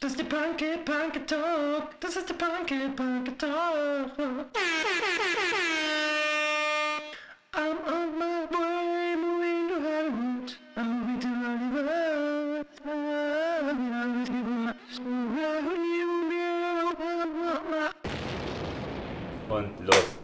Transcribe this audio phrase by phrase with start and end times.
[0.00, 2.00] Das ist der Punky Punky Talk.
[2.00, 4.10] Das ist der Punky Punky Talk.
[7.52, 10.56] I'm on my way, moving to Hollywood.
[10.76, 12.66] I'm moving to Hollywood.
[19.50, 20.18] Und los.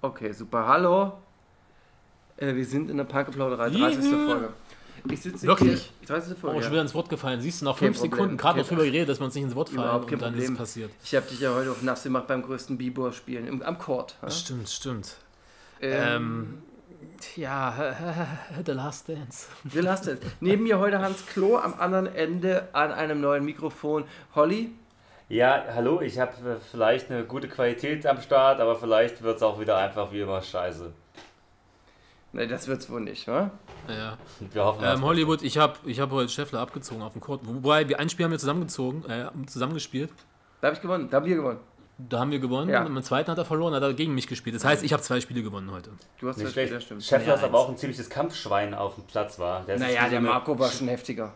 [0.00, 0.66] Okay, super.
[0.66, 1.18] Hallo.
[2.38, 4.04] Äh, wir sind in der Parkplauderei, 30.
[4.04, 4.26] Juhu.
[4.26, 4.52] Folge.
[5.10, 5.90] Ich sitze Wirklich?
[6.00, 6.38] Hier, 30.
[6.38, 6.58] Folge.
[6.58, 7.40] Oh, schon wieder ins Wort gefallen.
[7.40, 8.12] Siehst du, nach Kein fünf Problem.
[8.12, 10.38] Sekunden gerade noch drüber geredet, dass man uns nicht ins Wort fallen und dann ist
[10.40, 10.56] es Problem.
[10.56, 10.90] passiert.
[11.04, 14.16] Ich habe dich ja heute auf nass gemacht beim größten B-Boy-Spielen am Court.
[14.22, 14.30] Ja?
[14.30, 15.16] Stimmt, stimmt.
[15.80, 16.62] Ähm,
[17.36, 17.94] Ja,
[18.64, 19.48] The Last Dance.
[19.64, 24.04] Will hast du Neben mir heute Hans Klo, am anderen Ende an einem neuen Mikrofon
[24.34, 24.70] Holly.
[25.28, 29.58] Ja, hallo, ich habe vielleicht eine gute Qualität am Start, aber vielleicht wird es auch
[29.58, 30.92] wieder einfach wie immer scheiße.
[32.34, 33.50] Ne, das wird's wohl nicht, wa?
[33.88, 34.16] Ja.
[34.52, 37.40] Wir hoffen, Ähm, Hollywood, ich habe ich hab heute Scheffler abgezogen auf dem Court.
[37.44, 40.10] Wobei, wir ein Spiel haben wir zusammengezogen, äh, zusammengespielt.
[40.60, 41.60] Da habe ich gewonnen, da haben wir gewonnen.
[41.98, 42.80] Da haben wir gewonnen Ja.
[42.84, 44.56] und im zweiten hat er verloren, hat er gegen mich gespielt.
[44.56, 45.90] Das heißt, ich habe zwei Spiele gewonnen heute.
[46.20, 46.68] Du hast nicht das schlecht.
[46.68, 47.04] Spiel, das stimmt.
[47.04, 49.64] Scheffler ist aber auch ein ziemliches Kampfschwein auf dem Platz war.
[49.66, 51.34] Der Naja, der Marco war schon heftiger.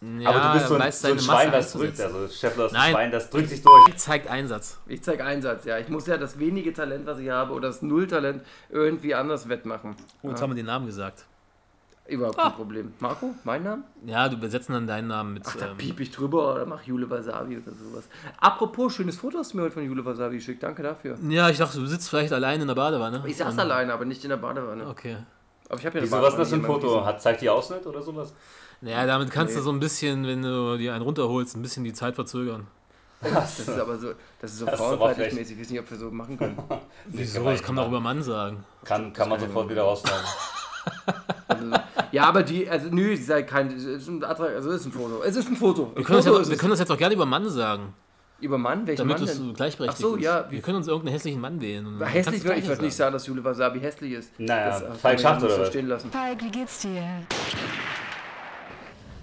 [0.00, 2.00] Ja, aber du bist so ein, so ein Schwein, das drückt.
[2.00, 2.92] Also Scheffler ist ein Nein.
[2.92, 3.96] Schwein, das drückt sich durch.
[3.96, 4.78] Zeigt Einsatz.
[4.86, 5.78] Ich zeige Einsatz, ja.
[5.78, 9.96] Ich muss ja das wenige Talent, was ich habe, oder das Nulltalent irgendwie anders wettmachen.
[10.22, 11.24] Oh, jetzt haben wir den Namen gesagt.
[12.08, 12.92] Überhaupt kein Problem.
[13.00, 13.82] Marco, mein Name?
[14.04, 15.42] Ja, du besetzen dann deinen Namen mit.
[15.46, 18.04] Ach, da ähm, piep ich drüber oder mach Jule Wasabi oder sowas.
[18.38, 20.62] Apropos, schönes Foto hast du mir heute von Jule Wasabi geschickt.
[20.62, 21.16] Danke dafür.
[21.28, 23.24] ja, ich dachte, du sitzt vielleicht allein in der Badewanne.
[23.26, 24.86] Ich saß Und- alleine, aber nicht in der Badewanne.
[24.86, 25.16] Okay.
[25.68, 27.04] Aber ich habe ja Wieso, was ist das für ein Foto?
[27.04, 28.32] Hat, zeigt die Ausschnitt oder sowas?
[28.80, 29.58] Naja, damit kannst Nee.
[29.60, 32.66] du so ein bisschen, wenn du dir einen runterholst, ein bisschen die Zeit verzögern.
[33.22, 35.38] Das ist aber so, das ist so Das ist aber frauenfeindlich frech.
[35.38, 35.54] mäßig.
[35.56, 36.58] Ich weiß nicht, ob wir so machen können.
[37.06, 37.44] Wieso?
[37.44, 38.64] Das kann man auch über Mann sagen.
[38.84, 40.24] Kann, kann man sofort wieder rausschneiden.
[41.48, 41.70] Also,
[42.12, 44.86] ja, aber die, also nö, sie sei kein, es ist ein, Attra- also es ist
[44.86, 45.22] ein Foto.
[45.22, 45.92] Es ist ein Foto.
[45.94, 46.60] Wir können, das Foto ja, ist wir es.
[46.60, 47.94] können das jetzt auch gerne über Mann sagen,
[48.40, 48.84] Über Mann?
[48.86, 49.36] Welchen damit Mann denn?
[49.36, 50.22] so gleichberechtigt Ach so, ist.
[50.24, 52.00] ja, Wir können uns irgendeinen hässlichen Mann wählen.
[52.04, 53.12] Hässlich du würde ich das würde nicht sagen.
[53.12, 54.30] dass Jule Wasabi hässlich ist.
[54.38, 56.10] Naja, das, äh, Schacht nicht oder so stehen lassen.
[56.10, 57.02] Falk, wie geht's dir?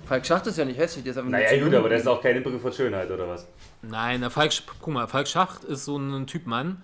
[0.05, 2.21] Falk Schacht ist ja nicht hässlich, der ist einfach Naja, gut, aber das ist auch
[2.21, 3.47] keine Begriff von Schönheit oder was?
[3.81, 6.83] Nein, der Falk, guck mal, Falk Schacht ist so ein Typ Mann.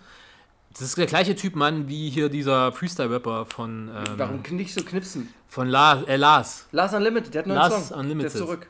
[0.72, 4.84] Das ist der gleiche Typ Mann wie hier dieser Freestyle-Rapper von, ähm, Warum nicht so
[4.84, 5.34] knipsen?
[5.48, 6.68] von La, äh, Lars.
[6.72, 8.00] Lars Unlimited, der hat einen neuen Lars Song.
[8.00, 8.34] Unlimited.
[8.34, 8.68] Der ist zurück.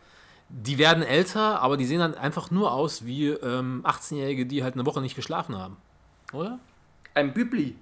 [0.50, 4.74] Die werden älter, aber die sehen dann einfach nur aus wie ähm, 18-Jährige, die halt
[4.76, 5.78] eine Woche nicht geschlafen haben.
[6.34, 6.58] Oder?
[7.14, 7.76] Ein Bübli,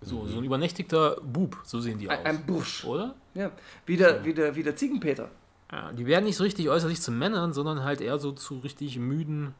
[0.00, 2.16] So, so ein übernächtigter Bub, so sehen die aus.
[2.18, 2.84] ein, ein Bursch.
[2.84, 3.14] Oder?
[3.34, 3.50] Ja.
[3.84, 5.28] Wieder, wieder, wieder Ziegenpeter.
[5.72, 8.98] Ja, die werden nicht so richtig äußerlich zu Männern, sondern halt eher so zu richtig
[8.98, 9.54] müden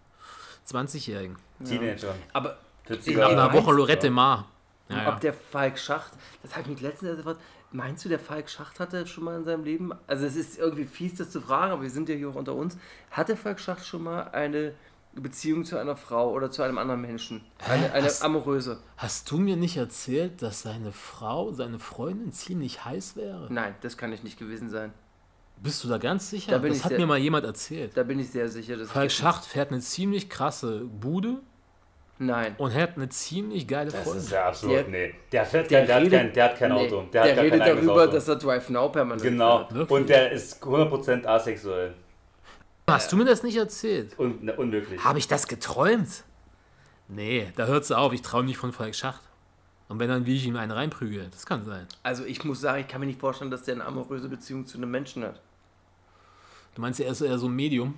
[0.66, 1.36] 20-Jährigen.
[1.64, 2.14] Teenager.
[2.32, 3.26] Aber Nach 40er.
[3.26, 3.72] einer Woche?
[3.72, 4.48] Lorette Mar.
[4.88, 5.12] Ja, ja.
[5.14, 6.12] ob der Falk Schacht,
[6.42, 9.36] das habe ich mich letztens erst gefragt, meinst du, der Falk Schacht hatte schon mal
[9.36, 12.16] in seinem Leben, also es ist irgendwie fies, das zu fragen, aber wir sind ja
[12.16, 12.76] hier auch unter uns,
[13.12, 14.74] hatte Falk Schacht schon mal eine
[15.12, 17.44] Beziehung zu einer Frau oder zu einem anderen Menschen?
[17.68, 18.80] Eine, eine Hast- amoröse?
[18.96, 23.46] Hast du mir nicht erzählt, dass seine Frau, seine Freundin ziemlich heiß wäre?
[23.48, 24.92] Nein, das kann nicht nicht gewesen sein.
[25.62, 26.52] Bist du da ganz sicher?
[26.52, 27.94] Da bin das ich hat sehr- mir mal jemand erzählt.
[27.96, 28.76] Da bin ich sehr sicher.
[28.76, 31.36] Dass Falk Schacht fährt eine ziemlich krasse Bude
[32.18, 32.54] Nein.
[32.56, 34.22] und hat eine ziemlich geile Das Freundin.
[34.24, 35.14] ist ja absolut, Der- nee.
[35.32, 37.02] Der, fährt der kein, der, hat redet- kein, der hat kein Nee, Auto.
[37.12, 38.12] Der, Der, hat redet darüber, Auto.
[38.12, 39.66] dass er Drive Now permanent Genau.
[39.68, 39.90] fährt.
[39.90, 41.94] Und der ist 100% asexuell.
[42.88, 44.18] Hast du mir das nicht erzählt?
[44.18, 45.02] Und ne, unmöglich.
[45.04, 46.24] Habe ich das geträumt?
[47.08, 48.12] Nee, da hört es auf.
[48.12, 49.22] Ich träume nicht von Falk Schacht.
[49.88, 51.86] Und wenn dann, wie ich ihm einen reinprügel, das kann sein.
[52.02, 54.78] Also ich muss sagen, ich kann mir nicht vorstellen, dass der eine amoröse Beziehung zu
[54.78, 55.40] einem Menschen hat.
[56.74, 57.94] Du meinst, er ist eher so ein Medium?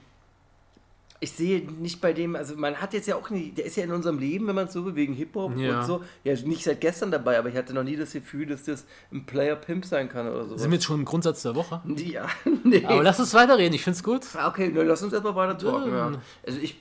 [1.21, 3.85] Ich sehe nicht bei dem, also man hat jetzt ja auch nicht, der ist ja
[3.85, 5.79] in unserem Leben, wenn man es so will, wegen Hip-Hop Ja.
[5.79, 8.65] und so, ja nicht seit gestern dabei, aber ich hatte noch nie das Gefühl, dass
[8.65, 10.57] das ein Player-Pimp sein kann oder so.
[10.57, 11.81] Sind wir jetzt schon im Grundsatz der Woche?
[11.95, 12.27] Ja,
[12.65, 12.85] nee.
[12.85, 14.27] Aber lass uns weiterreden, ich find's gut.
[14.35, 15.93] Ah, Okay, dann lass uns erstmal weiter talken.
[15.93, 16.11] Ja.
[16.11, 16.21] Ja.
[16.45, 16.81] Also ich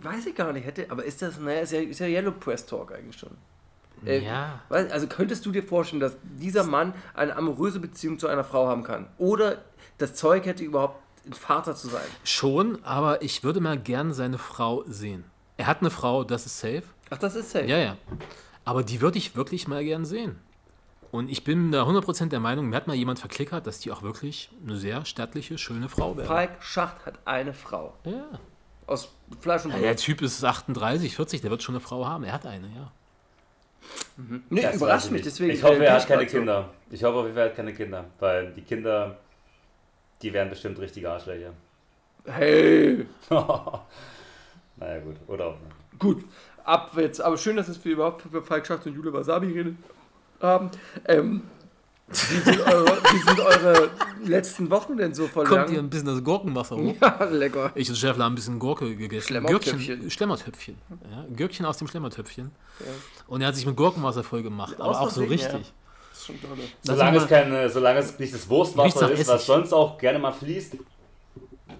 [0.00, 2.64] weiß ich gar nicht, hätte, aber ist das, naja, ist ja, ist ja Yellow Press
[2.64, 3.32] Talk eigentlich schon.
[4.06, 4.62] Äh, Ja.
[4.70, 8.84] Also könntest du dir vorstellen, dass dieser Mann eine amoröse Beziehung zu einer Frau haben
[8.84, 9.06] kann?
[9.18, 9.58] Oder
[9.98, 12.02] das Zeug hätte überhaupt Vater zu sein?
[12.24, 15.24] Schon, aber ich würde mal gern seine Frau sehen.
[15.56, 16.82] Er hat eine Frau, das ist safe.
[17.10, 17.66] Ach, das ist safe.
[17.66, 17.96] Ja, ja.
[18.64, 20.38] Aber die würde ich wirklich mal gern sehen.
[21.10, 24.02] Und ich bin da 100% der Meinung, mir hat mal jemand verklickert, dass die auch
[24.02, 26.26] wirklich eine sehr stattliche, schöne Frau wäre.
[26.26, 27.92] Falk Schacht hat eine Frau.
[28.04, 28.24] Ja.
[28.86, 29.10] Aus
[29.40, 29.76] Fleisch und ja.
[29.76, 29.88] Blut.
[29.88, 32.24] Der Typ ist 38, 40, der wird schon eine Frau haben.
[32.24, 32.90] Er hat eine, ja.
[34.48, 35.26] nee, Das überrascht ich mich, nicht.
[35.34, 35.52] deswegen.
[35.52, 36.26] Ich hoffe, er hat keine.
[36.26, 36.70] Kinder.
[36.90, 38.04] Ich hoffe auf jeden Fall, er hat keine Kinder.
[38.18, 39.18] Weil die Kinder,
[40.22, 41.52] die wären bestimmt richtige Arschlöcher.
[42.24, 45.16] Hey, naja, gut.
[45.26, 45.98] Oder auch nicht.
[45.98, 46.24] gut.
[46.64, 47.20] Ab jetzt.
[47.20, 49.74] Aber schön, dass es wir überhaupt für Falk Schacht und Jule Wasabi geredet
[50.40, 50.70] haben.
[51.06, 51.42] Ähm,
[52.08, 53.90] Wie sind eure, wie sind eure
[54.24, 55.70] letzten Wochen denn so Kommt verlangt?
[55.70, 56.94] hier ein bisschen das Gurkenwasser hoch.
[57.00, 57.72] Ja, lecker.
[57.74, 59.26] Ich und Schäffler haben ein bisschen Gurke gegessen.
[59.28, 59.78] Schlemmertöpfchen.
[59.78, 60.76] Gürkchen, Schlemmertöpfchen.
[61.10, 62.50] Ja, Gürkchen aus dem Schlemmertöpfchen.
[63.26, 65.52] Und er hat sich mit Gurkenwasser voll gemacht, aber auch so richtig.
[65.52, 65.72] ja.
[66.22, 66.56] Ist schon toll.
[66.82, 70.76] Solange es, keine, solange es nicht das Wurstwasser ist, was sonst auch gerne mal fließt.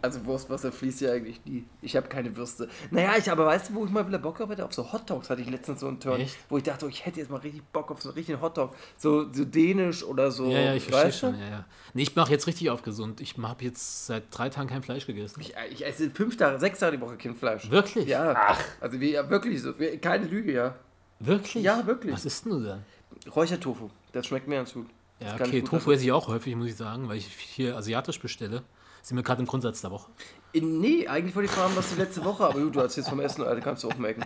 [0.00, 1.65] Also Wurstwasser fließt ja eigentlich nie.
[1.81, 2.69] Ich habe keine Würste.
[2.91, 4.65] Naja, ich aber weißt du, wo ich mal wieder Bock habe?
[4.65, 6.37] Auf so Hotdogs hatte ich letztens so einen Turn, Echt?
[6.49, 8.75] wo ich dachte, oh, ich hätte jetzt mal richtig Bock auf so einen richtigen Hotdog.
[8.97, 10.50] So, so dänisch oder so.
[10.50, 11.39] Ja, ja, ich verstehe schon.
[11.39, 11.65] Ja, ja.
[11.94, 13.21] Nee, ich mache jetzt richtig auf gesund.
[13.21, 15.41] Ich habe jetzt seit drei Tagen kein Fleisch gegessen.
[15.41, 17.71] Ich, ich esse fünf Tage, sechs Tage die Woche kein Fleisch.
[17.71, 18.09] Wirklich?
[18.09, 18.35] Ja.
[18.37, 18.61] Ach.
[18.81, 19.79] Also wir, ja, wirklich so.
[19.79, 20.75] Wir, keine Lüge, ja.
[21.21, 21.62] Wirklich?
[21.62, 22.15] Ja, wirklich.
[22.15, 22.85] Was ist denn du denn?
[23.31, 23.91] Räuchertofu.
[24.12, 24.87] Das schmeckt mir ganz gut.
[25.20, 28.20] Ja, okay, gut Tofu esse ich auch häufig, muss ich sagen, weil ich hier asiatisch
[28.20, 28.62] bestelle.
[29.03, 30.11] Sind wir gerade im Grundsatz der Woche.
[30.55, 33.43] Nee, eigentlich wollte ich fragen, was die letzte Woche, aber gut, du erzählst vom Essen,
[33.43, 34.25] Alter, kannst du auch merken.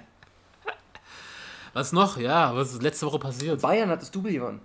[1.73, 2.17] Was noch?
[2.19, 3.63] Ja, was ist letzte Woche passiert?
[3.63, 4.61] Bayern hat das Double gewonnen.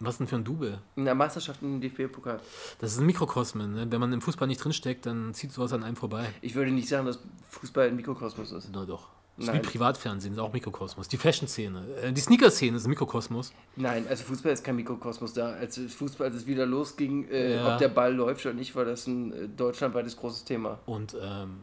[0.00, 0.80] Was denn für ein Double?
[0.96, 2.40] In der Meisterschaft in den DFB-Pokal.
[2.78, 3.74] Das ist ein Mikrokosmen.
[3.74, 3.86] Ne?
[3.90, 6.26] Wenn man im Fußball nicht drinsteckt, dann zieht sowas an einem vorbei.
[6.42, 7.20] Ich würde nicht sagen, dass
[7.50, 8.70] Fußball ein Mikrokosmos ist.
[8.72, 9.08] Na doch.
[9.36, 9.62] Das ist Nein.
[9.64, 11.08] wie Privatfernsehen, ist auch Mikrokosmos.
[11.08, 13.52] Die Fashion-Szene, äh, die Sneaker-Szene ist ein Mikrokosmos.
[13.74, 15.50] Nein, also Fußball ist kein Mikrokosmos da.
[15.54, 17.72] Als es Fußball, als es wieder losging, äh, Ja.
[17.72, 20.78] ob der Ball läuft oder nicht, war das ein äh, deutschlandweites großes Thema.
[20.86, 21.56] Und ähm, ähm,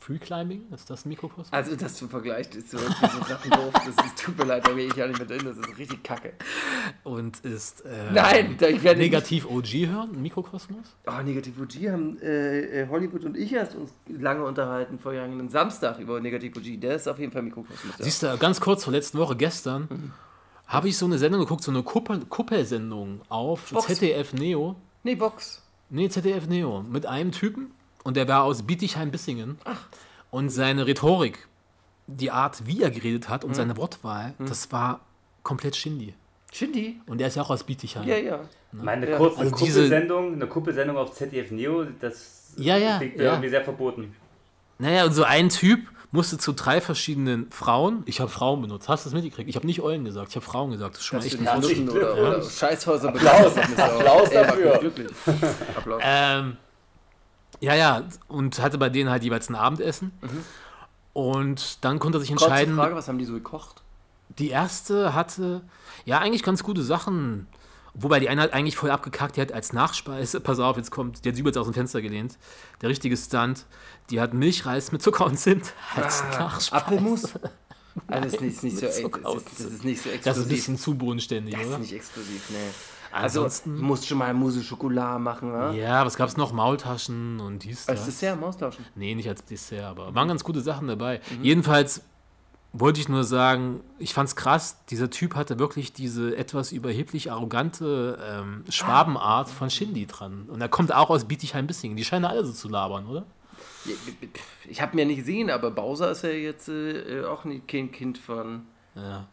[0.00, 1.52] Free Climbing, ist das ein Mikrokosmos?
[1.52, 2.84] Also das zum Vergleich ist so, so
[3.28, 3.72] Sachen doof.
[3.74, 5.40] Das ist, tut mir leid, da gehe ich ja nicht mit drin.
[5.44, 6.32] Das ist richtig kacke.
[7.04, 10.94] Und ist äh, Nein, ich werde negativ OG hören, ein Mikrokosmos?
[11.06, 15.98] Oh, Negativ OG haben äh, äh, Hollywood und ich erst uns lange unterhalten vergangenen Samstag
[15.98, 16.80] über Negativ OG.
[16.80, 17.98] Der ist auf jeden Fall Mikrokosmos.
[17.98, 18.04] Ja.
[18.04, 20.12] Siehst du, ganz kurz vor letzten Woche, gestern,
[20.66, 23.86] habe ich so eine Sendung geguckt, so eine Kuppel- Kuppelsendung auf Box.
[23.86, 24.76] ZDF Neo.
[25.02, 25.62] Nee, Box.
[25.90, 26.82] Nee, ZDF Neo.
[26.82, 27.72] Mit einem Typen
[28.04, 29.58] und der war aus Bietigheim-Bissingen.
[30.30, 31.48] Und seine Rhetorik,
[32.06, 35.00] die Art, wie er geredet hat und seine Wortwahl, das war
[35.42, 36.14] komplett Shindy.
[36.52, 37.00] Shindy?
[37.06, 38.06] Und er ist ja auch aus Bietigheim.
[38.06, 38.40] Ja, ja.
[38.72, 39.16] Meine Ja.
[39.16, 43.32] kurze Also diese- Kuppelsendung, eine Kuppelsendung auf ZDF Neo, das Ja, ja, liegt ja.
[43.32, 44.14] irgendwie sehr verboten.
[44.78, 45.80] Naja, und so ein Typ
[46.10, 49.48] musste zu drei verschiedenen Frauen, ich habe Frauen benutzt, hast du das mitgekriegt?
[49.48, 50.94] Ich habe nicht Eulen gesagt, ich habe Frauen gesagt.
[50.94, 52.42] Das ist schon Dass echt ein Nutten oder, oder.
[52.42, 53.56] Scheißhäuser Applaus.
[53.56, 54.78] Applaus dafür.
[54.78, 55.08] glücklich.
[55.76, 56.00] Applaus.
[56.04, 56.56] Ähm,
[57.60, 60.12] ja, ja, und hatte bei denen halt jeweils ein Abendessen.
[61.12, 62.76] Und dann konnte er sich Kurze entscheiden.
[62.76, 63.82] Frage, was haben die so gekocht?
[64.38, 65.62] Die erste hatte
[66.04, 67.46] ja eigentlich ganz gute Sachen.
[67.94, 71.24] Wobei die eine hat eigentlich voll abgekackt, die hat als Nachspeise, pass auf, jetzt kommt,
[71.24, 72.38] die hat sie übrigens aus dem Fenster gelehnt.
[72.80, 73.66] Der richtige Stunt,
[74.10, 76.84] die hat Milchreis mit Zucker und Zimt als Nachspeise.
[76.84, 77.34] Apfelmus?
[78.06, 80.14] Ah, das ist nicht, nicht so, das, ist, das ist nicht so Das ist ein
[80.14, 80.48] exklusiv.
[80.50, 81.78] bisschen zu bodenständig, Das ist oder?
[81.78, 82.56] nicht exklusiv, nee.
[83.22, 85.72] Also, Ansonsten- du musst schon mal Mousse Schokolade machen, wa?
[85.72, 86.52] Ja, was gab's noch?
[86.52, 88.06] Maultaschen und dies, Als das.
[88.06, 88.84] Dessert, Maustauschen.
[88.94, 91.20] Nee, nicht als Dessert, aber waren ganz gute Sachen dabei.
[91.42, 92.02] Jedenfalls
[92.74, 98.18] wollte ich nur sagen, ich fand's krass, dieser Typ hatte wirklich diese etwas überheblich arrogante
[98.30, 100.44] ähm, Schwabenart von Shindy dran.
[100.48, 101.96] Und er kommt auch aus Bietigheim-Bissingen.
[101.96, 103.24] Die scheinen alle so zu labern, oder?
[104.68, 107.90] Ich habe ihn ja nicht gesehen, aber Bowser ist ja jetzt äh, auch nicht kein
[107.90, 109.26] Kind von Ja,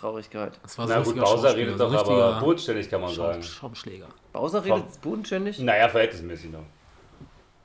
[0.00, 0.58] Traurigkeit.
[0.62, 3.42] das war Na ein gut, Bowser redet so doch aber bodenständig, kann man Schau- sagen.
[3.42, 4.06] Schaumschläger.
[4.32, 5.58] Bowser redet bodenständig?
[5.58, 6.64] Naja, verhältnismäßig noch.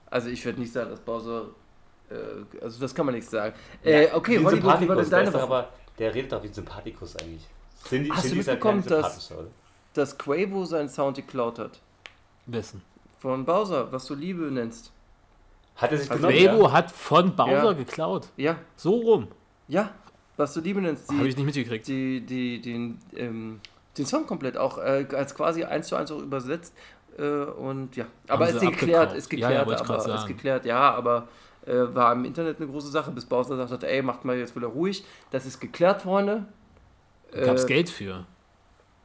[0.09, 1.45] Also ich würde nicht sagen, dass Bowser...
[2.09, 2.15] Äh,
[2.63, 3.55] also das kann man nicht sagen.
[3.83, 5.43] Äh, okay, Hollywood, wie war denn der deine ist doch Woche?
[5.43, 7.45] aber, der redet doch wie ein Sympathikus eigentlich.
[7.87, 9.51] Cindy, Hast du Cindy ist ja kein mitbekommen, dass- Sympathischer, oder?
[9.93, 11.79] Dass Quavo seinen Sound geklaut hat.
[12.47, 12.81] Wessen?
[13.19, 14.91] Von Bowser, was du Liebe nennst.
[15.77, 16.45] Hat er sich Also genommen?
[16.57, 17.73] Quavo hat von Bowser Ja.
[17.73, 18.27] geklaut.
[18.37, 19.27] Ja, So rum.
[19.67, 19.89] ja,
[20.37, 21.09] was du Liebe nennst.
[21.09, 21.87] Habe Die, ich nicht mitgekriegt.
[21.87, 23.59] die, die, den, ähm,
[23.97, 26.73] den Song komplett auch äh, als quasi eins zu eins auch übersetzt.
[27.17, 30.65] Äh, und ja, aber ist geklärt, ist Ja, ja, geklärt, ich grad aber ist geklärt,
[30.65, 31.27] ja, aber
[31.65, 34.67] äh, war im Internet eine große Sache, bis Bowser hat, ey, macht mal jetzt wieder
[34.67, 35.03] ruhig.
[35.31, 36.45] Das ist geklärt, Freunde.
[37.31, 38.25] Gab's Äh, Geld für.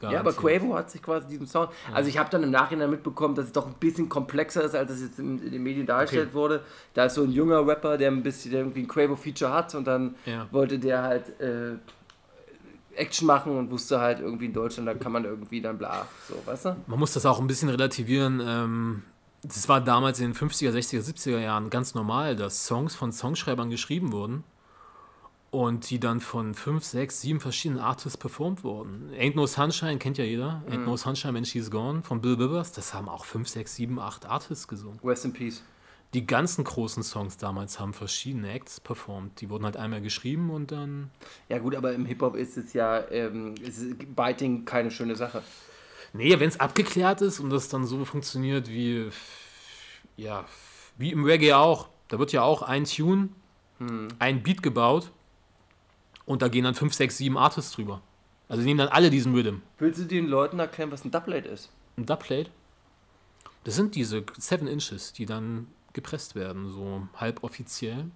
[0.02, 0.62] Ja, aber Garantiert.
[0.62, 1.70] Quavo hat sich quasi diesen Sound.
[1.92, 4.90] Also ich habe dann im Nachhinein mitbekommen, dass es doch ein bisschen komplexer ist, als
[4.92, 6.34] es jetzt in, in den Medien dargestellt Okay.
[6.34, 6.62] wurde.
[6.94, 9.86] Da ist so ein junger Rapper, der ein bisschen der irgendwie ein Quavo-Feature hat und
[9.86, 10.46] dann Ja.
[10.50, 11.76] wollte der halt äh,
[12.96, 16.06] Action machen und wusste halt irgendwie in Deutschland, da kann man irgendwie dann bla.
[16.28, 16.76] So, weißt du?
[16.86, 18.42] Man muss das auch ein bisschen relativieren.
[18.44, 19.02] Ähm,
[19.42, 23.70] das war damals in den 50er, 60er, 70er Jahren ganz normal, dass Songs von Songschreibern
[23.70, 24.44] geschrieben wurden
[25.50, 29.10] und die dann von fünf, sechs, sieben verschiedenen Artists performt wurden.
[29.18, 30.62] Ain't No Sunshine kennt ja jeder.
[30.70, 32.72] Ain't No Sunshine When She's Gone von Bill Withers.
[32.72, 35.00] Das haben auch fünf, sechs, sieben, acht Artists gesungen.
[35.02, 35.62] Rest in Peace.
[36.14, 39.40] Die ganzen großen Songs damals haben verschiedene Acts performt.
[39.40, 41.10] Die wurden halt einmal geschrieben und dann.
[41.48, 45.42] Ja gut, aber im Hip-Hop ist es ja, ähm, ist Biting keine schöne Sache.
[46.12, 49.10] Nee, wenn es abgeklärt ist und das dann so funktioniert wie,
[50.16, 50.44] ja,
[50.98, 51.88] wie im Reggae auch.
[52.08, 53.28] Da wird ja auch ein Tune,
[54.18, 55.12] ein Beat gebaut
[56.30, 58.02] und da gehen dann 5, 6, 7 Artists drüber.
[58.48, 59.56] Also die nehmen dann alle diesen Rhythm.
[59.78, 61.70] Willst du den Leuten erklären, was ein Double ist?
[61.96, 62.50] ein Dubplate.
[63.64, 68.10] Das sind diese 7 Inches, die dann gepresst werden, so halb offiziell.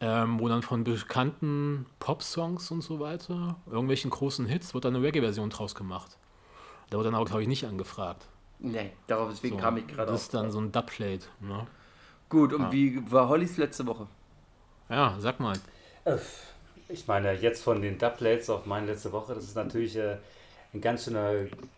[0.00, 5.02] Ähm, wo dann von bekannten Pop-Songs und so weiter, irgendwelchen großen Hits, wird dann eine
[5.02, 6.18] Reggae-Version draus gemacht.
[6.90, 8.28] Da wird dann aber, glaube ich, nicht angefragt.
[8.58, 11.24] Nee, darauf deswegen So, kam ich gerade Das ist dann so ein Dubplate.
[11.40, 11.66] Ne?
[12.28, 12.72] Gut, und Ja.
[12.72, 14.06] wie war Hollys letzte Woche?
[14.90, 15.58] Ja, sag mal.
[16.88, 20.16] Ich meine, jetzt von den Dubplates auf meine letzte Woche, das ist natürlich äh,
[20.72, 21.32] ein ganz schöner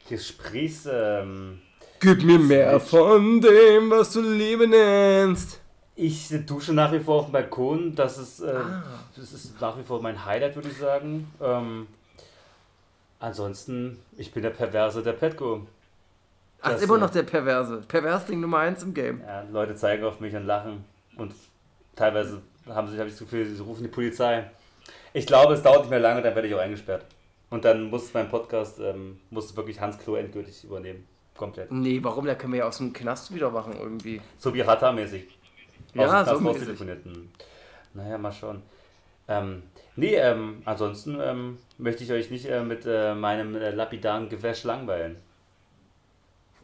[0.09, 0.87] Gesprächs...
[0.91, 1.61] Ähm,
[2.01, 5.59] Gib mir mehr von dem, was du Liebe nennst.
[5.97, 7.95] ich dusche nach wie vor auf dem Balkon.
[7.97, 8.85] Das ist, äh, Ah.
[9.17, 11.29] das ist nach wie vor mein Highlight, würde ich sagen.
[11.41, 11.89] Ähm,
[13.19, 15.67] ansonsten, ich bin der Perverse der Petco.
[16.61, 17.83] Ach, Das, immer äh, noch der Perverse.
[17.89, 19.21] Perversling Nummer 1 im Game.
[19.27, 20.85] Ja, Leute zeigen auf mich und lachen.
[21.17, 21.35] Und
[21.97, 24.45] teilweise haben sie, habe ich das Gefühl, sie rufen die Polizei.
[25.13, 27.05] Ich glaube, es dauert nicht mehr lange, dann werde ich auch eingesperrt.
[27.51, 31.07] Und dann muss mein Podcast, ähm, muss wirklich Hans Klo endgültig übernehmen.
[31.37, 31.71] Komplett.
[31.71, 32.27] Nee, warum?
[32.27, 34.21] Da können wir ja aus dem Knast wieder machen irgendwie.
[34.39, 35.25] So wie Hata-mäßig.
[35.95, 36.81] Ja, Aus dem so mäßig.
[36.81, 37.31] Hm.
[37.95, 38.63] Naja, mal schauen.
[39.29, 39.63] Ähm,
[39.97, 44.65] nee, ähm, ansonsten ähm, möchte ich euch nicht äh, mit äh, meinem äh, lapidaren Gewäsch
[44.65, 45.17] langweilen.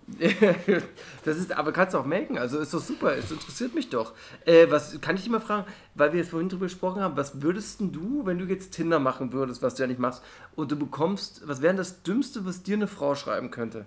[1.24, 4.12] das ist, aber kannst du auch melken, also ist doch super, es interessiert mich doch.
[4.44, 7.40] Äh, was kann ich dich mal fragen, weil wir jetzt vorhin drüber gesprochen haben, was
[7.40, 10.22] würdest du, wenn du jetzt Tinder machen würdest, was du ja nicht machst,
[10.56, 13.86] und du bekommst, was wäre das Dümmste, was dir eine Frau schreiben könnte?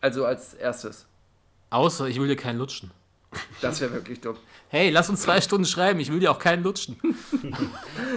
[0.00, 1.06] Also als erstes.
[1.70, 2.90] Außer ich will dir keinen lutschen.
[3.60, 4.36] Das wäre wirklich dumm.
[4.68, 6.96] Hey, lass uns zwei Stunden schreiben, ich will dir auch keinen lutschen.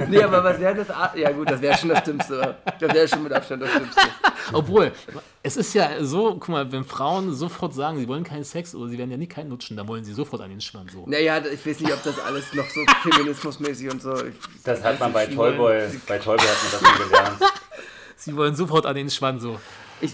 [0.10, 0.88] Nee, aber was wäre das?
[1.16, 2.58] Ja gut, das wäre schon das Dümmste.
[2.80, 4.02] Das wäre schon mit Abstand das Dümmste.
[4.54, 4.92] Obwohl,
[5.44, 8.90] es ist ja so, guck mal, wenn Frauen sofort sagen, sie wollen keinen Sex oder
[8.90, 11.06] sie werden ja nie keinen lutschen, dann wollen sie sofort an den Schwanz so.
[11.06, 14.14] Naja, ich weiß nicht, ob das alles noch so feminismusmäßig und so.
[14.26, 17.40] Ich, Das hat man bei Toyboy, bei Toyboy hat man das schon gelernt.
[18.16, 19.60] Sie wollen sofort an den Schwanz so.
[20.04, 20.12] Ich,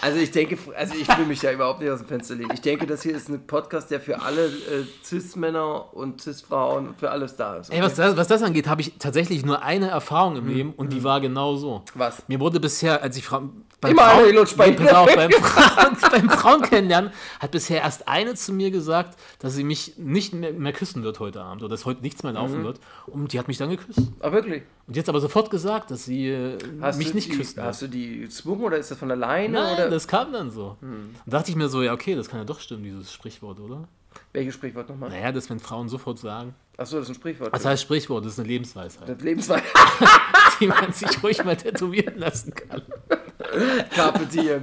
[0.00, 2.50] also ich denke, also ich will mich ja überhaupt nicht aus dem Fenster lehnen.
[2.54, 7.10] Ich denke, das hier ist ein Podcast, der für alle äh, Cis-Männer und Cis-Frauen, für
[7.10, 7.72] alles da ist.
[7.72, 10.92] Ey, was das, was das angeht, habe ich tatsächlich nur eine Erfahrung im Leben und
[10.92, 11.82] die war genau so.
[11.94, 12.22] Was?
[12.28, 13.42] Mir wurde bisher, als ich Fra
[13.80, 18.06] beim Immer Frauen, gelutscht bei Nee, auf, beim, Frauen, beim Frauen kennenlernen hat bisher erst
[18.06, 21.70] eine zu mir gesagt, dass sie mich nicht mehr, mehr küssen wird heute Abend oder
[21.70, 22.78] dass heute nichts mehr laufen wird.
[23.06, 23.98] Und die hat mich dann geküsst.
[24.20, 24.62] Ah, wirklich?
[24.86, 26.58] Und jetzt aber sofort gesagt, dass sie äh,
[26.96, 27.66] mich nicht die, küssen wird.
[27.66, 29.52] Hast du die gezwungen oder ist das von alleine?
[29.52, 29.90] Nein, oder?
[29.90, 30.76] das kam dann so.
[30.80, 33.88] Und dachte ich mir so, ja, okay, das kann ja doch stimmen, dieses Sprichwort, oder?
[34.32, 35.10] Welches Sprichwort nochmal?
[35.10, 36.54] Naja, das, wenn Frauen sofort sagen.
[36.76, 37.52] Achso, das ist ein Sprichwort.
[37.52, 38.24] Was heißt Sprichwort?
[38.24, 39.64] Das ist eine Lebensweisheit, das Lebensweise.
[40.60, 42.82] die man sich ruhig mal tätowieren lassen kann.
[43.94, 44.62] Carpe diem.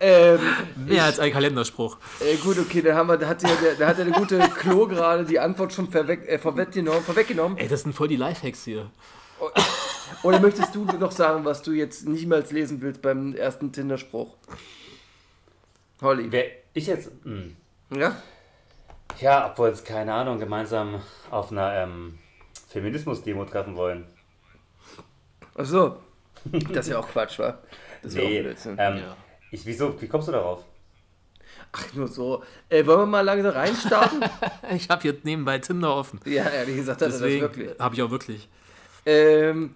[0.00, 0.38] ähm,
[0.86, 1.98] Mehr als ein Kalenderspruch.
[2.20, 4.38] äh, gut, okay, da, haben wir, da, hat ja der, da hat ja der gute
[4.38, 7.58] Klo gerade die Antwort schon äh, vorweggenommen, vorweggenommen.
[7.58, 8.90] Ey, das sind voll die Lifehacks hier.
[10.22, 14.36] Oder möchtest du noch sagen, was du jetzt mehr lesen willst beim ersten Tinder-Spruch?
[16.02, 16.26] Holly.
[16.30, 16.44] Wer
[16.74, 17.10] ich jetzt.
[17.24, 17.56] Hm.
[17.94, 18.16] Ja?
[19.20, 22.18] Ja, ob wir uns, keine Ahnung, gemeinsam auf einer ähm,
[22.68, 24.06] Feminismus-Demo treffen wollen.
[25.54, 25.96] Achso.
[26.72, 27.58] Das ist ja auch Quatsch, wa?
[28.02, 28.76] Das ist ja auch Nee, Blödsinn.
[28.78, 29.16] ähm, Ja.
[29.50, 30.64] ich, wieso, wie kommst du darauf?
[31.72, 32.42] Ach, nur so.
[32.68, 34.24] Äh, wollen wir mal langsam reinstarten?
[34.74, 36.20] Ich habe jetzt nebenbei Tinder offen.
[36.24, 37.78] ja, ehrlich gesagt, das Deswegen wirklich.
[37.78, 38.48] habe ich auch wirklich.
[39.06, 39.74] Ähm,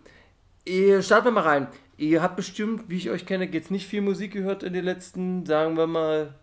[0.65, 1.67] ihr starten wir mal rein.
[1.97, 5.47] Ihr habt bestimmt, wie ich euch kenne, jetzt nicht viel Musik gehört in den letzten,
[5.47, 6.35] sagen wir mal,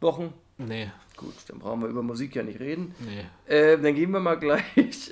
[0.00, 0.32] Wochen.
[0.58, 2.94] Nee, Gut, dann brauchen wir über Musik ja nicht reden.
[3.00, 3.24] nee.
[3.52, 4.64] Äh, dann gehen wir mal gleich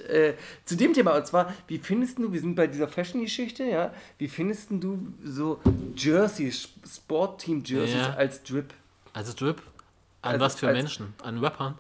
[0.09, 1.17] äh, zu dem Thema.
[1.17, 5.59] Und zwar, wie findest du, wir sind bei dieser Fashion-Geschichte, ja, wie findest du so
[5.97, 8.15] Jerseys, Sportteam-Jerseys Ja.
[8.15, 8.73] als Drip?
[9.13, 9.61] Also Drip?
[10.23, 11.15] An Also was für als- Menschen?
[11.23, 11.77] An Rappern?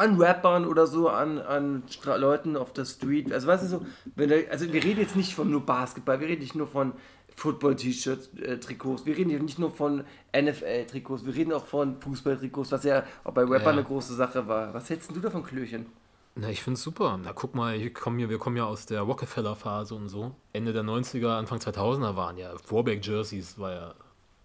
[0.00, 3.32] An Rappern oder so, an, an Stra Leuten auf der Street.
[3.32, 6.28] Also, weißt du, so, wenn da, also wir reden jetzt nicht von nur Basketball, wir
[6.28, 6.92] reden nicht nur von
[7.36, 10.04] Football-T-Shirts, äh, Trikots, wir reden hier nicht nur von
[10.34, 13.68] NFL-Trikots, wir reden auch von Fußball-Trikots, was ja auch bei Rappern Ja.
[13.70, 14.72] eine große Sache war.
[14.74, 15.86] Was hältst du davon, Klöchen?
[16.34, 17.18] Na, ich finde es super.
[17.22, 20.34] Na, guck mal, ich komm hier, wir kommen ja aus der Rockefeller-Phase und so.
[20.52, 23.94] Ende der 90er, Anfang 2000er waren ja Warback-Jerseys, war ja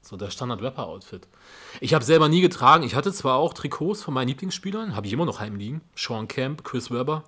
[0.07, 1.27] so der Standard-Rapper-Outfit.
[1.81, 2.83] Ich habe selber nie getragen.
[2.83, 5.81] Ich hatte zwar auch Trikots von meinen Lieblingsspielern, habe ich immer noch heimliegen.
[5.95, 7.23] Sean Camp, Chris Webber.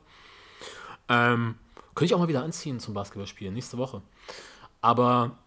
[1.09, 1.55] Ähm,
[1.95, 4.01] könnte ich auch mal wieder anziehen zum Basketballspielen, nächste Woche.
[4.81, 5.37] Aber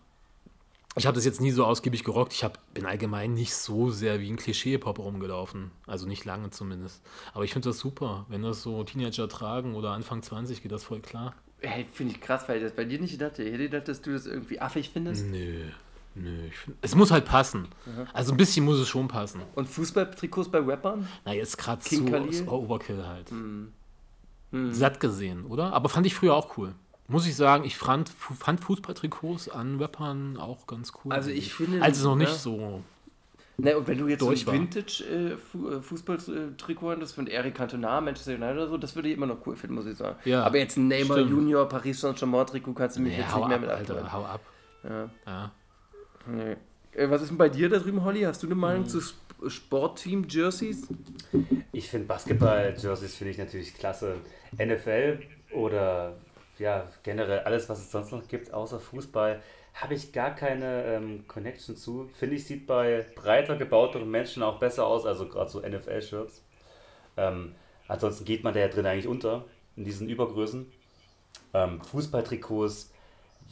[0.97, 2.33] ich habe das jetzt nie so ausgiebig gerockt.
[2.33, 5.71] Ich hab, bin allgemein nicht so sehr wie ein Klischee-Pop rumgelaufen.
[5.87, 7.03] Also nicht lange zumindest.
[7.33, 8.27] Aber ich finde das super.
[8.29, 11.35] Wenn das so Teenager tragen oder Anfang 20, geht das voll klar.
[11.61, 13.45] Hey, finde ich krass, weil ich das bei dir nicht gedacht hätte.
[13.45, 15.27] Ich hätte gedacht, dass du das irgendwie affig findest.
[15.27, 15.67] Nö,
[16.23, 16.47] nö.
[16.49, 17.69] Ich find, es muss halt passen.
[18.13, 19.43] Also ein bisschen muss es schon passen.
[19.55, 21.07] Und Fußballtrikots bei Rappern?
[21.25, 22.49] Na, jetzt gerade so Khalil?
[22.49, 23.33] Overkill halt.
[24.75, 25.73] Satt gesehen, oder?
[25.73, 26.75] Aber fand ich früher auch cool.
[27.09, 31.13] Muss ich sagen, ich fand, fand Fußballtrikots an Rappern auch ganz cool.
[31.13, 32.35] Also ich finde- Als es noch nicht ja.
[32.37, 32.83] so
[33.63, 34.63] Ne, und wenn du jetzt durch so ein war.
[35.55, 39.55] Vintage-Fußball-Trikot hättest von Eric Cantona, Manchester United oder so, das würde ich immer noch cool
[39.57, 40.17] finden, muss ich sagen.
[40.25, 41.31] Ja, Aber jetzt ein Neymar stimmt.
[41.33, 44.13] Junior, Paris Saint-Germain-Trikot kannst du mich Ja, jetzt nicht mehr ab, mit Alter, abholen.
[44.13, 44.41] hau ab.
[44.85, 45.11] Ja.
[45.27, 45.53] Ja.
[46.27, 46.57] Nee.
[46.93, 48.23] Äh, was ist denn bei dir da drüben, Holly?
[48.23, 48.61] Hast du eine Hm.
[48.61, 50.91] Meinung zu Sp Sportteam-Jerseys?
[51.73, 54.17] Ich finde Basketball-Jerseys finde ich natürlich klasse.
[54.59, 56.19] NFL oder
[56.59, 59.41] ja, generell alles, was es sonst noch gibt, außer Fußball,
[59.73, 62.09] habe ich gar keine ähm, Connection zu.
[62.19, 66.43] Finde ich, sieht bei breiter gebauteren Menschen auch besser aus, also gerade so NFL-Shirts.
[67.17, 67.55] Ähm,
[67.89, 69.47] ansonsten geht man da ja drin eigentlich unter,
[69.77, 70.71] in diesen Übergrößen.
[71.55, 72.93] Ähm, Fußballtrikots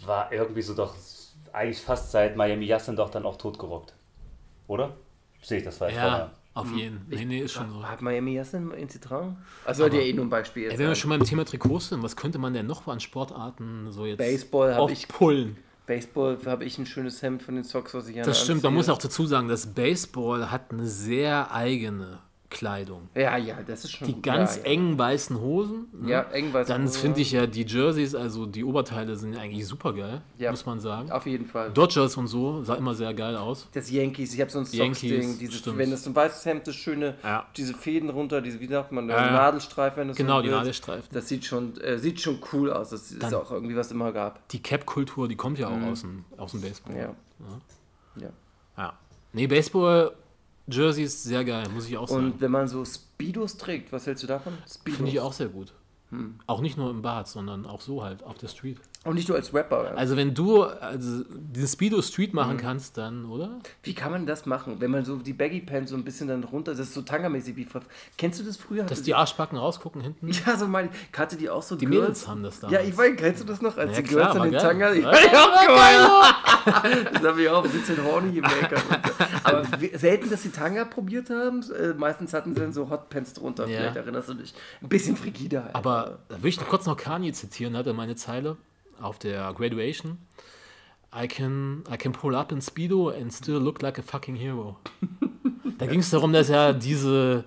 [0.05, 0.95] war irgendwie so doch
[1.53, 3.95] eigentlich fast seit Miami Yassin doch dann auch totgerockt.
[4.67, 4.97] Oder?
[5.43, 5.95] Sehe ich das falsch?
[5.95, 7.07] Ja, auf jeden.
[7.09, 7.83] Nee, nee, ist schon so.
[7.87, 9.37] Hat Miami Yassin in Zitragen?
[9.65, 11.91] Also sollte ja eh nur ein Beispiel Ey, jetzt wenn wir schon beim Thema Trikots
[11.91, 15.57] sind, was könnte man denn noch an Sportarten so jetzt Baseball habe ich, aufpullen?
[15.87, 18.77] Baseball habe ich ein schönes Hemd von den Sox, was ich Das stimmt, man anziehe.
[18.79, 22.19] muss auch dazu sagen, das Baseball hat eine sehr eigene
[22.51, 23.11] Kleidung.
[23.15, 25.87] Ja, ja, das ist schon Die ganz ja, engen weißen Hosen.
[25.93, 26.11] ne?
[26.11, 29.93] Ja, eng weiß Dann finde ich ja die Jerseys, also die Oberteile sind eigentlich super
[29.93, 30.51] geil, Ja.
[30.51, 31.11] muss man sagen.
[31.13, 31.71] Auf jeden Fall.
[31.73, 33.69] Dodgers und so sah immer sehr geil aus.
[33.75, 35.77] Das Yankees, ich habe so ein Yankees, Socks-Ding, dieses- stimmt.
[35.77, 37.47] wenn das so ein weißes Hemd ist, schöne, Ja.
[37.55, 39.33] diese Fäden runter, diese, wie sagt man, Ja, ja.
[39.33, 40.49] Nadelstreifen, wenn du Genau, so die.
[40.49, 41.09] Nadelstreifen.
[41.13, 42.89] Das sieht schon, äh, sieht schon cool aus.
[42.91, 44.49] Das ist Dann- auch irgendwie, was immer gab.
[44.49, 46.95] Die Cap-Kultur, die kommt ja auch aus, dem, aus dem Baseball.
[46.95, 46.99] Mhm.
[46.99, 47.15] Ja.
[48.23, 48.31] ja.
[48.79, 48.93] Ja.
[49.35, 50.13] Nee, Baseball,
[50.71, 52.33] Jerseys, sehr geil, muss ich auch sagen.
[52.33, 54.59] Und wenn man so Speedos trägt, was hältst du davon?
[54.69, 54.97] Speedos.
[54.97, 55.73] Finde ich auch sehr gut.
[56.11, 56.39] Hm.
[56.47, 58.79] Auch nicht nur im Bad, sondern auch so halt, auf der Street.
[59.05, 59.93] Und nicht nur als Rapper.
[59.97, 62.61] Also wenn du also diesen Speedo Street machen Mhm.
[62.61, 63.61] kannst, dann, oder?
[63.85, 64.77] Wie kann man das machen?
[64.81, 67.55] Wenn man so die Baggy Pants so ein bisschen dann runter, das ist so Tanga-mäßig
[67.57, 67.67] wie.
[68.19, 68.83] Kennst du das früher?
[68.85, 70.29] Dass die Arschbacken rausgucken hinten?
[70.47, 70.91] ja, so meine.
[71.17, 72.01] Hatte die auch so Die Girls?
[72.01, 72.89] Mädels haben das Ja, damals.
[72.89, 73.77] ich weiß, kennst du das noch?
[73.79, 74.59] Als Ja, die klar, Girls war den.
[74.61, 74.93] Tanga.
[74.93, 77.05] Ich Ja, ja, auch geil.
[77.15, 78.75] Das habe ich auch ein bisschen horny gemerkt.
[79.45, 79.63] Aber
[79.95, 81.63] selten, dass sie Tanga probiert haben.
[81.73, 83.67] Äh, Meistens hatten sie dann so Hotpants drunter.
[83.67, 83.79] Ja.
[83.79, 84.53] Vielleicht erinnerst du dich.
[84.83, 85.75] Ein bisschen frigide halt.
[85.75, 88.57] Aber da will ich noch kurz noch Kanye zitieren, hat er meine Zeile
[89.01, 90.19] auf der Graduation.
[91.15, 94.77] I can, I can pull up in Speedo and still look like a fucking hero.
[95.79, 97.45] da ging es darum, dass er diese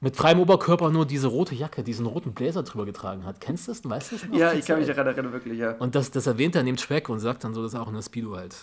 [0.00, 3.40] mit freiem Oberkörper nur diese rote Jacke, diesen roten Blazer drüber getragen hat.
[3.40, 3.88] Kennst du das?
[3.88, 4.38] Weißt du das noch?
[4.38, 5.72] ja, ich kann mich daran erinnern, wirklich, ja.
[5.72, 7.88] Und das, das erwähnt er in dem Track und sagt dann so, dass er auch
[7.88, 8.56] in der Speedo halt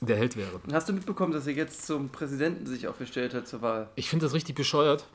[0.00, 0.60] der Held wäre.
[0.72, 3.88] Hast du mitbekommen, dass er jetzt zum Präsidenten sich aufgestellt hat zur Wahl?
[3.96, 5.06] Ich finde das richtig bescheuert.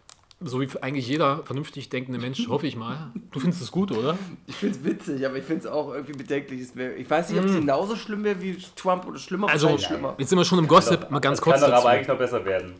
[0.43, 3.11] So wie eigentlich jeder vernünftig denkende Mensch, hoffe ich mal.
[3.31, 4.17] Du findest es gut, oder?
[4.47, 6.67] Ich finde es witzig, aber ich finde es auch irgendwie bedenklich.
[6.97, 9.47] Ich weiß nicht, ob es genauso schlimm wäre wie Trump oder schlimmer.
[9.47, 9.51] Mm.
[9.51, 10.15] Also, schlimmer.
[10.17, 11.11] jetzt sind wir schon im Gossip.
[11.11, 11.87] Mal ganz das kurz kann doch dazu.
[11.87, 12.73] aber eigentlich noch besser werden.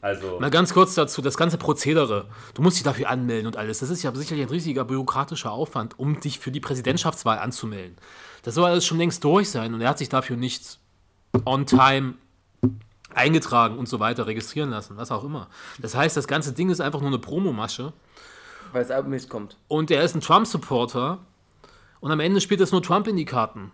[0.00, 2.26] Also, Mal ganz kurz dazu, das ganze Prozedere.
[2.52, 3.78] Du musst dich dafür anmelden und alles.
[3.78, 7.96] Das ist ja sicherlich ein riesiger bürokratischer Aufwand, um dich für die Präsidentschaftswahl anzumelden.
[8.42, 10.78] Das soll alles schon längst durch sein und er hat sich dafür nicht
[11.46, 12.14] on time
[13.14, 15.48] eingetragen und so weiter, registrieren lassen, was auch immer.
[15.80, 17.92] Das heißt, das ganze Ding ist einfach nur eine Promomasche
[18.72, 19.56] Weil es Mist kommt.
[19.68, 21.18] und er ist ein Trump-Supporter
[22.00, 23.72] und am Ende spielt es nur Trump in die Karten.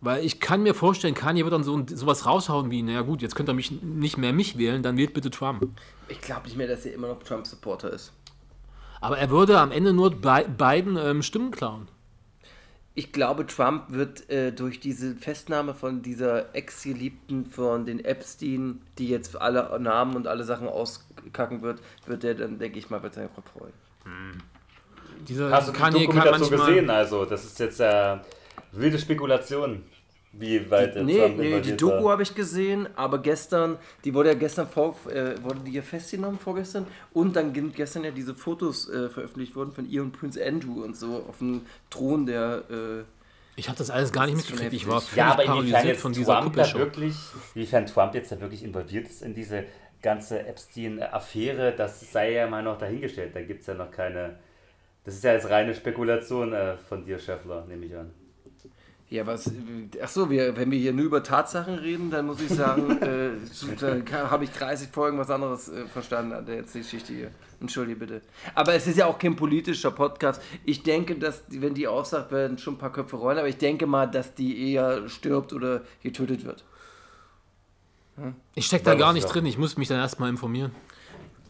[0.00, 3.34] Weil ich kann mir vorstellen, Kanye wird dann so sowas raushauen wie, naja gut, jetzt
[3.34, 5.66] könnt ihr mich nicht mehr mich wählen, dann wählt bitte Trump.
[6.08, 8.12] Ich glaube nicht mehr, dass er immer noch Trump-Supporter ist.
[9.00, 11.88] Aber er würde am Ende nur bei, beiden ähm, Stimmen klauen.
[12.98, 19.08] Ich glaube, Trump wird äh, durch diese Festnahme von dieser Ex-Geliebten von den Epstein, die
[19.08, 23.14] jetzt alle Namen und alle Sachen auskacken wird, wird er dann, denke ich mal, wird
[23.34, 23.74] Kopf rollen.
[25.28, 26.68] Dieser hast du die Kanye kann Dokumentation manchmal.
[26.74, 26.90] gesehen?
[26.90, 28.16] Also, das ist jetzt äh,
[28.72, 29.82] wilde Spekulation,
[30.38, 34.30] wie weit der Nee, Trump nee, die Doku habe ich gesehen, aber gestern, die wurde
[34.30, 38.34] ja gestern vor, äh, wurde die ja festgenommen vorgestern und dann sind gestern ja diese
[38.34, 42.64] Fotos äh, veröffentlicht worden von ihr und Prince Andrew und so auf dem Thron der
[42.70, 43.04] äh,
[43.56, 44.72] Ich habe das alles gar nicht mitgekriegt.
[44.72, 46.78] Ich war völlig Ja, aber paralysiert jetzt von dieser Trump da Kuppelshow.
[46.78, 47.16] wirklich,
[47.54, 49.64] inwiefern Trump jetzt da wirklich involviert ist in diese
[50.02, 53.34] ganze Epstein-Affäre, das sei ja mal noch dahingestellt.
[53.34, 54.38] Da gibt es ja noch keine.
[55.04, 58.12] Das ist ja jetzt reine Spekulation äh, von dir, Scheffler, nehme ich an.
[59.08, 59.52] Ja, was.
[60.02, 64.44] Achso, wir, wenn wir hier nur über Tatsachen reden, dann muss ich sagen, äh, habe
[64.44, 67.30] ich 30 Folgen was anderes äh, verstanden an der jetzt die Geschichte hier.
[67.60, 68.22] Entschuldige bitte.
[68.54, 70.42] Aber es ist ja auch kein politischer Podcast.
[70.64, 73.86] Ich denke, dass, wenn die aussagt, werden schon ein paar Köpfe rollen, aber ich denke
[73.86, 76.64] mal, dass die eher stirbt oder getötet wird.
[78.54, 79.46] Ich stecke da gar ich nicht drin.
[79.46, 80.72] Ich muss mich dann erstmal informieren.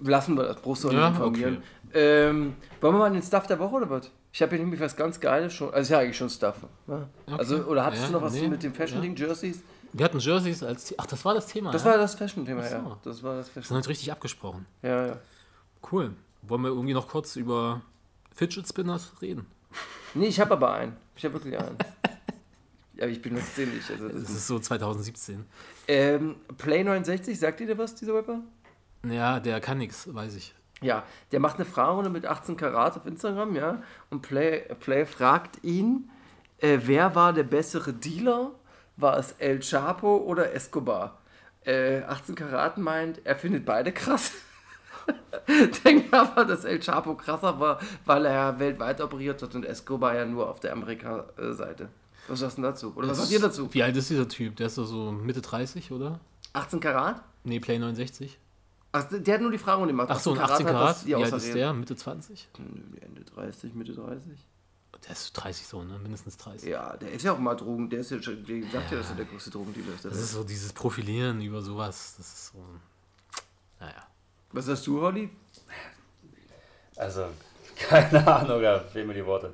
[0.00, 1.62] Lassen wir das, brauchst du Ja, nicht informieren.
[1.94, 4.10] Ähm, wollen wir mal den Stuff der Woche oder was?
[4.36, 5.72] Ich habe hier nämlich was ganz Geiles schon.
[5.72, 6.56] Also, ja eigentlich schon Stuff.
[6.86, 7.08] Ne?
[7.26, 7.36] Okay.
[7.38, 9.62] Also, oder hattest Ja, du noch was nee, mit dem Fashion-Ding, Jerseys?
[9.94, 10.94] Wir hatten Jerseys als.
[10.98, 11.70] Ach, das war das Thema.
[11.72, 11.90] Das ja?
[11.92, 12.74] war das Fashion-Thema, so.
[12.74, 12.98] ja.
[13.02, 13.76] Das war das Wir sind Fashion.
[13.78, 14.66] heute richtig abgesprochen.
[14.82, 15.16] Ja, ja.
[15.90, 16.12] Cool.
[16.42, 17.80] Wollen wir irgendwie noch kurz über
[18.34, 19.46] Fidget Spinners reden?
[20.12, 20.96] Nee, ich habe aber einen.
[21.16, 21.78] Ich habe wirklich einen.
[22.96, 23.90] Ja, aber ich benutze den nicht.
[23.90, 25.46] Also das Das ist, so 2017.
[25.88, 28.40] ähm, Play 69, sagt ihr dir was, dieser Rapper?
[29.06, 30.54] Ja, der kann nichts, weiß ich.
[30.82, 33.82] Ja, der macht eine Fragerunde mit 18 Karat auf Instagram, ja.
[34.10, 36.10] Und Play, Play fragt ihn,
[36.58, 38.52] äh, wer war der bessere Dealer?
[38.96, 41.18] War es El Chapo oder Escobar?
[41.64, 44.32] Äh, 18 Karat meint, er findet beide krass.
[45.84, 50.14] Denkt aber, dass El Chapo krasser war, weil er ja weltweit operiert hat und Escobar
[50.14, 51.88] ja nur auf der Amerika-Seite.
[52.28, 52.92] Was sagst du dazu?
[52.96, 53.72] Oder was sagt ihr dazu?
[53.72, 54.56] Wie alt ist dieser Typ?
[54.56, 56.20] Der ist so Mitte 30, oder?
[56.54, 57.22] 18 Karat?
[57.44, 58.38] Nee, Play 69.
[58.96, 60.08] Ach, der hat nur die Fragerunde gemacht.
[60.10, 60.96] Ach so, ein 18 18 hat Karat.
[60.96, 61.72] das- Wie ja, alt ist der?
[61.74, 62.48] Mitte 20?
[63.00, 64.22] Ende 30, Mitte 30.
[65.04, 65.98] Der ist 30 so, ne?
[65.98, 66.68] Mindestens 30.
[66.68, 69.10] Ja, der ist ja auch mal Drogen, der ist ja schon, der sagt ja, dass
[69.10, 70.04] er der größte Drogendealer ist.
[70.04, 72.14] Das ist so dieses Profilieren über sowas.
[72.16, 72.64] Das ist so.
[73.78, 74.06] Naja.
[74.52, 75.28] Was sagst du, Holly?
[76.96, 77.26] Also,
[77.76, 79.52] keine Ahnung, da fehlen mir die Worte.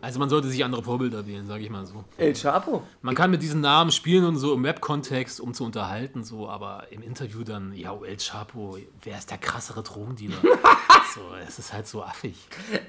[0.00, 2.04] Also man sollte sich andere Vorbilder wählen, sage ich mal so.
[2.16, 2.82] El Chapo?
[3.02, 6.86] Man kann mit diesen Namen spielen und so im Web-Kontext, um zu unterhalten, so, aber
[6.90, 10.36] im Interview dann, ja, El Chapo, wer ist der krassere Drogendealer?
[11.14, 12.36] so, es ist halt so affig.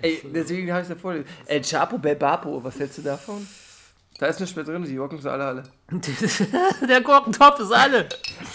[0.02, 1.30] Ey, deswegen habe ich es ja vorgelesen.
[1.46, 3.46] El Chapo Belbapo, was hältst du davon?
[4.20, 5.64] Da ist nichts mehr drin, die Jocken sind alle alle.
[6.88, 8.08] der Gurkentopf ist alle.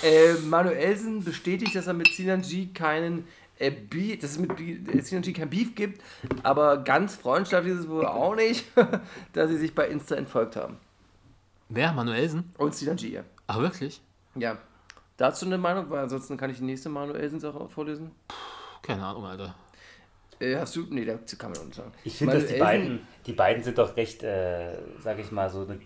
[0.02, 3.26] Äh, Manuelsen bestätigt, dass er mit Sinan G keinen
[3.58, 6.02] äh, Beef, dass es mit Bi- Sinan G kein Beef gibt,
[6.42, 8.64] aber ganz freundschaftlich ist es wohl auch nicht,
[9.32, 10.76] da sie sich bei Insta entfolgt haben.
[11.68, 11.92] Wer?
[11.92, 12.52] Manuelsen?
[12.56, 13.22] Und Sinan G, ja.
[13.46, 14.00] Ach, wirklich?
[14.34, 14.58] Ja.
[15.16, 18.12] Dazu eine Meinung, weil ansonsten kann ich die nächste Manuelsen-Sache vorlesen.
[18.82, 19.54] Keine Ahnung, Alter.
[20.38, 20.86] Äh, hast du.
[20.88, 21.90] Nee, dazu kann man nicht sagen.
[22.04, 25.62] Ich finde, dass die beiden, die beiden sind doch recht, äh, sag ich mal, so
[25.62, 25.80] eine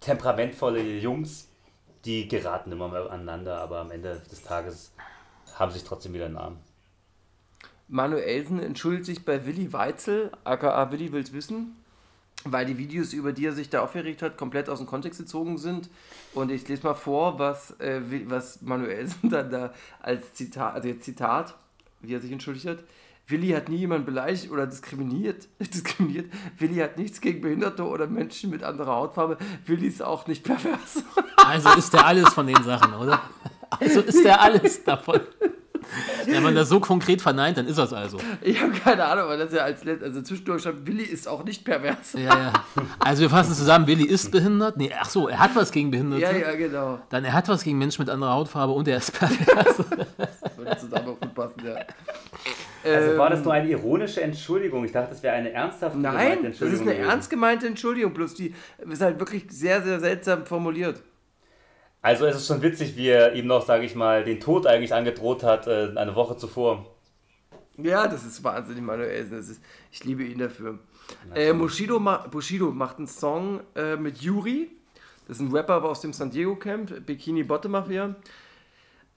[0.00, 1.48] temperamentvolle Jungs,
[2.04, 4.94] die geraten immer mal aneinander, aber am Ende des Tages
[5.54, 6.56] haben sich trotzdem wieder einen Arm.
[7.90, 11.76] Manuelsen entschuldigt sich bei Willi Weitzel, aka Willi will's wissen,
[12.44, 15.58] weil die Videos, über die er sich da aufgeregt hat, komplett aus dem Kontext gezogen
[15.58, 15.90] sind.
[16.32, 21.56] Und ich lese mal vor, was, äh, was Manuelsen dann da als Zitat, also Zitat,
[22.00, 22.84] wie er sich entschuldigt hat.
[23.26, 25.48] Willi hat nie jemanden beleidigt oder diskriminiert.
[25.58, 26.32] diskriminiert.
[26.58, 29.36] Willi hat nichts gegen Behinderte oder Menschen mit anderer Hautfarbe.
[29.66, 31.02] Willi ist auch nicht pervers.
[31.36, 33.20] Also ist der alles von den Sachen, oder?
[33.68, 35.20] Also ist der alles davon.
[36.26, 38.18] Wenn man das so konkret verneint, dann ist das also.
[38.40, 41.44] Ich habe keine Ahnung, weil das ja als letzt, also zwischendurch stand, Willi ist auch
[41.44, 42.12] nicht pervers.
[42.14, 42.52] Ja, ja.
[42.98, 44.76] Also wir fassen zusammen, Willi ist behindert.
[44.76, 46.22] Nee, ach so, er hat was gegen Behinderte.
[46.22, 46.98] Ja, ja, genau.
[47.10, 49.78] Dann er hat was gegen Menschen mit anderer Hautfarbe und er ist pervers.
[50.56, 51.74] Würde zusammen auch gut passen, ja.
[52.82, 54.84] Also war Ähm, das nur eine ironische Entschuldigung?
[54.84, 57.10] Ich dachte, das wäre eine ernsthafte Nein, gemeinte das ist Entschuldigung eine gewesen.
[57.10, 61.02] ernst gemeinte Entschuldigung, bloß die ist halt wirklich sehr, sehr seltsam formuliert.
[62.02, 64.94] Also es ist schon witzig, wie er ihm noch, sage ich mal, den Tod eigentlich
[64.94, 66.86] angedroht hat, äh, eine Woche zuvor.
[67.76, 69.36] Ja, das ist wahnsinnig Manuelsen.
[69.36, 70.78] Das ist, ich liebe ihn dafür.
[71.34, 74.70] Äh, Bushido, ma Bushido macht einen Song äh, mit Yuri.
[75.26, 78.14] Das ist ein Rapper aus dem San Diego Camp, Bikini Bottom Mafia.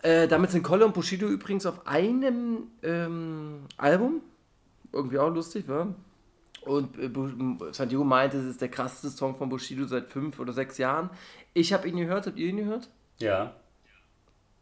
[0.02, 4.22] Äh, damit sind Kolle und Bushido übrigens auf einem ähm, Album.
[4.92, 5.88] Irgendwie auch lustig, wa?
[6.62, 7.10] Und äh,
[7.72, 11.10] San Diego meinte, es ist der krasseste Song von Bushido seit fünf oder sechs Jahren.
[11.54, 12.90] Ich habe ihn gehört, habt ihr ihn gehört?
[13.20, 13.54] Ja.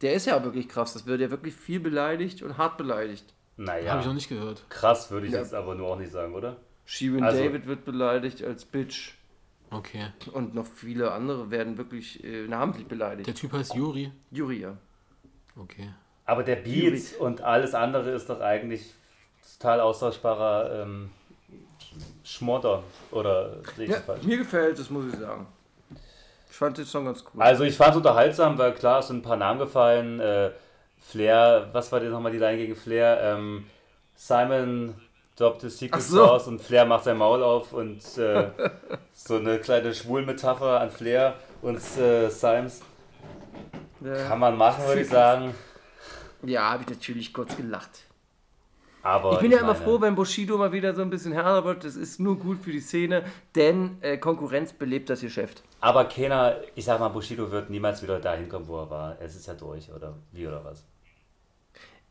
[0.01, 0.93] Der ist ja wirklich krass.
[0.93, 3.33] Das wird ja wirklich viel beleidigt und hart beleidigt.
[3.57, 3.91] Naja.
[3.91, 4.65] Habe ich noch nicht gehört.
[4.69, 5.39] Krass würde ich Ja.
[5.39, 6.57] jetzt aber nur auch nicht sagen, oder?
[6.85, 9.13] Shirin Also- David wird beleidigt als Bitch.
[9.69, 10.07] Okay.
[10.33, 13.27] Und noch viele andere werden wirklich äh, namentlich beleidigt.
[13.27, 14.11] Der Typ heißt Juri.
[14.31, 14.75] Juri, ja.
[15.55, 15.93] Okay.
[16.25, 18.93] Aber der Beat und alles andere ist doch eigentlich
[19.59, 21.09] total austauschbarer ähm,
[22.23, 22.83] Schmodder.
[23.11, 24.23] Oder ja falsch?
[24.23, 25.47] mir gefällt das, muss ich sagen.
[26.51, 27.41] Ich fand den Song ganz cool.
[27.41, 30.19] Also ich fand es unterhaltsam, weil klar, es sind ein paar Namen gefallen.
[30.19, 30.51] Äh,
[30.99, 33.19] Flair, was war denn nochmal die Line gegen Flair?
[33.23, 33.65] Ähm,
[34.15, 34.93] Simon
[35.37, 36.17] droppt the Secret so.
[36.17, 38.49] Sauce und Flair macht sein Maul auf und äh,
[39.13, 42.81] so eine kleine Schwulmetapher an Flair und äh, Simes.
[44.01, 45.55] ja, Kann man machen, würde ich sagen.
[46.43, 48.01] ja habe ich natürlich kurz gelacht.
[49.03, 51.85] Aber Ich bin ja immer froh, wenn Bushido mal wieder so ein bisschen härter wird.
[51.85, 53.23] Das ist nur gut für die Szene,
[53.55, 55.63] denn äh, Konkurrenz belebt das Geschäft.
[55.81, 59.17] Aber keiner, ich sag mal, Bushido wird niemals wieder dahin kommen, wo er war.
[59.19, 60.85] Es ist ja durch, oder wie oder was?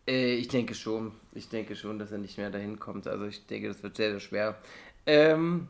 [0.08, 1.12] Äh, ich denke schon.
[1.32, 3.06] Ich denke schon, dass er nicht mehr dahin kommt.
[3.06, 4.56] Also ich denke, das wird sehr, sehr schwer.
[5.06, 5.68] Ähm,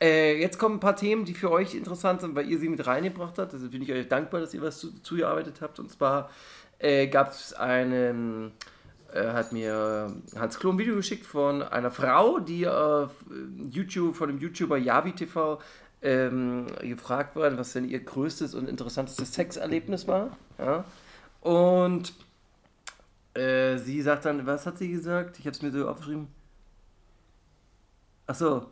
[0.00, 2.86] äh, jetzt kommen ein paar Themen, die für euch interessant sind, weil ihr sie mit
[2.86, 3.52] reingebracht habt.
[3.52, 5.78] Also bin ich euch dankbar, dass ihr was zu, zugearbeitet habt.
[5.78, 6.30] Und zwar
[6.78, 8.52] äh, gab es einen,
[9.12, 13.10] äh, hat mir Hans Klo ein Video geschickt von einer Frau, die auf
[13.70, 15.60] YouTube, von dem YouTuber Yavi TV
[16.02, 20.36] ähm, gefragt wurde, was denn ihr größtes und interessantestes Sexerlebnis war.
[20.58, 20.84] Ja?
[21.40, 22.12] Und
[23.34, 25.38] äh, sie sagt dann, was hat sie gesagt?
[25.38, 26.28] Ich habe es mir so aufgeschrieben.
[28.26, 28.66] Ach so.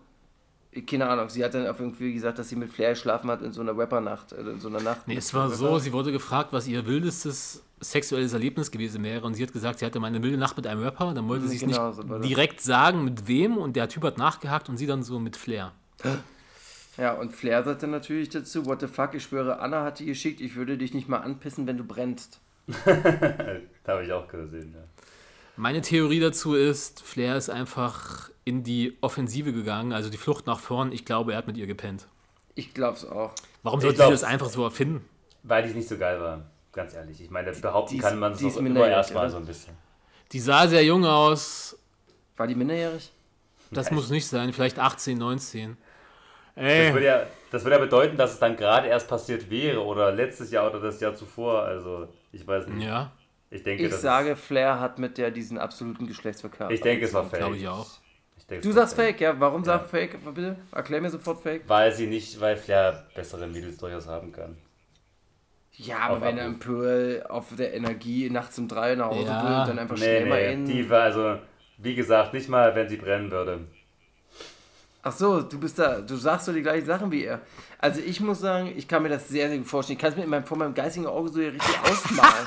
[0.88, 3.52] keine Ahnung, sie hat dann auf irgendwie gesagt, dass sie mit Flair geschlafen hat in
[3.52, 5.08] so einer Rappernacht, äh, in so einer Nacht.
[5.08, 9.34] Nee, es war so, sie wurde gefragt, was ihr wildestes sexuelles Erlebnis gewesen wäre und
[9.34, 11.48] sie hat gesagt, sie hatte mal eine wilde Nacht mit einem Rapper, dann wollte Mhm,
[11.48, 12.20] sie es genau, so nicht das.
[12.26, 15.72] direkt sagen, mit wem und der Typ hat nachgehakt und sie dann so mit Flair.
[17.00, 20.40] Ja, und Flair sagte natürlich dazu, what the fuck, ich schwöre, Anna hat die geschickt,
[20.42, 22.40] ich würde dich nicht mal anpissen, wenn du brennst.
[23.86, 24.82] Habe ich auch gesehen, ja.
[25.56, 30.58] Meine Theorie dazu ist, Flair ist einfach in die Offensive gegangen, also die Flucht nach
[30.60, 30.92] vorn.
[30.92, 32.06] Ich glaube, er hat mit ihr gepennt.
[32.54, 33.32] Ich glaub's auch.
[33.62, 35.04] Warum Ich sollte sie das einfach so erfinden?
[35.42, 37.20] Weil die nicht so geil war, ganz ehrlich.
[37.22, 39.74] Ich meine, behaupten die ist- kann man es immer erstmal so ein bisschen.
[40.32, 41.76] Die sah sehr jung aus.
[42.36, 43.10] War die minderjährig?
[43.70, 45.76] Das muss nicht sein, vielleicht 18, 19.
[46.74, 49.84] Das Ey, würde, ja, das würde ja bedeuten, dass es dann gerade erst passiert wäre
[49.84, 51.62] oder letztes Jahr oder das Jahr zuvor.
[51.64, 52.84] Also, ich weiß nicht.
[52.84, 53.12] ja,
[53.50, 56.70] Ich denke, Ich das sage, Flair hat mit der diesen absoluten Geschlechtsverkehr.
[56.70, 57.40] ich denke, es war fake.
[57.40, 57.86] glaube ich auch.
[58.38, 59.38] Ich denke, Du sagst fake, ja?
[59.40, 60.18] Warum sagst fake?
[60.34, 60.56] Bitte?
[60.72, 61.62] Erklär mir sofort fake.
[61.68, 64.58] Weil sie nicht, weil Flair bessere Mädels durchaus haben kann.
[65.72, 66.54] Ja, aber Auf wenn er Abruf.
[66.54, 69.40] im Pearl auf der Energie nachts um drei nach Hause Ja.
[69.40, 70.66] will, dann einfach Nee, schnell mal nee, in.
[70.66, 71.38] die war also,
[71.78, 73.66] wie gesagt, nicht mal, wenn sie brennen würde.
[75.02, 77.40] Ach so, du bist da, du sagst so die gleichen Sachen wie er.
[77.78, 79.96] Also ich muss sagen, ich kann mir das sehr, sehr gut vorstellen.
[79.96, 82.46] Ich kann es mir in meinem, vor meinem geistigen Auge so richtig ausmalen.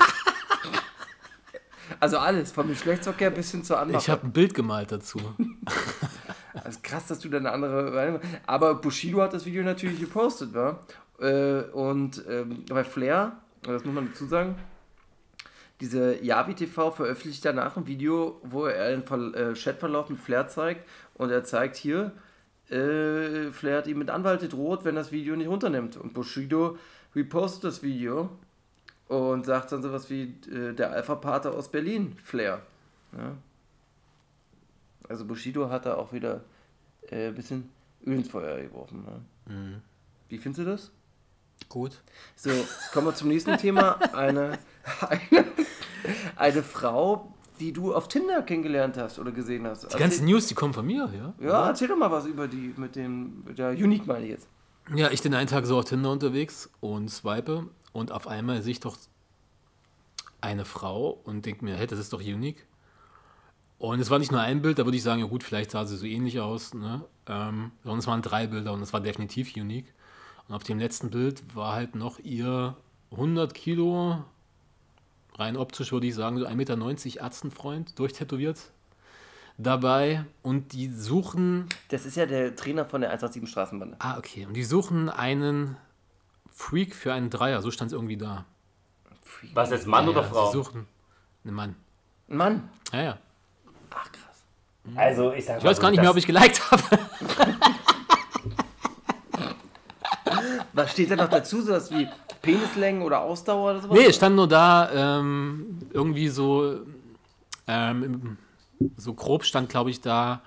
[2.00, 4.00] Also alles, vom Geschlechtsverkehr bis hin zur anderen.
[4.00, 5.18] Ich habe ein Bild gemalt dazu.
[6.62, 8.40] Also krass, dass du da eine andere Meinung hast.
[8.46, 10.78] Aber Bushido hat das Video natürlich gepostet, wa?
[11.18, 14.54] Äh, und ähm, bei Flair, das muss man dazu sagen,
[15.80, 20.88] diese Yavi TV veröffentlicht danach ein Video, wo er einen äh, Chatverlauf mit Flair zeigt
[21.14, 22.12] und er zeigt hier,
[22.74, 25.96] äh, Flair hat ihm mit Anwalt gedroht, wenn das Video nicht runternimmt.
[25.96, 26.76] Und Bushido
[27.14, 28.30] repostet das Video
[29.08, 32.62] und sagt dann sowas wie äh, der Alpha-Pater aus Berlin, Flair.
[33.12, 33.36] Ja.
[35.08, 36.42] Also Bushido hat da auch wieder
[37.10, 37.70] äh, ein bisschen
[38.06, 39.04] Öl ins Feuer geworfen.
[39.46, 39.82] Ne?
[40.28, 40.90] Wie findest du das?
[41.68, 42.00] Gut.
[42.34, 42.50] So,
[42.92, 44.00] kommen wir zum nächsten Thema.
[44.14, 44.58] Eine,
[45.08, 45.44] eine,
[46.36, 47.33] eine Frau,
[47.64, 49.90] die du auf Tinder kennengelernt hast oder gesehen hast.
[49.90, 51.32] Die ganzen News, die kommen von mir, ja?
[51.40, 54.48] ja, erzähl doch mal was über die mit dem, mit der Unique meine ich jetzt.
[54.94, 58.72] Ja, ich den einen Tag so auf Tinder unterwegs und swipe und auf einmal sehe
[58.72, 58.98] ich doch
[60.42, 62.66] eine Frau und denke mir, hey, das ist doch unique.
[63.78, 65.86] Und es war nicht nur ein Bild, da würde ich sagen, ja gut, vielleicht sah
[65.86, 67.04] sie so ähnlich aus, ne?
[67.26, 69.94] Ähm, sondern es waren drei Bilder und es war definitiv unique.
[70.48, 72.76] Und auf dem letzten Bild war halt noch ihr
[73.10, 74.24] 100 Kilo,
[75.38, 78.58] rein optisch würde ich sagen, so 1,90 Meter Ärztenfreund, durchtätowiert
[79.58, 80.24] dabei.
[80.42, 83.96] Und die suchen Das ist ja der Trainer von der 187 Straßenbande.
[84.00, 84.46] Ah, okay.
[84.46, 85.76] Und die suchen einen
[86.50, 87.62] Freak für einen Dreier.
[87.62, 88.44] So stand es irgendwie da.
[89.52, 90.46] Was jetzt Mann ja, oder ja, Frau?
[90.46, 90.86] Sie suchen
[91.44, 91.76] einen Mann.
[92.28, 92.68] Mann.
[92.92, 93.18] Ja, ja.
[93.90, 94.44] Ach krass.
[94.94, 96.82] Also ich sag Ich weiß gar nicht mehr, ob ich geliked habe.
[100.74, 101.62] Was steht da noch dazu?
[101.62, 102.08] Sowas wie
[102.42, 103.98] Penislängen oder Ausdauer oder sowas?
[103.98, 106.80] Nee, es stand nur da, ähm, irgendwie so,
[107.66, 108.36] ähm,
[108.96, 110.42] so grob stand, glaube ich, da,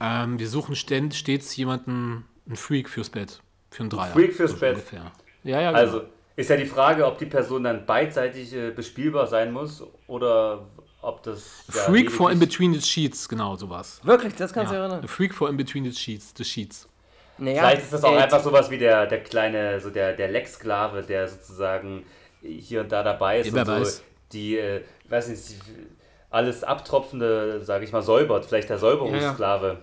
[0.00, 3.40] ähm, wir suchen ständ, stets jemanden, einen Freak fürs Bett.
[3.70, 4.12] Für einen Dreier.
[4.12, 4.74] Freak fürs so Bett.
[4.76, 5.12] Ungefähr.
[5.44, 5.82] Ja, ja, genau.
[5.82, 6.02] Also
[6.36, 10.66] ist ja die Frage, ob die Person dann beidseitig äh, bespielbar sein muss oder
[11.02, 11.64] ob das.
[11.74, 14.00] ja Freak for in between the sheets, genau, sowas.
[14.04, 14.82] Wirklich, das kannst du Ja.
[14.82, 15.04] erinnern.
[15.04, 16.88] A Freak for in between the sheets, the sheets.
[17.38, 20.28] Naja, Vielleicht ist das auch ey, einfach sowas wie der, der kleine, so der, der
[20.28, 22.04] Lex-Sklave, der sozusagen
[22.42, 24.02] hier und da dabei ist Ja, und so weiß.
[24.32, 25.86] die, äh, weiß nicht, die-
[26.30, 28.44] alles Abtropfende, sage ich mal, säubert.
[28.46, 29.78] Vielleicht der Säuberungssklave.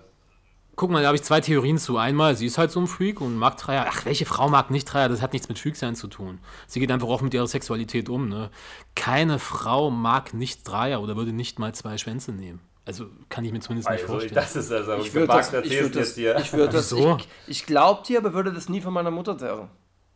[0.76, 1.98] Guck mal, da habe ich zwei Theorien zu.
[1.98, 3.86] Einmal, sie ist halt so ein Freak und mag Dreier.
[3.88, 5.08] Ach, welche Frau mag nicht Dreier?
[5.08, 6.40] Das hat nichts mit Freaksein zu tun.
[6.68, 8.28] Sie geht einfach offen mit ihrer Sexualität um.
[8.28, 8.50] Ne?
[8.96, 12.60] Keine Frau mag nicht Dreier oder würde nicht mal zwei Schwänze nehmen.
[12.86, 14.36] Also kann ich mir zumindest nicht Also, vorstellen.
[14.36, 16.38] das ist also ich würde das, ich würd das, jetzt hier.
[16.38, 19.70] ich würd das, ich, ich glaub dir, aber würde das nie von meiner Mutter sagen.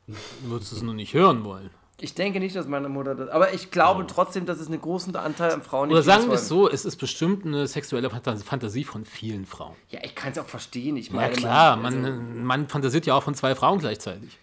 [0.07, 0.15] Du
[0.49, 1.69] würdest es nur nicht hören wollen.
[1.99, 5.15] Ich denke nicht, dass meine Mutter das, aber ich glaube trotzdem, dass es einen großen
[5.15, 8.09] Anteil an Frauen Oder gibt, das sagen wir es so, es ist bestimmt eine sexuelle
[8.09, 9.75] Fantas- Fantasie von vielen Frauen.
[9.89, 10.95] Ja, ich kann es auch verstehen.
[10.97, 14.37] Ich Ja meine, klar, man, man, also, man fantasiert ja auch von zwei Frauen gleichzeitig.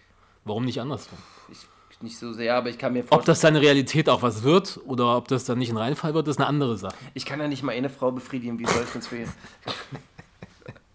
[0.44, 1.16] Warum nicht andersrum?
[1.52, 1.58] ich,
[2.02, 4.42] nicht so sehr, aber ich kann mir Ob vorstellen, das dann in Realität auch was
[4.42, 6.94] wird oder ob das dann nicht ein Reinfall wird, ist eine andere Sache.
[7.14, 9.24] ich kann ja nicht mal eine Frau befriedigen, wie soll ich das für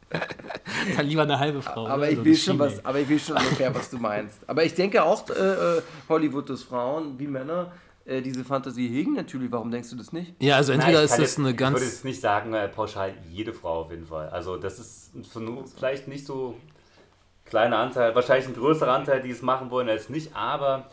[0.95, 1.87] Dann lieber eine halbe Frau.
[1.87, 2.09] Aber oder?
[2.11, 4.37] ich So will schon was, aber ich will schon ungefähr, was du meinst.
[4.47, 5.33] Aber ich denke auch, äh,
[5.77, 7.71] äh, Hollywood, dass Frauen wie Männer
[8.05, 9.51] äh, diese Fantasie hegen natürlich.
[9.51, 10.33] Warum denkst du das nicht?
[10.41, 11.81] Ja, also Nein, entweder ich ist das jetzt, eine Ich würde ganz.
[11.81, 14.29] jetzt nicht sagen, äh, pauschal jede Frau auf jeden Fall.
[14.29, 16.55] Also das ist für nur, vielleicht nicht so
[17.49, 20.89] kleiner Anteil, wahrscheinlich ein größerer Anteil, die es machen wollen als nicht, aber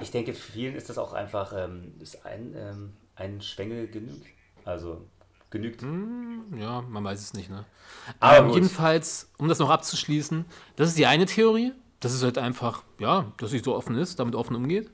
[0.00, 4.20] ich denke, vielen ist das auch einfach ähm, ist ein, ähm, ein Schwengel genug.
[4.64, 5.02] Also
[5.50, 5.82] genügt.
[6.58, 7.64] Ja, man weiß es nicht, ne?
[8.20, 10.44] Aber ähm, jedenfalls, um das noch abzuschließen,
[10.76, 14.18] das ist die eine Theorie, dass es halt einfach, ja, dass sie so offen ist,
[14.18, 14.90] damit offen umgeht,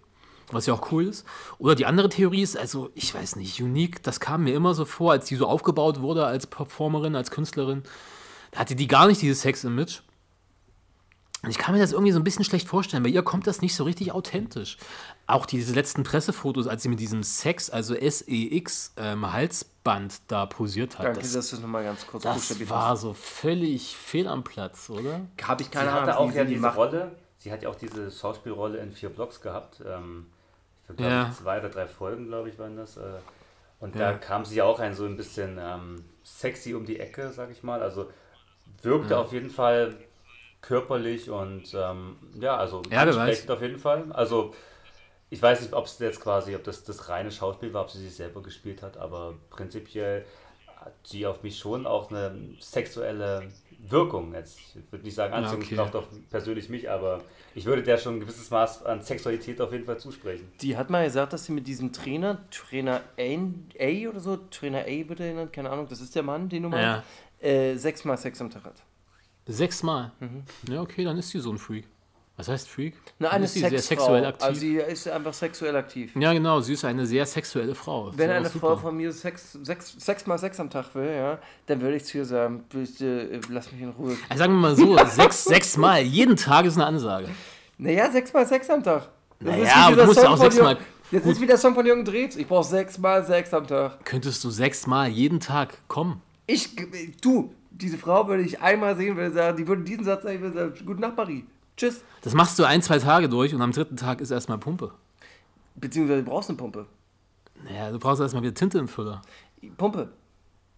[0.50, 1.26] was ja auch cool ist.
[1.58, 4.84] Oder die andere Theorie ist, also, ich weiß nicht, Unique, das kam mir immer so
[4.84, 7.82] vor, als die so aufgebaut wurde als Performerin, als Künstlerin,
[8.50, 10.00] da hatte die gar nicht dieses Sex-Image.
[11.42, 13.02] Und ich kann mir das irgendwie so ein bisschen schlecht vorstellen.
[13.02, 14.76] Bei ihr kommt das nicht so richtig authentisch.
[15.26, 20.98] Auch diese letzten Pressefotos, als sie mit diesem Sex, also S-E-X, ähm, Halsband da posiert
[20.98, 21.06] hat.
[21.06, 24.90] Danke, das, dass du es nochmal ganz kurz das war so völlig fehl am Platz,
[24.90, 25.22] oder?
[25.42, 26.76] Habe ich Sie keine hatte Ahnung, auch ja sie die diese macht.
[26.76, 29.80] Rolle, sie hat ja auch diese Schauspielrolle in vier Blocks gehabt.
[29.86, 30.26] Ähm,
[30.86, 31.28] für, glaub Ja.
[31.30, 32.98] ich, zwei oder drei Folgen, glaube ich, waren das.
[32.98, 33.00] Äh,
[33.80, 34.12] und Ja.
[34.12, 37.50] da kam sie ja auch ein so ein bisschen ähm, sexy um die Ecke, sag
[37.50, 37.80] ich mal.
[37.82, 38.10] Also
[38.82, 39.96] wirkte auf jeden Fall
[40.62, 44.12] körperlich und ähm, ja, also Ja, ansprechend auf jeden Fall.
[44.12, 44.54] Also
[45.30, 48.00] ich weiß nicht, ob es jetzt quasi, ob das das reine Schauspiel war, ob sie
[48.00, 50.24] sich selber gespielt hat, aber prinzipiell
[50.76, 54.34] hat sie auf mich schon auch eine sexuelle Wirkung.
[54.34, 57.22] Jetzt ich würde nicht sagen Ja, Anziehungskraft auf persönlich mich, aber
[57.54, 60.50] ich würde der schon ein gewisses Maß an Sexualität auf jeden Fall zusprechen.
[60.60, 63.38] Die hat mal gesagt, dass sie mit diesem Trainer, Trainer A,
[63.78, 66.64] A oder so, Trainer A wird er genannt, keine Ahnung, das ist der Mann, den
[66.64, 67.04] du meinst,
[67.40, 68.82] äh, sechsmal Sex am Tag hat.
[69.52, 70.12] Sechsmal.
[70.68, 71.86] Ja, okay, dann ist sie so ein Freak.
[72.36, 72.94] Was heißt Freak?
[73.18, 74.42] Na, eine ist sie sehr sexuell aktiv.
[74.46, 76.12] Also sie ist einfach sexuell aktiv.
[76.16, 78.10] ja, genau, sie ist eine sehr sexuelle Frau.
[78.16, 81.96] Wenn eine Frau von mir Sex, Sex, sechsmal Sex am Tag will, ja, dann würde
[81.96, 84.16] ich zu ihr sagen, bitte äh, lass mich in Ruhe.
[84.30, 87.28] Also sagen wir mal so, sechs, sechsmal, jeden Tag ist eine Ansage.
[87.76, 89.08] Naja, sechsmal Sex am Tag.
[89.38, 90.78] Das Naja, aber du musst ja auch sechsmal-
[91.12, 92.36] Das ist wie der Song von Jürgen Drews.
[92.36, 94.02] Ich brauche sechsmal Sex am Tag.
[94.06, 96.22] Könntest du sechsmal jeden Tag kommen?
[96.46, 96.70] Ich,
[97.20, 100.40] du, diese Frau würde ich einmal sehen, würde sagen, die würde diesen Satz sagen, ich
[100.42, 101.44] würde sagen, gute Nacht, Marie.
[101.76, 102.02] Tschüss.
[102.22, 104.92] Das machst du ein, zwei Tage durch und am dritten Tag ist erstmal Pumpe.
[105.76, 106.86] Beziehungsweise du brauchst eine Pumpe.
[107.64, 109.22] Naja, du brauchst erstmal wieder Tinte im Füller.
[109.76, 110.10] Pumpe.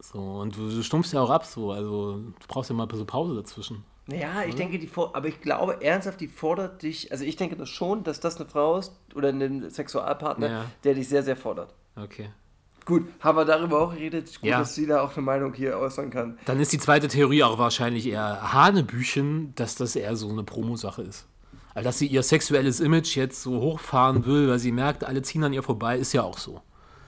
[0.01, 3.05] So, und du, du stumpfst ja auch ab so, also du brauchst ja mal so
[3.05, 3.85] Pause dazwischen.
[4.07, 7.69] Naja, ich denke, die aber ich glaube ernsthaft, die fordert dich, also ich denke das
[7.69, 10.65] schon, dass das eine Frau ist oder ein Sexualpartner, Ja.
[10.83, 11.73] der dich sehr, sehr fordert.
[11.95, 12.31] Okay.
[12.85, 14.40] Gut, haben wir darüber auch geredet.
[14.40, 14.59] Gut, Ja.
[14.59, 16.38] dass sie da auch eine Meinung hier äußern kann.
[16.47, 21.03] Dann ist die zweite Theorie auch wahrscheinlich eher Hanebüchen, dass das eher so eine Promosache
[21.03, 21.27] ist.
[21.75, 25.45] Also, dass sie ihr sexuelles Image jetzt so hochfahren will, weil sie merkt, alle ziehen
[25.45, 26.61] an ihr vorbei, ist ja auch so.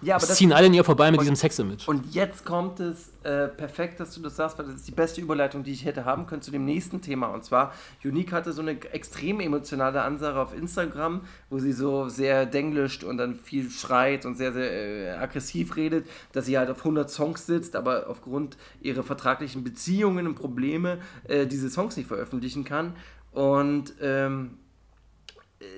[0.05, 1.89] Ja, aber Es das, ziehen alle an ihr vorbei mit diesem Sex-Image.
[1.89, 5.21] und jetzt kommt es äh, perfekt, dass du das sagst, weil das ist die beste
[5.21, 7.29] Überleitung, die ich hätte haben können zu dem nächsten Thema.
[7.29, 7.73] Und zwar,
[8.05, 13.17] Unique hatte so eine extrem emotionale Ansage auf Instagram, wo sie so sehr denglischt und
[13.17, 17.47] dann viel schreit und sehr, sehr äh, aggressiv redet, dass sie halt auf 100 Songs
[17.47, 22.95] sitzt, aber aufgrund ihrer vertraglichen Beziehungen und Probleme äh, diese Songs nicht veröffentlichen kann.
[23.33, 24.59] Und ähm,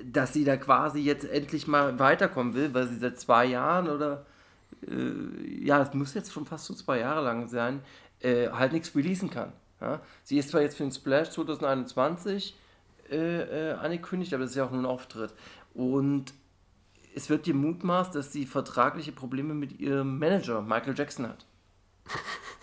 [0.05, 4.25] dass sie da quasi jetzt endlich mal weiterkommen will, weil sie seit zwei Jahren oder
[4.87, 7.81] äh, ja, es muss jetzt schon fast so zwei Jahre lang sein,
[8.21, 9.53] äh, halt nichts releasen kann.
[9.81, 10.01] Ja?
[10.23, 12.55] Sie ist zwar jetzt für den Splash 2021
[13.09, 15.33] äh, äh, angekündigt, aber das ist ja auch nur ein Auftritt.
[15.73, 16.33] Und
[17.15, 21.45] es wird gemutmaßt, dass sie vertragliche Probleme mit ihrem Manager Michael Jackson hat.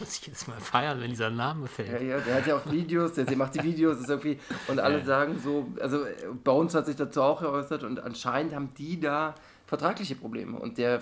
[0.00, 1.90] Muss ich jetzt mal feiern, wenn dieser Name fällt.
[1.90, 4.78] Ja, ja, der hat ja auch Videos, der, der macht die Videos, ist irgendwie, und
[4.78, 5.04] alle Ja.
[5.04, 9.00] sagen so, also äh, bei uns hat sich dazu auch geäußert und anscheinend haben die
[9.00, 9.34] da
[9.66, 11.00] vertragliche Probleme und der äh,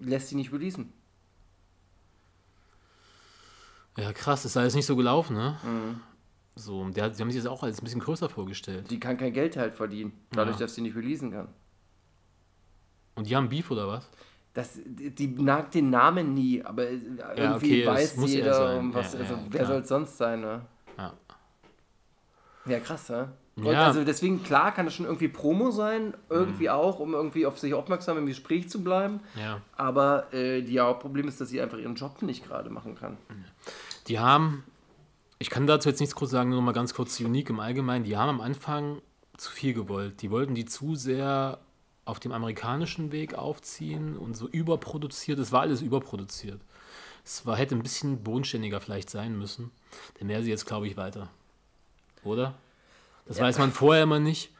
[0.00, 0.92] lässt sie nicht releasen.
[3.96, 5.58] Ja, krass, ist alles nicht so gelaufen, ne?
[5.62, 6.00] Mhm.
[6.54, 8.90] So, der, die haben sich das auch als ein bisschen größer vorgestellt.
[8.90, 10.66] Die kann kein Geld halt verdienen, dadurch, Ja.
[10.66, 11.48] dass sie nicht releasen kann.
[13.14, 14.10] Und die haben Beef oder was?
[14.56, 19.12] Das, die nagt den Namen nie, aber irgendwie okay, es weiß er jeder, um was,
[19.12, 20.62] Ja, also ja, wer soll es sonst sein, ne?
[20.96, 21.12] Ja.
[22.64, 23.32] Ja, krass, ne?
[23.56, 23.86] Und Ja.
[23.86, 26.14] also deswegen, klar, kann das schon irgendwie Promo sein, Mhm.
[26.30, 29.20] irgendwie auch, um irgendwie auf sich aufmerksam im Gespräch zu bleiben.
[29.38, 29.60] Ja.
[29.76, 33.18] Aber äh, die Hauptproblem ist, dass sie einfach ihren Job nicht gerade machen kann.
[34.08, 34.64] Die haben,
[35.38, 38.16] ich kann dazu jetzt nichts kurz sagen, nur mal ganz kurz Unique im Allgemeinen, die
[38.16, 39.02] haben am Anfang
[39.36, 40.22] zu viel gewollt.
[40.22, 41.58] Die wollten die zu sehr
[42.06, 45.38] auf dem amerikanischen Weg aufziehen und so überproduziert.
[45.38, 46.60] Es war alles überproduziert.
[47.24, 49.72] Es war, hätte ein bisschen bodenständiger vielleicht sein müssen.
[50.18, 51.28] Dann wäre sie jetzt, glaube ich, weiter.
[52.22, 52.54] Oder?
[53.26, 54.50] Das weiß man vorher immer nicht.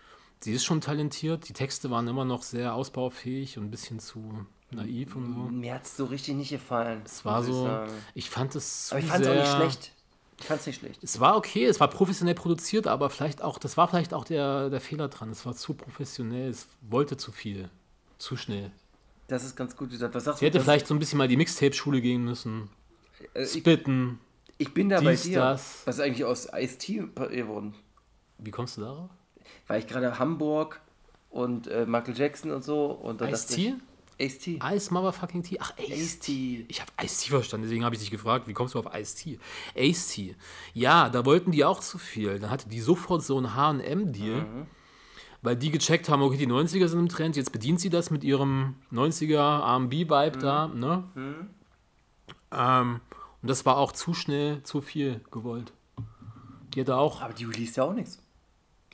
[0.40, 1.48] Sie ist schon talentiert.
[1.48, 5.40] Die Texte waren immer noch sehr ausbaufähig und ein bisschen zu naiv und so.
[5.40, 7.02] Mir hat es so richtig nicht gefallen.
[7.04, 7.92] Es war ich so, sagen.
[8.14, 9.92] ich fand es zu Aber ich fand es auch nicht schlecht.
[10.38, 11.02] Ich fand es nicht schlecht.
[11.02, 14.68] Es war okay, es war professionell produziert, aber vielleicht auch, das war vielleicht auch der,
[14.70, 15.30] der Fehler dran.
[15.30, 17.70] Es war zu professionell, es wollte zu viel,
[18.18, 18.70] zu schnell.
[19.28, 20.14] Das ist ganz gut gesagt.
[20.14, 22.68] Was sagst Sie hätte vielleicht so ein bisschen mal die Mixtape-Schule gehen müssen.
[23.34, 24.20] äh, ich, Spitten.
[24.58, 25.40] ich bin da bei dies, dir.
[25.40, 25.82] das.
[25.86, 27.74] Was ist eigentlich aus Ice-T geworden?
[28.38, 29.10] Wie kommst du darauf?
[29.66, 30.80] Weil ich gerade Hamburg
[31.30, 32.86] und äh, Michael Jackson und so.
[32.86, 33.76] Und dachte
[34.18, 34.58] Ice-T?
[34.60, 34.76] Ace-T.
[34.76, 35.58] Ice Motherfucking T.
[35.60, 36.58] Ach, Ace Ace T.
[36.58, 36.64] T.
[36.68, 39.14] Ich habe Ice T verstanden, deswegen habe ich dich gefragt, wie kommst du auf Ice
[39.16, 39.38] T?
[39.76, 40.34] Ace T.
[40.74, 42.38] Ja, da wollten die auch zu viel.
[42.38, 44.66] Dann hatte die sofort so einen H&M-Deal, Mhm.
[45.42, 48.24] weil die gecheckt haben, okay, die 90er sind im Trend, jetzt bedient sie das mit
[48.24, 50.80] ihrem 90er R&B-Vibe da, Mhm.
[50.80, 51.04] ne?
[52.52, 53.00] Ähm,
[53.42, 55.72] und das war auch zu schnell, zu viel gewollt.
[56.74, 58.18] Die hätte auch, Aber die released ja auch nichts.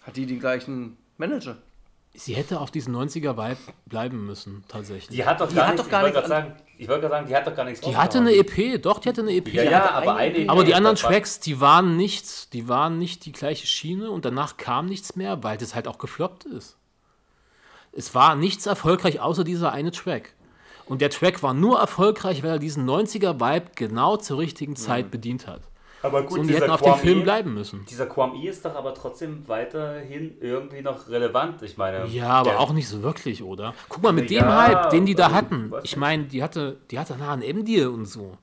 [0.03, 1.59] Hat die den gleichen Manager?
[2.15, 3.57] Sie hätte auf diesen 90er-Vibe
[3.87, 5.17] bleiben müssen, tatsächlich.
[5.17, 6.89] Die hat doch Die gar hat nichts, doch gar ich wollte nichts gerade sagen, ich
[6.89, 8.35] wollte gerade sagen, die hat doch gar nichts Die hatte eine.
[8.35, 9.49] EP, doch, die hatte eine EP.
[9.49, 10.37] Ja, Die ja, aber eine.
[10.39, 10.51] EP.
[10.51, 14.57] Aber die anderen Tracks, die waren nicht, die waren nicht die gleiche Schiene und danach
[14.57, 16.77] kam nichts mehr, weil das halt auch gefloppt ist.
[17.93, 20.35] Es war nichts erfolgreich außer dieser eine Track.
[20.87, 25.47] Und der Track war nur erfolgreich, weil er diesen 90er-Vibe genau zur richtigen Zeit bedient
[25.47, 25.63] hat.
[26.03, 27.87] Aber So, gut, und die hätten auf dem Film bleiben müssen.
[27.89, 31.63] Dieser Kwame ist doch aber trotzdem weiterhin irgendwie noch relevant.
[31.63, 32.07] Ich meine.
[32.07, 33.75] Ja, aber auch nicht so wirklich, oder?
[33.89, 35.73] Guck mal, mit Ja, dem Hype, den die da also, hatten.
[35.83, 38.37] Ich meine, die hatte, die hatte einen H&M-Deal und so.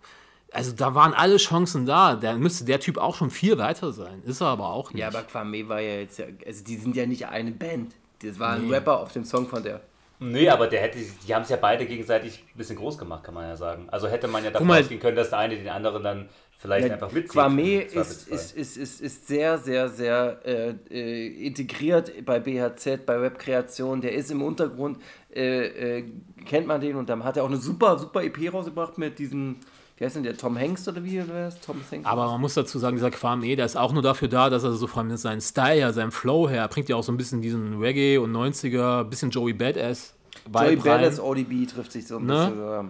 [0.51, 2.15] Also da waren alle Chancen da.
[2.15, 4.23] Da müsste der Typ auch schon viel weiter sein.
[4.25, 5.01] Ist er aber auch nicht.
[5.01, 7.93] Ja, aber Kwame war ja jetzt ja, also die sind ja nicht eine Band.
[8.23, 9.81] Das war ein Rapper auf dem Song von der.
[10.21, 13.33] Nee, aber der hätte, die haben es ja beide gegenseitig ein bisschen groß gemacht, kann
[13.33, 13.87] man ja sagen.
[13.89, 16.29] Also hätte man ja davon ausgehen können, dass der eine den anderen dann
[16.59, 17.31] vielleicht Ja, einfach mitzieht.
[17.31, 23.19] Kwame ist, ist, ist, ist, ist sehr, sehr, sehr äh, äh, integriert bei BHZ, bei
[23.21, 24.01] Webkreation.
[24.01, 24.99] Der ist im Untergrund,
[25.33, 26.03] äh, äh,
[26.45, 29.55] kennt man den und dann hat er auch eine super, super EP rausgebracht mit diesem,
[29.97, 31.59] wie heißt denn der, Tom Hanks oder wie oder was?
[31.61, 32.05] Tom Hanks?
[32.05, 34.73] Aber man muss dazu sagen, dieser Kwame, der ist auch nur dafür da, dass er
[34.73, 37.79] so von seinem Style her, seinem Flow her, bringt ja auch so ein bisschen diesen
[37.79, 40.13] Reggae und 90er, bisschen Joey Badass.
[40.53, 40.75] Joey.
[40.77, 42.33] Badass ODB trifft sich so ein Ne?
[42.33, 42.59] bisschen.
[42.59, 42.85] Ja.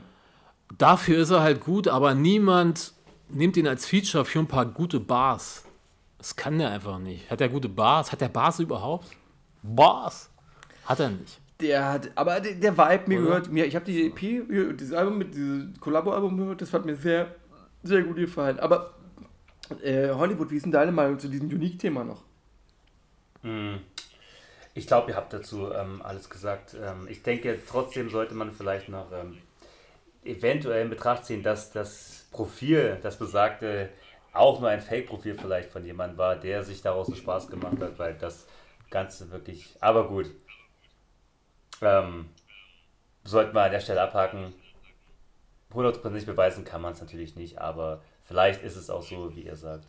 [0.77, 2.93] Dafür ist er halt gut, aber niemand
[3.29, 5.63] nimmt ihn als Feature für ein paar gute Bars.
[6.17, 7.29] Das kann der einfach nicht.
[7.31, 8.11] Hat er gute Bars?
[8.11, 9.07] Hat der Bars überhaupt?
[9.63, 10.29] Bars?
[10.85, 11.39] Hat er nicht.
[11.61, 13.27] Der hat, aber der, der Vibe mir Oder?
[13.27, 16.95] gehört, mir, ich habe die EP, dieses Album mit diesem Kollabo-Album gehört, das hat mir
[16.95, 17.35] sehr,
[17.83, 18.59] sehr gut gefallen.
[18.59, 18.93] Aber
[19.83, 22.23] äh, Hollywood, wie ist denn deine Meinung zu diesem Unique-Thema noch?
[23.41, 23.79] Hm.
[24.73, 26.75] Ich glaube, ihr habt dazu ähm, alles gesagt.
[26.81, 29.37] Ähm, ich denke, trotzdem sollte man vielleicht noch ähm,
[30.23, 33.89] eventuell in Betracht ziehen, dass das Profil, das besagte,
[34.33, 37.97] auch nur ein Fake-Profil vielleicht von jemandem war, der sich daraus einen Spaß gemacht hat,
[37.97, 38.47] weil das
[38.89, 39.75] Ganze wirklich.
[39.81, 40.31] Aber gut.
[41.81, 42.29] Ähm,
[43.23, 44.53] sollten wir an der Stelle abhaken.
[45.73, 49.55] 100% beweisen kann man es natürlich nicht, aber vielleicht ist es auch so, wie ihr
[49.55, 49.87] sagt.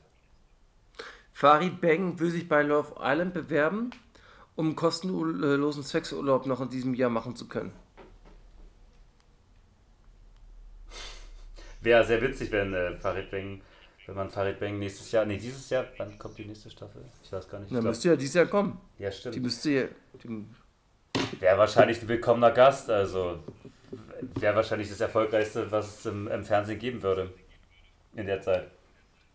[1.33, 3.91] Farid Bang will sich bei Love Island bewerben,
[4.57, 7.73] um kostenlosen Sexurlaub noch in diesem Jahr machen zu können.
[11.83, 13.61] Wäre sehr witzig, wenn äh, Farid Bang,
[14.07, 17.05] wenn man Farid Bang nächstes Jahr, nee, dieses Jahr, wann kommt die nächste Staffel?
[17.23, 17.71] Ich weiß gar nicht.
[17.71, 18.79] Ich Dann müsste ja dieses Jahr kommen.
[18.99, 19.43] ja, Die stimmt.
[19.43, 19.85] müsste ja.
[20.23, 20.45] Die,
[21.41, 23.41] Wäre wahrscheinlich ein willkommener Gast, also
[24.35, 27.33] wäre wahrscheinlich das Erfolgreichste, was es im, im Fernsehen geben würde
[28.15, 28.71] in der Zeit.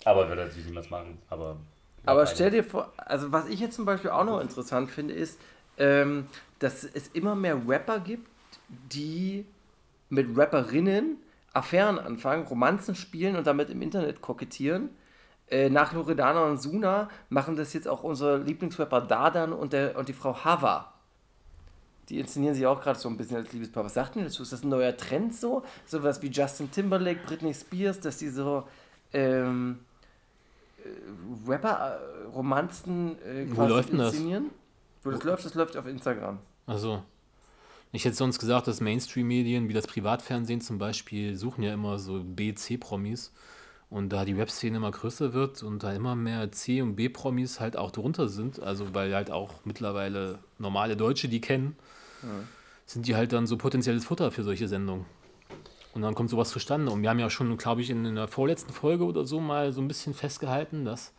[0.04, 1.18] Aber würde natürlich niemals machen.
[1.30, 1.58] Aber,
[2.06, 5.40] aber stell dir vor, also was ich jetzt zum Beispiel auch noch interessant finde, ist,
[5.78, 6.28] ähm,
[6.60, 8.28] dass es immer mehr Rapper gibt,
[8.70, 9.46] die
[10.10, 11.18] mit Rapperinnen
[11.56, 14.90] Affären anfangen, Romanzen spielen und damit im Internet kokettieren.
[15.48, 20.10] Äh, nach Loredana und Suna machen das jetzt auch unsere Lieblingsrapper Dardan und, der, und
[20.10, 20.92] die Frau Hava.
[22.10, 23.86] Die inszenieren sich auch gerade so ein bisschen als Liebespaar.
[23.86, 24.44] Was sagt ihr dazu?
[24.44, 25.64] Ist das ein neuer Trend so?
[25.86, 28.68] Sowas wie Justin Timberlake, Britney Spears, dass die so
[29.14, 29.80] ähm,
[30.84, 34.14] äh, Rapper-Romanzen äh, Wo quasi läuft denn das?
[34.14, 34.52] inszenieren?
[35.04, 36.40] Wo das läuft, das läuft auf Instagram.
[36.68, 37.04] Also,
[37.96, 42.24] ich hätte sonst gesagt, dass Mainstream-Medien wie das Privatfernsehen zum Beispiel suchen ja immer so
[42.24, 43.32] B-, C-Promis.
[43.90, 47.78] Und da die Webszene immer größer wird und da immer mehr C- und B-Promis halt
[47.78, 51.76] auch drunter sind, also weil halt auch mittlerweile normale Deutsche die kennen,
[52.86, 55.06] sind die halt dann so potenzielles Futter für solche Sendungen.
[55.94, 56.92] Und dann kommt sowas zustande.
[56.92, 59.72] Und wir haben ja schon, glaube ich, in, in der vorletzten Folge oder so mal
[59.72, 61.14] so ein bisschen festgehalten, dass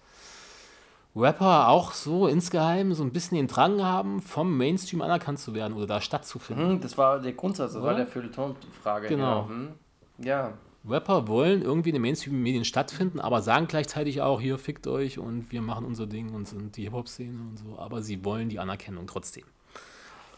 [1.17, 5.73] Rapper auch so insgeheim so ein bisschen den Drang haben, vom Mainstream anerkannt zu werden
[5.73, 6.71] oder da stattzufinden.
[6.73, 8.05] Hm, das war der Grundsatz, das war Oder?
[8.05, 9.09] der Feuilleton-Frage.
[9.09, 9.43] Genau.
[9.43, 9.73] Ja, hm.
[10.19, 10.53] ja.
[10.89, 15.51] Rapper wollen irgendwie in den Mainstream-Medien stattfinden, aber sagen gleichzeitig auch, hier fickt euch und
[15.51, 17.79] wir machen unser Ding und sind die Hip-Hop-Szene und so.
[17.79, 19.45] Aber sie wollen die Anerkennung trotzdem.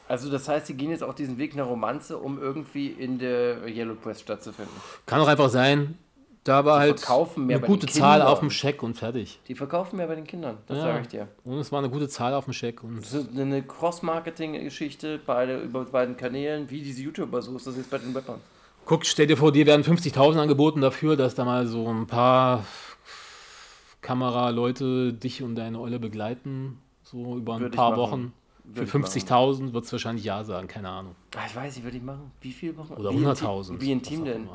[0.08, 3.68] Also das heißt, sie gehen jetzt auch diesen Weg nach Romanze, um irgendwie in der
[3.68, 4.74] Yellow Press stattzufinden.
[5.04, 5.98] Kann auch einfach sein,
[6.44, 9.40] da war halt verkaufen mehr eine gute Zahl auf dem Scheck und fertig.
[9.48, 10.84] Die verkaufen mehr bei den Kindern, das Ja.
[10.84, 11.28] sage ich dir.
[11.44, 12.82] Und es war eine gute Zahl auf dem Scheck.
[12.82, 17.76] Und Das ist eine Cross-Marketing-Geschichte beide, über beiden Kanälen, wie diese YouTuber, so ist das
[17.76, 18.40] jetzt bei den Rappern.
[18.86, 22.64] guck, stell dir vor, dir werden 50.000 angeboten dafür, dass da mal so ein paar
[24.00, 27.96] Kameraleute dich und deine Eule begleiten, so über ein Würde ich paar.
[27.96, 28.32] Wochen.
[28.72, 29.04] Für Würde ich machen.
[29.04, 31.14] 50.000 wird es wahrscheinlich ja sagen, keine Ahnung.
[31.36, 32.30] Ah, ich weiß nicht, würde ich machen.
[32.40, 32.96] Wie viel machen?
[32.96, 33.80] Oder wie intim- 100.000.
[33.80, 34.48] Wie intim denn?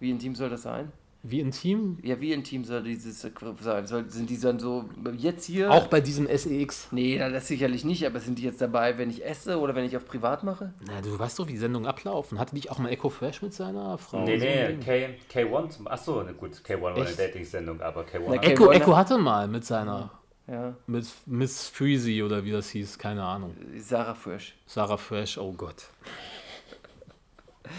[0.00, 0.90] Wie intim soll das sein?
[1.22, 1.98] Wie intim?
[2.02, 3.20] Ja, wie intim soll dieses
[3.60, 3.86] sein?
[3.86, 5.70] Soll, sind die dann so jetzt hier?
[5.70, 6.88] Auch bei diesem SEX.
[6.92, 9.96] Nee, das sicherlich nicht, aber sind die jetzt dabei, wenn ich esse oder wenn ich
[9.96, 10.72] auf privat mache?
[10.86, 12.38] Na, du weißt doch, wie die Sendungen ablaufen.
[12.38, 14.24] Hatte nicht auch mal Echo Fresh mit seiner Frau?
[14.24, 14.78] Nee, nee?
[14.82, 15.88] K, K1 zum.
[15.88, 17.04] Achso, gut, K1 war eine?
[17.04, 18.22] Dating-Sendung, aber K1.
[18.26, 20.10] Na, Echo, K1 Echo hatte mal mit seiner,
[20.46, 23.54] Ja, mit Miss Freezy oder wie das hieß, keine Ahnung.
[23.78, 24.56] Sarah Frisch.
[24.66, 25.90] Sarah Fresh, oh Gott.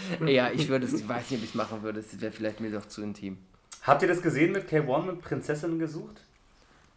[0.26, 2.00] Ja, ich würde es, ich weiß nicht, ob ich es machen würde.
[2.00, 3.38] Es wäre vielleicht mir doch zu intim.
[3.82, 6.20] Habt ihr das gesehen mit K1 mit Prinzessinnen gesucht?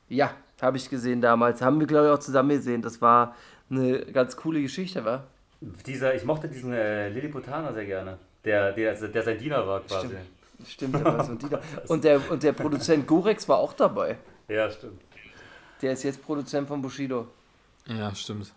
[0.10, 0.32] Ja,
[0.62, 1.62] habe ich gesehen damals.
[1.62, 2.82] Haben wir, glaube ich, auch zusammen gesehen.
[2.82, 3.36] Das war
[3.70, 5.26] eine ganz coole Geschichte, war?
[5.62, 8.20] Dieser, ich mochte diesen äh, Lilliputaner sehr gerne.
[8.44, 10.08] Der, der, der sein Diener war quasi.
[10.08, 10.22] Stimmt.
[10.68, 11.62] Stimmt, da war so ein Dieter.
[11.88, 14.18] Und der, und der Produzent Gorex war auch dabei.
[14.48, 15.02] Ja, stimmt.
[15.82, 17.28] Der ist jetzt Produzent von Bushido.
[17.88, 18.54] Ja, stimmt.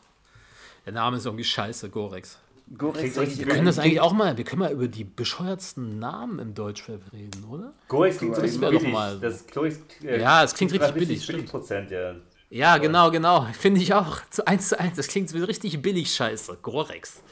[0.86, 2.38] Der Name ist irgendwie scheiße, Gorex.
[2.76, 5.04] Gorex Klingt ist richtig Wir können das eigentlich auch mal, wir können mal über die
[5.04, 7.72] bescheuertsten Namen im Deutschrap reden, oder?
[7.88, 8.92] Gorex klingt so Das richtig wär doch billig.
[8.92, 11.38] mal- Das Gorex, äh, Ja, es klingt richtig billig, stimmt.
[11.38, 12.14] billig Prozent, ja.
[12.50, 13.46] Ja, genau, genau.
[13.58, 14.18] Finde ich auch.
[14.30, 14.96] Zu eins zu eins.
[14.96, 16.58] Das klingt wie richtig billig scheiße.
[16.62, 17.22] Gorex.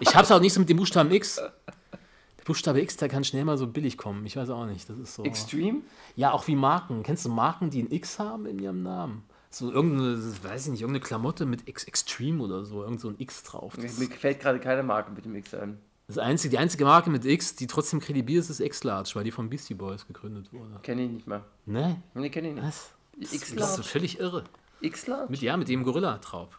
[0.00, 1.36] Ich hab's auch nicht so mit dem Buchstaben X.
[1.36, 4.24] Der Buchstabe X, der kann schnell mal so billig kommen.
[4.26, 4.88] Ich weiß auch nicht.
[4.90, 5.22] Das ist so.
[5.24, 5.80] Extreme?
[6.16, 7.02] Ja, auch wie Marken.
[7.02, 9.22] Kennst du Marken, die ein X haben in ihrem Namen?
[9.54, 13.14] So irgendeine, weiß ich nicht, irgendeine Klamotte mit X Extreme oder so, irgend so ein
[13.18, 13.74] X drauf.
[13.80, 15.78] Das, Mir gefällt gerade keine Marke mit dem X ein.
[16.08, 19.30] das einzige, die einzige Marke mit X, die trotzdem kredibil ist, ist X-Large, weil die
[19.30, 20.80] von Beastie Boys gegründet wurde.
[20.82, 21.42] Kenne ich nicht mal.
[21.66, 22.02] Ne?
[22.14, 22.64] Nee, kenne ich nicht.
[22.66, 22.90] Was?
[23.20, 23.82] Das ist so X-Large?
[23.84, 24.44] völlig irre.
[24.80, 25.30] X-Large?
[25.30, 26.58] Mit, ja, mit dem Gorilla drauf.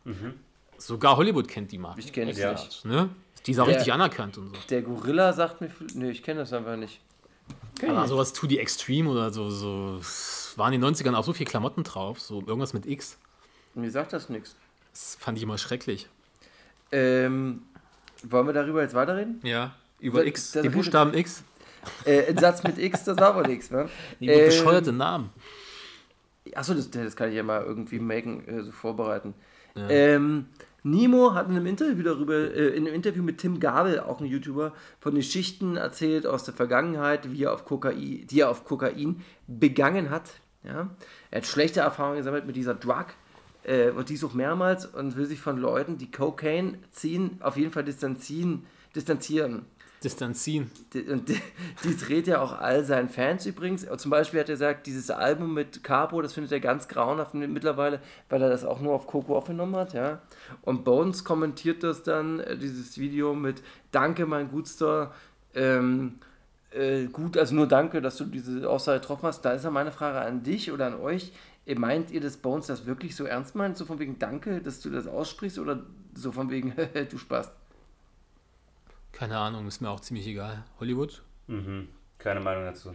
[0.77, 1.99] Sogar Hollywood kennt die Marke.
[1.99, 2.51] Ich kenne es Ja.
[2.53, 2.85] nicht.
[2.85, 3.09] Ne?
[3.45, 4.55] Die ist auch Der- richtig anerkannt und so.
[4.69, 6.99] Der Gorilla sagt mir, nee, ich kenne das einfach nicht.
[7.81, 9.99] Ich Aber sowas To The Extreme oder so, so
[10.55, 13.17] waren in den 90ern auch so viel Klamotten drauf, so irgendwas mit X.
[13.73, 14.55] Mir sagt das nichts.
[14.93, 16.07] Das fand ich immer schrecklich.
[16.91, 17.63] Ähm,
[18.23, 19.41] wollen wir darüber jetzt weiterreden?
[19.43, 19.75] Ja.
[19.99, 21.43] Über Das- X, redet- Buchstaben X.
[22.05, 23.89] Äh, ein Satz mit X, das war wohl nichts, ne?
[24.19, 25.29] Die Ähm, bescheuerte Namen.
[26.55, 29.33] Achso, das, das kann ich ja mal irgendwie machen, äh, so vorbereiten.
[29.75, 30.45] Ähm,
[30.85, 34.27] Nemo hat in einem Interview darüber, äh, in einem Interview mit Tim Gabel, auch ein
[34.27, 39.21] YouTuber, von Geschichten erzählt aus der Vergangenheit, wie er auf Kokain, die er auf Kokain
[39.47, 40.29] begangen hat.
[40.63, 40.91] Ja?
[41.31, 43.07] Er hat schlechte Erfahrungen gesammelt mit dieser Drug
[43.63, 47.71] äh, und dies auch mehrmals und will sich von Leuten, die Cocaine ziehen, auf jeden
[47.71, 48.67] Fall distanzieren.
[48.95, 49.65] distanzieren.
[50.03, 50.69] Distanzieren.
[50.93, 51.41] Die- Und die-
[51.83, 53.85] dies rät er auch all seinen Fans übrigens.
[53.97, 57.99] Zum Beispiel hat er gesagt, dieses Album mit Capo, das findet er ganz grauenhaft mittlerweile,
[58.29, 60.21] weil er das auch nur auf Coco aufgenommen hat, ja.
[60.61, 65.11] Und Bones kommentiert das dann, äh, dieses Video mit Danke, mein Gutster,
[65.55, 66.19] ähm,
[66.71, 69.41] äh, gut, also nur danke, dass du diese Aussage getroffen hast.
[69.41, 71.31] Da ist ja meine Frage an dich oder an euch.
[71.77, 73.75] Meint ihr, dass Bones das wirklich so ernst meint?
[73.77, 75.79] So von wegen Danke, dass du das aussprichst oder
[76.13, 76.73] so von wegen
[77.09, 77.49] du Spaß?
[79.15, 80.63] Keine Ahnung, ist mir auch ziemlich egal.
[80.79, 81.23] Hollywood?
[81.47, 81.87] Mhm.
[82.17, 82.93] Keine Meinung dazu.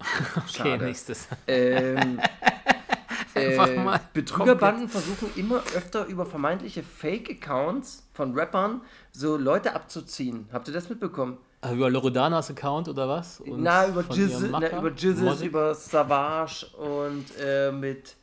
[0.36, 1.26] Okay, nächstes.
[1.46, 2.20] Ähm,
[3.34, 8.82] Einfach äh, mal Betrügerbanden versuchen immer öfter über vermeintliche Fake-Accounts von Rappern
[9.12, 10.48] so Leute abzuziehen.
[10.52, 11.38] Habt ihr das mitbekommen?
[11.62, 13.40] Ah, Über Loredanas Account oder was?
[13.40, 18.16] Und na, über Jizzes, über, Jizzes über Savage und äh, mit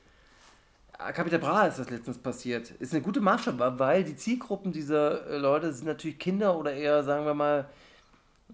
[0.97, 2.71] Capital Bra ist das letztens passiert.
[2.71, 7.03] Ist eine gute Maßstab, weil die Zielgruppen dieser äh, Leute sind natürlich Kinder oder eher,
[7.03, 7.69] sagen wir mal,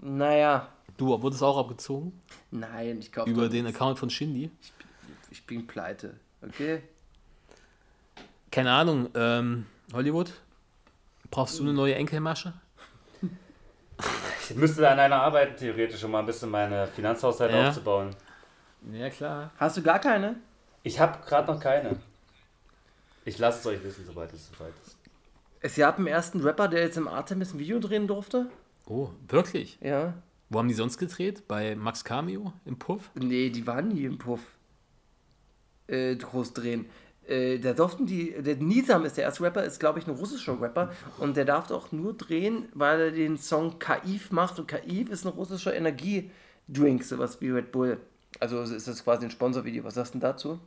[0.01, 0.67] naja,
[0.97, 2.19] Du, wurde es auch abgezogen?
[2.51, 4.51] nein, ich glaube, Über den Account von Shindy?
[5.31, 6.15] ich bin pleite.
[6.41, 6.81] Okay?
[8.51, 10.31] Keine Ahnung, ähm, Hollywood?
[11.29, 12.53] Brauchst du eine neue Enkelmasche?
[14.49, 17.69] Ich müsste an einer arbeiten, theoretisch, um mal ein bisschen meine Finanzhaushalt Ja.
[17.69, 18.09] aufzubauen.
[18.91, 19.51] Ja, klar.
[19.57, 20.35] Hast du gar keine?
[20.83, 21.97] Ich habe gerade noch keine.
[23.25, 24.97] Ich lasse es euch wissen, sobald es soweit ist.
[25.59, 28.47] Es gab einen ersten Rapper, der jetzt im Artemis ein Video drehen durfte.
[28.87, 29.77] Oh, wirklich?
[29.81, 30.15] Ja.
[30.49, 31.47] Wo haben die sonst gedreht?
[31.47, 33.11] Bei Max Cameo im Puff?
[33.13, 34.41] Nee, die waren nie im Puff.
[35.87, 36.87] Äh, groß drehen.
[37.27, 38.31] Äh, da durften die.
[38.41, 40.91] Der Nisam ist der erste Rapper, ist glaube ich ein russischer Rapper.
[41.19, 44.59] Und der darf auch nur drehen, weil er den Song Kaif macht.
[44.59, 47.99] Und Kaif ist ein russischer Energiedrink, sowas wie Red Bull.
[48.39, 49.83] Also ist das quasi ein Sponsorvideo.
[49.83, 50.59] Was sagst du denn dazu?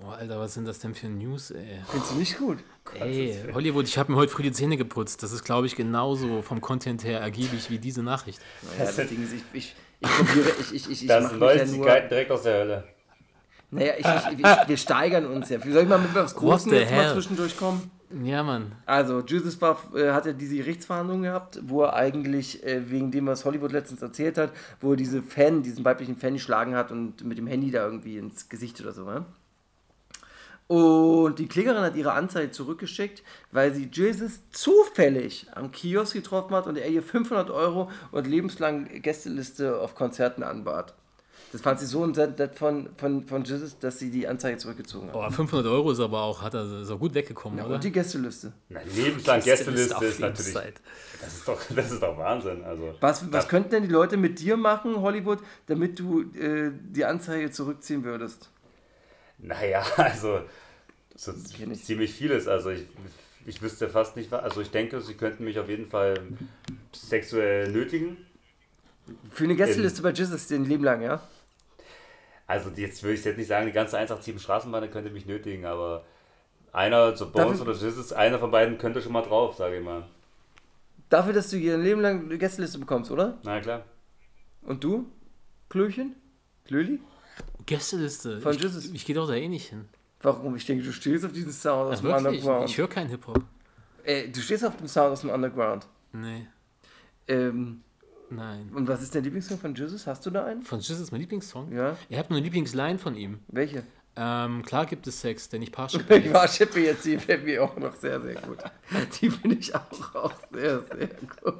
[0.00, 1.80] Boah, Alter, was sind das denn für News, ey?
[1.90, 2.58] Findest du nicht gut?
[2.98, 5.22] Ey, Hollywood, ich habe mir heute früh die Zähne geputzt.
[5.22, 8.40] Das ist, glaube ich, genauso vom Content her ergiebig wie diese Nachricht.
[8.62, 11.56] Naja, das Ding ist, ich, ich, ich probiere, ich, ich, ich, ich Das sind mich
[11.56, 11.76] ja nur.
[11.76, 12.84] Neuigkeiten direkt aus der Hölle.
[13.70, 15.58] Naja, ich, ich, ich, wir steigern uns ja.
[15.60, 17.12] Soll ich mal mit was Großem jetzt mal hell?
[17.12, 17.90] zwischendurch kommen?
[18.22, 18.72] Ja, Mann.
[18.84, 23.26] Also, Jesus war, äh, hat ja diese Gerichtsverhandlung gehabt, wo er eigentlich äh, wegen dem,
[23.26, 27.24] was Hollywood letztens erzählt hat, wo er diese Fan, diesen weiblichen Fan geschlagen hat und
[27.24, 29.24] mit dem Handy da irgendwie ins Gesicht oder so, ne?
[30.68, 36.66] Und die Klägerin hat ihre Anzeige zurückgeschickt, weil sie Jesus zufällig am Kiosk getroffen hat
[36.66, 40.94] und er ihr 500 Euro und lebenslang Gästeliste auf Konzerten anbat.
[41.52, 45.14] Das fand sie so nett von, von, von Jesus, dass sie die Anzeige zurückgezogen hat.
[45.14, 47.74] Oh, 500 Euro ist aber auch, hat er, ist gut weggekommen, Ja, oder?
[47.74, 48.54] und die Gästeliste.
[48.70, 50.54] Na, lebenslang Gästeliste auf ist natürlich.
[50.54, 50.80] Lebenszeit.
[51.20, 52.64] Das ist, doch, das ist doch Wahnsinn.
[52.64, 57.04] Also, Was, was könnten denn die Leute mit dir machen, Hollywood, damit du äh, die
[57.04, 58.50] Anzeige zurückziehen würdest?
[59.42, 60.40] Naja, also
[61.14, 62.48] so ziemlich vieles.
[62.48, 62.86] Also ich,
[63.44, 64.42] ich wüsste fast nicht, was.
[64.42, 66.14] Also ich denke, sie könnten mich auf jeden Fall
[66.92, 68.16] sexuell nötigen.
[69.30, 71.20] Für eine Gästeliste bei Jesus den Leben lang, ja?
[72.46, 76.04] Also jetzt würde ich jetzt nicht sagen, die ganze 187 Straßenbahn könnte mich nötigen, aber
[76.72, 80.06] einer, so Bones oder Jesus, einer von beiden könnte schon mal drauf, sage ich mal.
[81.08, 83.38] Dafür, dass du hier ein Leben lang eine Gästeliste bekommst, oder?
[83.42, 83.84] Na klar.
[84.62, 85.06] Und du?
[85.68, 86.14] Klöchen?
[86.64, 87.00] Klöli?
[87.66, 88.40] Gästeliste.
[88.40, 88.90] Von ich Jesus.
[88.92, 89.84] ich gehe doch da eh nicht hin.
[90.20, 90.54] Warum?
[90.56, 92.12] Ich denke, du stehst auf diesem Sound aus dem?
[92.12, 92.68] Underground.
[92.70, 93.42] Ich höre keinen Hip-Hop.
[94.04, 95.86] Äh, du stehst auf dem Sound aus dem Underground.
[96.12, 96.46] Nee,
[97.28, 97.82] Ähm,
[98.30, 98.70] nein.
[98.74, 100.06] und was ist dein Lieblingssong von Jesus?
[100.06, 100.62] Hast du da einen?
[100.62, 101.72] Von Jesus ist mein Lieblingssong.
[101.72, 101.96] Ja.
[102.08, 103.38] Ihr habt nur eine Lieblingsline von ihm.
[103.48, 103.84] Welche?
[104.14, 107.62] Ähm, klar gibt es Sex, denn ich Parship Ich war Schippe jetzt, die fällt mir
[107.64, 108.58] auch noch sehr, sehr gut.
[109.20, 111.08] Die finde ich auch, auch sehr, sehr
[111.42, 111.54] gut.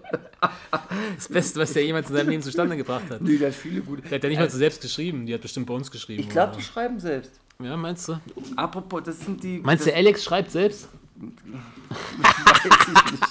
[1.17, 3.23] Das Beste, was der jemals in seinem Leben zustande gebracht hat.
[3.23, 4.03] Nee, da hat viele gute.
[4.03, 6.21] Der hat ja nicht mal so selbst geschrieben, die hat bestimmt bei uns geschrieben.
[6.21, 7.33] Ich glaube, die schreiben selbst.
[7.63, 8.21] Ja, meinst du?
[8.57, 9.59] Apropos, das sind die.
[9.61, 10.89] Meinst du, Alex schreibt selbst?
[11.19, 13.25] weiß ich nicht.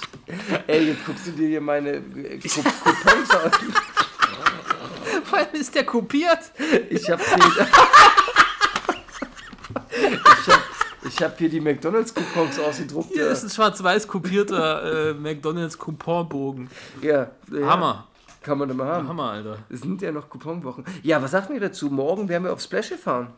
[0.66, 3.52] Ey, jetzt guckst du dir hier meine äh, Coup- Coupons an.
[5.24, 6.38] Vor allem ist der kopiert.
[6.90, 7.66] Ich habe den.
[9.98, 10.62] Ich habe
[11.08, 13.12] ich hab hier die McDonalds-Coupons ausgedruckt.
[13.12, 16.70] Hier Ja, ist ein schwarz-weiß kopierter äh, McDonalds Couponbogen.
[17.00, 18.08] ja, ja, Hammer.
[18.42, 19.06] Kann man immer haben.
[19.08, 19.58] Hammer, Alter.
[19.68, 20.84] Es sind ja noch Couponwochen.
[21.02, 21.90] Ja, was sagt mir dazu?
[21.90, 23.32] Morgen werden wir auf Splash gefahren.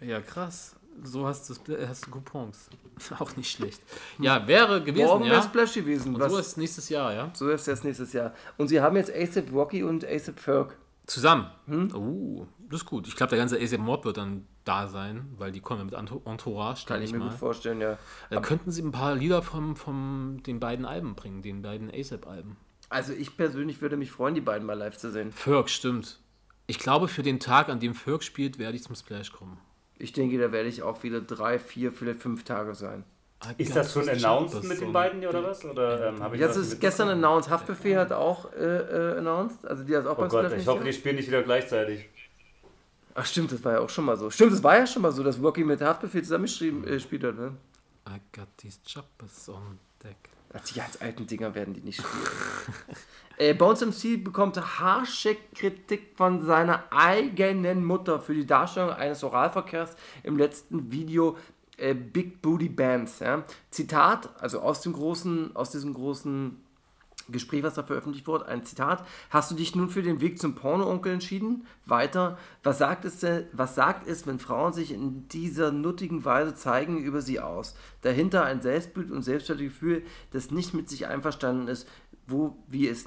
[0.00, 0.74] Ja, krass.
[1.02, 2.68] So hast du, hast du Coupons.
[3.18, 3.80] Auch nicht schlecht.
[4.18, 5.42] Ja, wäre gewesen, Morgen wäre ja.
[5.42, 6.14] Splash gewesen.
[6.14, 7.30] Und Was, so ist nächstes Jahr, ja.
[7.34, 8.34] so ist das nächstes Jahr.
[8.58, 10.76] Und sie haben jetzt ASAP Rocky und ASAP Ferg.
[11.06, 11.46] Zusammen.
[11.66, 11.94] Hm?
[11.94, 13.06] Uh, das ist gut.
[13.08, 15.94] Ich glaube, der ganze ASAP Mob wird dann da sein, weil die kommen ja mit
[15.94, 17.28] Entour- Entourage, Kann ich mir mal.
[17.30, 17.98] gut vorstellen, ja.
[18.30, 22.56] Da könnten sie ein paar Lieder vom, vom den beiden Alben bringen, den beiden ASAP-Alben.
[22.88, 25.30] Also ich persönlich würde mich freuen, die beiden mal live zu sehen.
[25.32, 26.18] Ferg, stimmt.
[26.66, 29.58] Ich glaube, für den Tag, an dem Ferg spielt, werde ich zum Splash kommen.
[29.98, 33.04] Ich denke, da werde ich auch wieder drei, vier, vielleicht fünf Tage sein.
[33.56, 35.64] Ist das schon announced mit den beiden oder was?
[35.64, 37.48] Oder ähm, ich Das ist gestern announced.
[37.50, 39.66] Haftbefehl hat auch äh, äh, announced.
[39.66, 42.09] Also die hat auch Oh beim Gott, Splash ich hoffe, die spielen nicht wieder gleichzeitig.
[43.14, 44.30] Ach stimmt, das war ja auch schon mal so.
[44.30, 47.36] Stimmt, das war ja schon mal so, dass Rocky mit Haftbefehl zusammengeschrieben äh, gespielt hat.
[47.36, 47.56] Ne?
[48.08, 50.16] I got these choppers on deck.
[50.52, 52.24] Ach, die ganz alten Dinger werden die nicht spielen.
[53.36, 59.94] äh, Bones MC bekommt harsche Kritik von seiner eigenen Mutter für die Darstellung eines Oralverkehrs
[60.22, 61.36] im letzten Video
[61.76, 63.20] äh, Big Booty Bands.
[63.20, 63.44] Ja?
[63.70, 66.60] Zitat, also aus dem großen, aus diesem großen
[67.32, 69.04] Gespräch, was da veröffentlicht wurde, ein Zitat.
[69.30, 71.66] Hast du dich nun für den Weg zum Porno-Onkel entschieden?
[71.86, 72.38] Weiter.
[72.62, 76.98] Was sagt, es denn, was sagt es, wenn Frauen sich in dieser nuttigen Weise zeigen,
[76.98, 77.74] über sie aus?
[78.02, 81.88] Dahinter ein Selbstbild und Selbstwertgefühl, das nicht mit sich einverstanden ist,
[82.26, 83.06] wo wie es,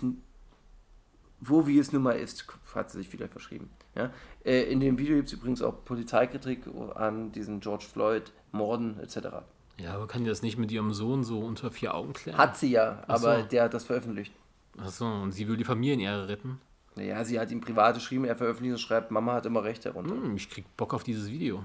[1.40, 2.46] wo wie es nun mal ist,
[2.76, 3.70] hat sie sich wieder verschrieben.
[3.96, 4.12] Ja?
[4.44, 6.64] Äh, in dem Video gibt es übrigens auch Polizeikritik
[6.96, 9.44] an diesen George Floyd, Morden etc.
[9.80, 12.38] Ja, aber kann die das nicht mit ihrem Sohn so unter vier Augen klären?
[12.38, 13.28] Hat sie ja, Ach so.
[13.28, 14.32] aber der hat das veröffentlicht.
[14.78, 16.60] Achso, und sie will die Familienehre retten.
[16.96, 20.14] Naja, sie hat ihm privat geschrieben, er veröffentlicht und schreibt, Mama hat immer recht darunter.
[20.14, 21.64] Hm, ich krieg Bock auf dieses Video.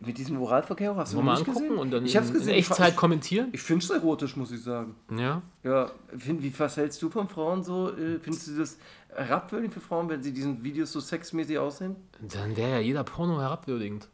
[0.00, 1.78] Mit diesem Oralverkehr hast du mal nicht angucken gesehen?
[1.78, 2.52] und dann ich hab's in, gesehen.
[2.54, 3.48] in Echtzeit Ich, kommentieren?
[3.52, 4.94] ich finde es erotisch, muss ich sagen.
[5.16, 5.42] Ja.
[5.64, 7.90] Ja, find, wie was hältst du von Frauen so?
[7.90, 8.78] Äh, Findest du das
[9.14, 11.96] herabwürdigend für Frauen, wenn sie diesen Videos so sexmäßig aussehen?
[12.20, 14.08] Dann wäre ja jeder Porno herabwürdigend.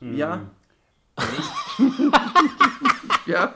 [0.00, 0.42] Ja.
[3.26, 3.54] ja,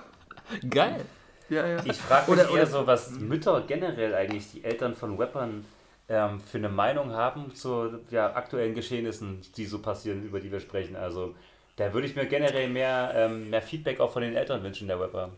[0.69, 1.05] Geil.
[1.49, 1.85] ja, ja.
[1.85, 5.65] Ich frage mich Oder- eher oder- so, was Mütter generell eigentlich, die Eltern von Rappern,
[6.09, 10.61] ähm, für eine Meinung haben zu ja, aktuellen Geschehnissen, die so passieren, über die wir
[10.61, 10.97] sprechen.
[10.97, 11.35] Also
[11.77, 15.01] da würde ich mir generell mehr, ähm, mehr Feedback auch von den Eltern wünschen, der
[15.01, 15.31] Rapper.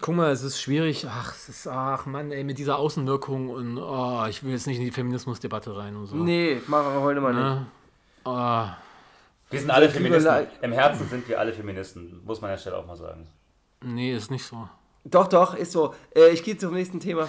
[0.00, 1.06] Guck mal, es ist schwierig.
[1.08, 4.78] Ach, es ist, ach Mann, ey, mit dieser Außenwirkung und oh, ich will jetzt nicht
[4.78, 6.16] in die Feminismusdebatte rein und so.
[6.16, 7.42] Nee, machen wir heute mal nicht.
[7.42, 7.66] Ne?
[8.24, 8.66] Oh,
[9.50, 10.46] Wir sind alle Feministen.
[10.62, 13.26] Im Herzen sind wir alle Feministen, muss man an der Stelle auch mal sagen.
[13.82, 14.68] nee, ist nicht so.
[15.04, 15.94] Doch, doch, ist so.
[16.14, 17.28] Äh, ich gehe zum nächsten Thema.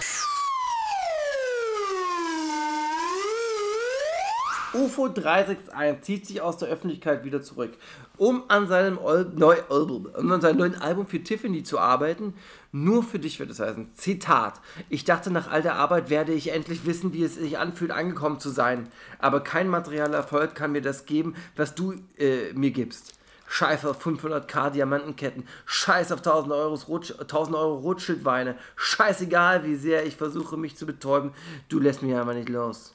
[4.72, 7.72] UFO 361 zieht sich aus der Öffentlichkeit wieder zurück,
[8.16, 12.34] um an seinem, Ol neu um an seinem neuen Album für Tiffany zu arbeiten.
[12.70, 13.94] Nur für dich wird es heißen.
[13.94, 14.60] Zitat.
[14.88, 18.38] Ich dachte, nach all der Arbeit werde ich endlich wissen, wie es sich anfühlt, angekommen
[18.38, 18.88] zu sein.
[19.18, 23.14] Aber kein materieller Erfolg kann mir das geben, was du äh, mir gibst.
[23.48, 25.48] Scheiß auf 500k Diamantenketten.
[25.66, 28.54] Scheiß auf 1000 Euro, Rot, 1000 Euro Rothschildweine.
[28.76, 31.32] Scheißegal, wie sehr ich versuche, mich zu betäuben.
[31.68, 32.94] Du lässt mich einfach nicht los.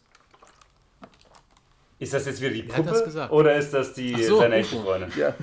[1.97, 3.31] Ist das jetzt wieder die Puppe gesagt?
[3.31, 4.75] oder ist das die so, seine echte.
[4.81, 5.09] Freundin?
[5.17, 5.33] Ja.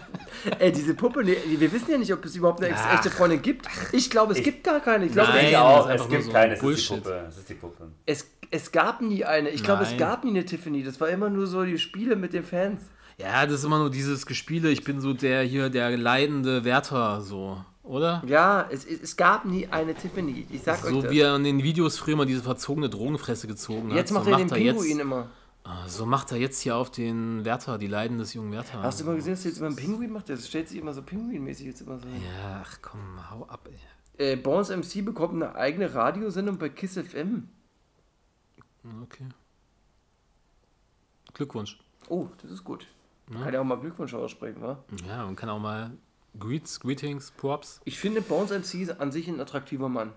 [0.58, 2.94] Ey, diese Puppe, nee, wir wissen ja nicht, ob es überhaupt eine Ach.
[2.96, 3.66] echte Freundin gibt.
[3.92, 5.06] Ich glaube, es Ich- gibt gar keine.
[5.06, 5.46] Ich glaube, Nein.
[5.48, 6.94] Ich auch, es gibt so keine, es ist die.
[6.96, 7.24] Puppe.
[7.28, 7.88] Es ist die Puppe.
[8.04, 9.48] es, es gab nie eine.
[9.50, 10.82] Ich glaube, es gab nie eine Tiffany.
[10.84, 12.80] Das war immer nur so die Spiele mit den Fans.
[13.18, 17.20] Ja, das ist immer nur dieses Gespiele, ich bin so der hier, der leidende Wärter,
[17.20, 18.22] so, oder?
[18.26, 20.46] Ja, es, es, gab nie eine Tiffany.
[20.50, 21.10] Ich sag euch So das.
[21.10, 23.96] wie er in den Videos früher mal diese verzogene Drogenfresse gezogen hat.
[23.96, 25.28] Jetzt macht so er den er Pinguin jetzt, immer.
[25.64, 28.82] Ah, So macht er jetzt hier auf den Wärter, die Leiden des jungen Wärter.
[28.82, 30.28] Hast du mal gesehen, dass er jetzt immer einen Pinguin macht?
[30.28, 32.08] Der stellt sich immer so Pinguin-mäßig jetzt immer so.
[32.08, 34.32] Ja, ach komm, hau ab, ey.
[34.32, 37.48] Äh, Bones MC bekommt eine eigene Radiosendung bei Kiss FM.
[39.02, 39.28] Okay.
[41.34, 41.78] Glückwunsch.
[42.08, 42.86] Oh, das ist gut.
[43.32, 44.82] Kann ja auch mal Glückwunsch aussprechen, wa?
[45.06, 45.92] Ja, man kann auch mal
[46.38, 47.80] Greets, Greetings, Props.
[47.84, 50.12] Ich finde, Bones MC an sich ein attraktiver Mann.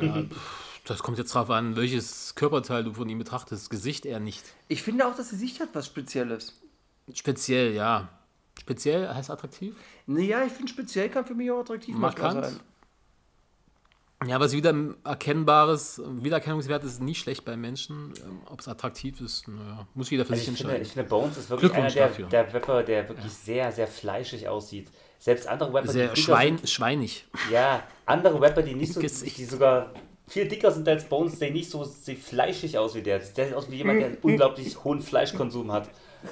[0.00, 3.68] Ja, pff, das kommt jetzt drauf an, welches Körperteil du von ihm betrachtest.
[3.68, 4.44] Gesicht eher nicht.
[4.68, 6.60] Ich finde auch, dass Gesicht hat was Spezielles.
[7.12, 8.08] Speziell, ja.
[8.58, 9.74] Speziell heißt attraktiv?
[10.06, 12.44] Naja, ich finde speziell kann für mich auch attraktiv Markant?
[12.44, 12.60] sein.
[14.26, 14.74] Ja, was wieder
[15.04, 18.12] erkennbares, Wiedererkennungswert ist nie schlecht bei Menschen.
[18.24, 20.86] Ähm, Ob es attraktiv ist, naja, muss jeder für Also sich ich, finde, entscheiden.
[20.86, 22.26] ich finde, Bones ist wirklich einer der, dafür.
[22.26, 24.90] der Rapper, der wirklich sehr, sehr fleischig aussieht.
[25.20, 27.26] Selbst andere Rapper, Sehr die Schwein, schweinig.
[27.52, 29.92] Ja, andere Rapper, die nicht so, die sogar
[30.28, 33.18] viel dicker sind als Bones, sehen nicht so sehen fleischig aus wie der.
[33.18, 35.88] Der sieht aus wie jemand, der einen unglaublich hohen Fleischkonsum hat.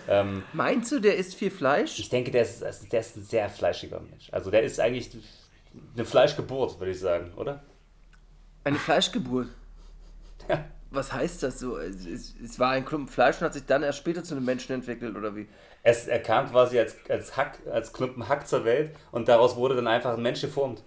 [0.08, 1.98] Ähm, Meinst du, der isst viel Fleisch?
[1.98, 4.28] ich denke, der ist, der ist ein sehr fleischiger Mensch.
[4.32, 5.10] Also der ist eigentlich
[5.94, 7.62] eine Fleischgeburt, würde ich sagen, oder?
[8.64, 9.48] Eine Fleischgeburt.
[10.48, 10.64] Ja.
[10.90, 11.76] Was heißt das so?
[11.76, 14.44] Es, es, es war ein Klumpen Fleisch und hat sich dann erst später zu einem
[14.44, 15.48] Menschen entwickelt, oder wie?
[15.82, 19.74] Es, er kam quasi als, als, Hack, als Klumpen Hack zur Welt und daraus wurde
[19.74, 20.84] dann einfach ein Mensch geformt.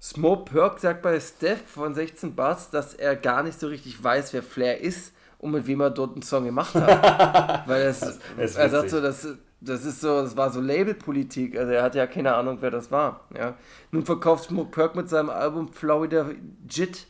[0.00, 4.32] Smoke Perk sagt bei Steph von 16 Bars, dass er gar nicht so richtig weiß,
[4.32, 7.66] wer Flair ist und mit wem er dort einen Song gemacht hat.
[7.68, 8.02] Weil es,
[8.38, 9.28] ist er sagt so, das,
[9.60, 11.58] das ist so, das war so Labelpolitik.
[11.58, 13.26] Also er hat ja keine Ahnung, wer das war.
[13.36, 13.56] Ja.
[13.90, 16.30] Nun verkauft Smoke Perk mit seinem Album Florida
[16.68, 17.06] Jit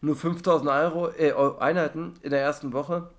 [0.00, 3.10] nur 5000 Euro, äh, Einheiten in der ersten Woche.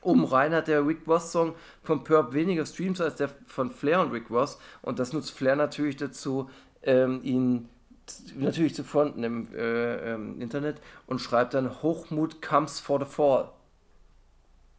[0.00, 4.00] Oben rein hat der Rick Ross Song von Perp weniger Streams als der von Flair
[4.00, 4.58] und Rick Ross.
[4.80, 6.50] Und das nutzt Flair natürlich dazu,
[6.82, 7.68] ähm, ihn
[8.34, 13.50] natürlich zu fronten im äh, ähm, Internet und schreibt dann Hochmut comes for the fall.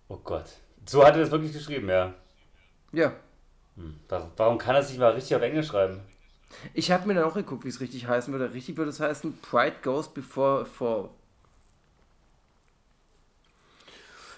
[0.07, 0.45] Oh Gott.
[0.85, 2.13] So hat er das wirklich geschrieben, ja.
[2.91, 3.13] Ja.
[3.75, 3.99] Hm.
[4.37, 6.01] Warum, kann er es nicht mal richtig auf Englisch schreiben?
[6.73, 8.53] Ich habe mir dann auch geguckt, wie es richtig heißen würde.
[8.53, 11.09] Richtig würde es heißen Pride goes before a fall.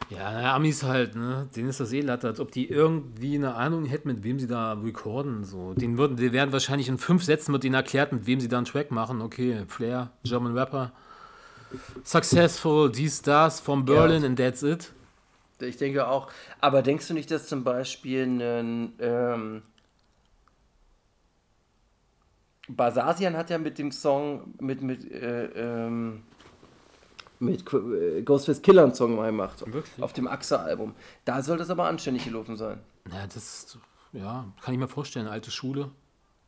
[0.09, 1.47] Ja, Amis halt, ne?
[1.55, 4.47] Denen ist das eh Latte, als ob die irgendwie eine Ahnung hätten, mit wem sie
[4.47, 5.43] da recorden.
[5.43, 5.73] So.
[5.73, 8.57] Den würden, die werden wahrscheinlich in fünf Sätzen mit denen erklärt, mit wem sie da
[8.57, 9.21] einen Track machen.
[9.21, 10.91] Okay, Flair, German Rapper.
[12.03, 14.91] Successful, dies, das, from Berlin and that's it.
[15.59, 16.29] Ich denke auch.
[16.61, 19.61] Aber denkst du nicht, dass zum Beispiel ein ähm,
[22.67, 26.23] Basasian hat ja mit dem Song mit mit äh, ähm,
[27.45, 30.01] mit äh, Ghostface Killer einen Song mal gemacht Wirklich?
[30.03, 30.93] auf dem AXA-Album.
[31.23, 32.79] Da soll das aber anständig gelaufen sein.
[33.11, 33.77] Ja, das,
[34.13, 35.27] ja, kann ich mir vorstellen.
[35.27, 35.91] Alte Schule,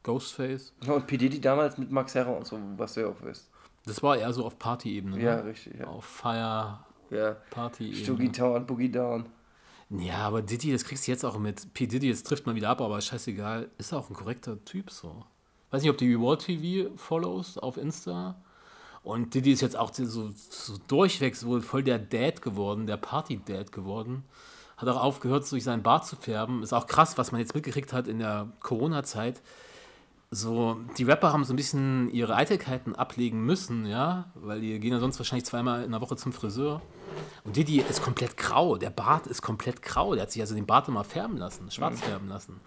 [0.03, 0.73] Ghostface.
[0.87, 1.17] Und P.
[1.17, 3.49] Diddy damals mit Max Herrer und so, was du ja auch weißt.
[3.85, 5.21] Das war eher so auf Party-Ebene.
[5.21, 5.45] Ja, Ne?
[5.45, 5.79] richtig.
[5.79, 6.79] Ja, Auf Fire,
[7.09, 7.37] ja.
[7.51, 8.03] Party-Ebene.
[8.03, 9.25] Stuggy Town, Boogie Down.
[9.89, 11.73] Ja, aber Diddy, das kriegst du jetzt auch mit.
[11.73, 11.87] P.
[11.87, 13.69] Diddy, das trifft man wieder ab, aber scheißegal.
[13.77, 15.23] Ist auch ein korrekter Typ so.
[15.71, 18.35] Weiß nicht, ob du Reward TV follows auf Insta.
[19.07, 23.71] Und Diddy ist jetzt auch so, so durchweg so voll der Dad geworden, der Party-Dad
[23.71, 24.25] geworden.
[24.75, 26.61] Hat auch aufgehört, sich seinen Bart zu färben.
[26.61, 29.41] Ist auch krass, was man jetzt mitgekriegt hat in der Corona-Zeit.
[30.29, 34.91] So, die Rapper haben so ein bisschen ihre Eitelkeiten ablegen müssen, ja, weil die gehen
[34.91, 36.81] ja sonst wahrscheinlich zweimal in der Woche zum Friseur.
[37.45, 40.65] Und Diddy ist komplett grau, der Bart ist komplett grau, der hat sich also den
[40.65, 42.59] Bart immer färben lassen, schwarz färben lassen.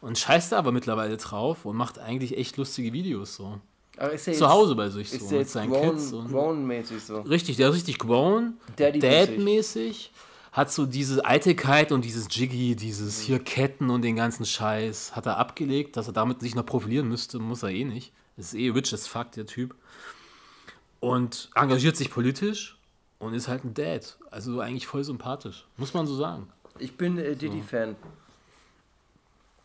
[0.00, 3.60] Und scheißt da aber mittlerweile drauf und macht eigentlich echt lustige Videos so.
[3.96, 6.12] Aber ist er Zu Hause bei sich ist so, er mit jetzt seinen grown, Kids.
[6.12, 7.20] Und grown-mäßig so.
[7.20, 9.10] Richtig, der ist richtig grown, Daddy-mäßig.
[9.10, 10.10] Dad-mäßig,
[10.52, 15.26] hat so diese Eitelkeit und dieses Jiggy, dieses hier Ketten und den ganzen Scheiß, hat
[15.26, 18.12] er abgelegt, dass er damit sich noch profilieren müsste, muss er eh nicht.
[18.38, 19.74] Ist eh rich as fuck, der Typ.
[21.00, 22.78] Und engagiert sich politisch
[23.18, 24.16] und ist halt ein Dad.
[24.30, 26.48] Also eigentlich voll sympathisch, muss man so sagen.
[26.78, 27.96] Ich bin äh, Diddy-Fan.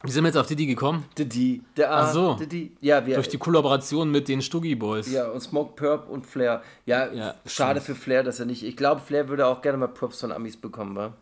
[0.03, 1.05] Wie sind wir jetzt auf Diddy gekommen?
[1.17, 1.61] Diddy.
[1.77, 2.33] Der Ach so.
[2.33, 2.75] Diddy.
[2.81, 5.11] Ja, wir, Durch die Kollaboration mit den Stuggy Boys.
[5.11, 6.63] Ja, und Smoke Perp und Flair.
[6.85, 7.97] Ja, Ja, schade stimmt.
[7.97, 8.63] für Flair, dass er nicht.
[8.63, 11.13] Ich glaube, Flair würde auch gerne mal Props von Amis bekommen, wa?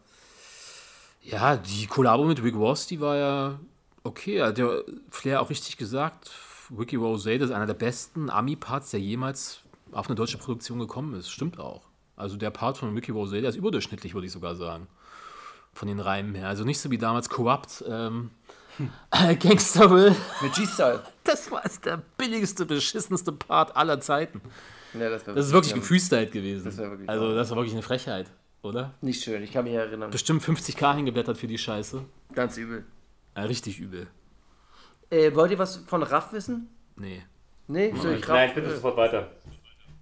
[1.22, 3.60] Ja, die Kollabo mit Rick Ross, die war ja
[4.04, 4.42] okay.
[4.42, 4.70] Hat ja
[5.12, 6.32] Flair auch richtig gesagt.
[6.78, 9.62] Ricky Rose ist einer der besten Ami-Parts, der jemals
[9.92, 11.30] auf eine deutsche Produktion gekommen ist.
[11.30, 11.82] Stimmt auch.
[12.16, 14.88] Also der Part von Ricky Rose, der ist überdurchschnittlich, würde ich sogar sagen.
[15.74, 16.48] Von den Reimen her.
[16.48, 17.84] Also nicht so wie damals Corrupt.
[17.88, 18.30] Ähm,
[19.40, 20.16] Gangster Will.
[20.42, 21.04] Mit G-Style.
[21.24, 24.42] Das war der billigste, beschissenste Part aller Zeiten.
[24.94, 26.66] Ja, das, war Das ist wirklich gefreestylt gewesen.
[26.66, 28.32] Das war wirklich also das war wirklich eine Frechheit,
[28.64, 28.94] oder?
[29.02, 30.10] Nicht schön, ich kann mich erinnern.
[30.10, 32.04] Bestimmt 50k hingeblättert für die Scheiße.
[32.34, 32.86] Ganz übel.
[33.36, 34.08] Ja, richtig übel.
[35.10, 36.70] Äh, wollt ihr was von Raff wissen?
[36.96, 37.24] Nee.
[37.68, 39.32] Nee, soll ich Raff, Nein, bitte äh, sofort weiter.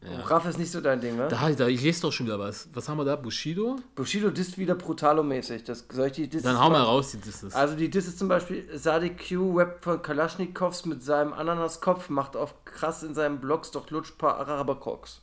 [0.02, 1.28] Raff ist nicht so dein Ding, wa?
[1.28, 2.70] Da, da, ich lese doch schon wieder was.
[2.74, 3.16] Was haben wir da?
[3.16, 3.78] Bushido?
[3.96, 5.64] Bushido disst wieder Brutalo-mäßig.
[5.64, 7.54] Das, soll ich die Disses Dann hau mal raus, die Disses.
[7.56, 12.36] Also die Diss ist zum Beispiel Sadik Q, Web von Kalaschnikows mit seinem Ananaskopf, macht
[12.36, 15.22] auf krass in seinen Blogs doch lutschpaar Araberkoks.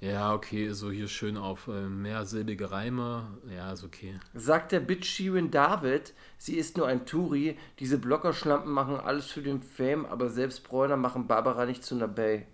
[0.00, 3.26] Ja, okay, so hier schön auf äh, mehrsilbige Reime.
[3.54, 4.18] Ja, ist okay.
[4.34, 9.40] Sagt der Bitch Shirin David, sie ist nur ein Turi, diese Bloggerschlampen machen alles für
[9.40, 12.46] den Fame, aber selbst Bräuner machen Barbara nicht zu einer Bay.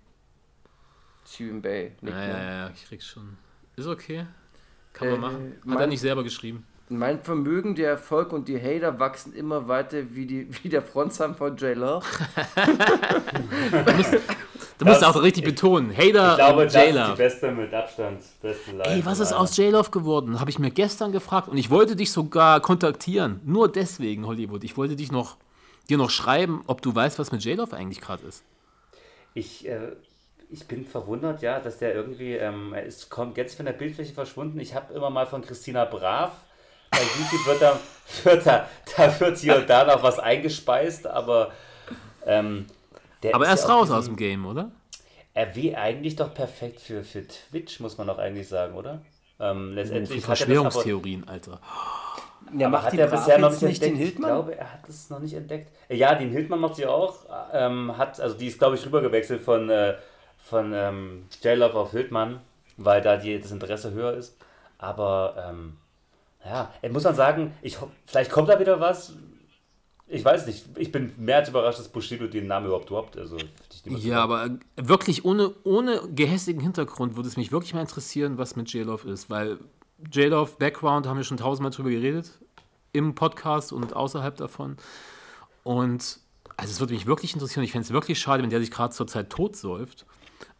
[1.31, 1.93] Shirin Bay.
[2.03, 3.37] Ja, ja, ja, ich krieg's schon.
[3.77, 4.27] Ist okay.
[4.93, 5.53] Kann Äh, man machen.
[5.61, 6.67] Hat er mein- nicht selber geschrieben.
[6.93, 11.37] Mein Vermögen, der Erfolg und die Hater wachsen immer weiter wie, die, wie der Frontsam
[11.37, 11.77] von J.
[11.77, 12.05] Love.
[14.79, 15.93] Du musst Das- auch richtig betonen.
[15.95, 18.23] Hater Ich glaube, und das ist die beste mit Abstand.
[18.41, 20.41] Beste Ey, was ist aus J-Love geworden?
[20.41, 23.41] Habe ich mir gestern gefragt und ich wollte dich sogar kontaktieren.
[23.45, 24.65] Nur deswegen, Hollywood.
[24.65, 25.37] Ich wollte dich noch,
[25.91, 28.43] dir noch schreiben, ob du weißt, was mit J-Love eigentlich gerade ist.
[29.35, 29.93] Ich, äh,
[30.51, 34.13] ich bin verwundert, ja, dass der irgendwie, ähm, er ist kommt jetzt von der Bildfläche
[34.13, 34.59] verschwunden.
[34.61, 36.33] Ich habe immer mal von Christina Brav.
[36.91, 37.81] Bei YouTube wird da,
[38.25, 41.53] wird da, da wird hier und da noch was eingespeist, aber
[42.27, 42.67] ähm,
[43.23, 44.71] der Aber er ist ja raus aus dem Game, oder?
[45.35, 49.03] Er wäre eigentlich doch perfekt für, für Twitch, muss man doch eigentlich sagen, oder?
[49.39, 51.61] Ähm, Oh, letztendlich er das aber, Verschwörungstheorien, Alter.
[52.53, 53.99] Ja, aber macht hat er bisher noch nicht nicht den entdeckt.
[54.05, 54.31] Ich Hildmann?
[54.31, 55.71] glaube, er hat es noch nicht entdeckt.
[55.89, 57.27] Ja, den Hildmann macht sie auch.
[57.53, 59.97] Ähm, hat, also die ist, glaube ich, rübergewechselt von, äh,
[60.45, 62.41] von ähm, J-Love auf Hildmann,
[62.77, 64.37] weil da die, das Interesse höher ist.
[64.79, 65.77] Aber ähm,
[66.45, 69.15] ja, muss man sagen, ich, vielleicht kommt da wieder was.
[70.09, 70.65] Ich weiß nicht.
[70.77, 73.17] Ich bin mehr als überrascht, dass Bushido den Namen überhaupt droppt.
[73.17, 73.37] Also,
[73.85, 78.57] Ja, aber äh, wirklich ohne, ohne gehässigen Hintergrund würde es mich wirklich mal interessieren, was
[78.57, 79.59] mit J-Love ist, weil
[80.11, 82.33] J-Love Background haben wir schon tausendmal drüber geredet,
[82.93, 84.79] im Podcast und außerhalb davon.
[85.63, 86.19] Und
[86.57, 87.63] also es würde mich wirklich interessieren.
[87.65, 90.07] Ich fände es wirklich schade, wenn der sich gerade zurzeit totsäuft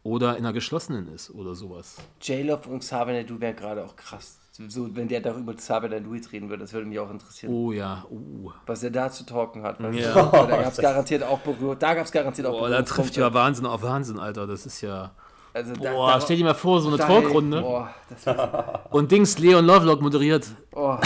[0.03, 1.97] oder in einer geschlossenen ist oder sowas.
[2.21, 4.37] J-Love und Xavier Nadu wäre gerade auch krass.
[4.67, 7.53] So, wenn der darüber Xavier Nadu jetzt reden würde, das würde mich auch interessieren.
[7.53, 8.51] Oh ja, uh.
[8.65, 9.81] Was er da zu talken hat.
[9.81, 10.13] Weißt Ja.
[10.13, 10.31] du?
[10.31, 11.81] Da gab es garantiert auch berührt.
[11.81, 14.47] Da gab es garantiert auch Boah, da trifft ja Wahnsinn auf Wahnsinn, Alter.
[14.47, 15.11] Das ist ja.
[15.53, 17.61] Also da, Boah, da, stell dir mal vor, so eine da- Talkrunde.
[17.61, 20.47] Boah, das wäre Und Dings Leon Lovelock moderiert.
[20.73, 20.97] oh,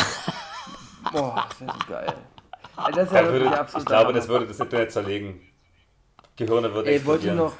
[1.11, 2.13] boah, das wär so geil.
[2.77, 5.41] Das ist Da ja wirklich würde, absolut ich glaube, das würde das Internet zerlegen.
[6.35, 7.53] Gehirne würden Ey, wollt ihr noch,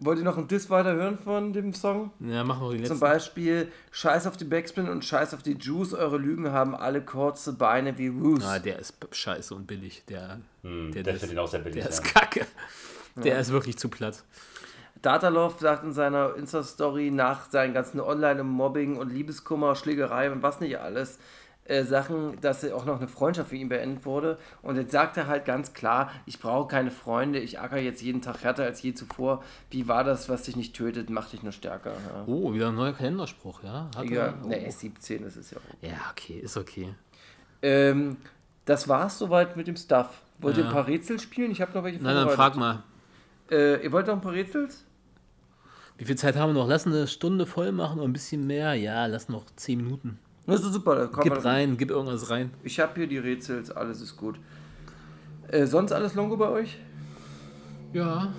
[0.00, 2.10] wollt ihr noch einen Diss weiter hören von dem Song?
[2.20, 3.00] Ja, mach noch die Zum letzten.
[3.00, 5.94] Beispiel Scheiß auf die Backspin und Scheiß auf die Juice.
[5.94, 8.44] Eure Lügen haben alle kurze Beine wie Roos.
[8.44, 10.02] Ah, der ist scheiße und billig.
[10.08, 11.74] Der, Hm, der, der ihn auch sehr billig.
[11.74, 11.88] der ja.
[11.88, 12.46] ist kacke.
[13.16, 14.24] Der ist wirklich zu platt.
[15.02, 20.78] Datalov sagt in seiner Insta-Story nach seinen ganzen Online-Mobbing und Liebeskummer, Schlägerei und was nicht
[20.78, 21.18] alles,
[21.64, 24.38] äh, Sachen, dass auch noch eine Freundschaft für ihn beendet wurde.
[24.62, 28.22] Und jetzt sagt er halt ganz klar, ich brauche keine Freunde, ich acker jetzt jeden
[28.22, 29.42] Tag härter als je zuvor.
[29.70, 31.92] Wie war das, was dich nicht tötet, macht dich nur stärker.
[31.92, 33.88] Ja, Oh, wieder ein neuer Kalenderspruch, ja?
[33.96, 34.34] Hat ja er?
[34.42, 34.48] oh.
[34.48, 35.82] ne, er ist 17, das ist ja auch.
[35.88, 36.94] Ja, okay, ist okay.
[37.62, 38.16] Ähm,
[38.64, 40.22] das war's soweit mit dem Stuff.
[40.38, 40.68] Wollt ihr Ja.
[40.70, 41.50] ein paar Rätsel spielen?
[41.50, 42.82] Ich habe noch welche Nein, dann frag mal.
[43.50, 44.84] Äh, ihr wollt noch ein paar Rätsels?
[45.98, 46.68] Wie viel Zeit haben wir noch?
[46.68, 48.72] Lass eine Stunde voll machen oder ein bisschen mehr?
[48.74, 50.18] Ja, lass noch 10 Minuten.
[50.46, 52.50] Das ist super, da kommen Gib rein, gib irgendwas rein.
[52.64, 54.38] Ich habe hier die Rätsels, alles ist gut.
[55.48, 56.78] Äh, sonst alles Longo bei euch?
[57.92, 58.32] Ja.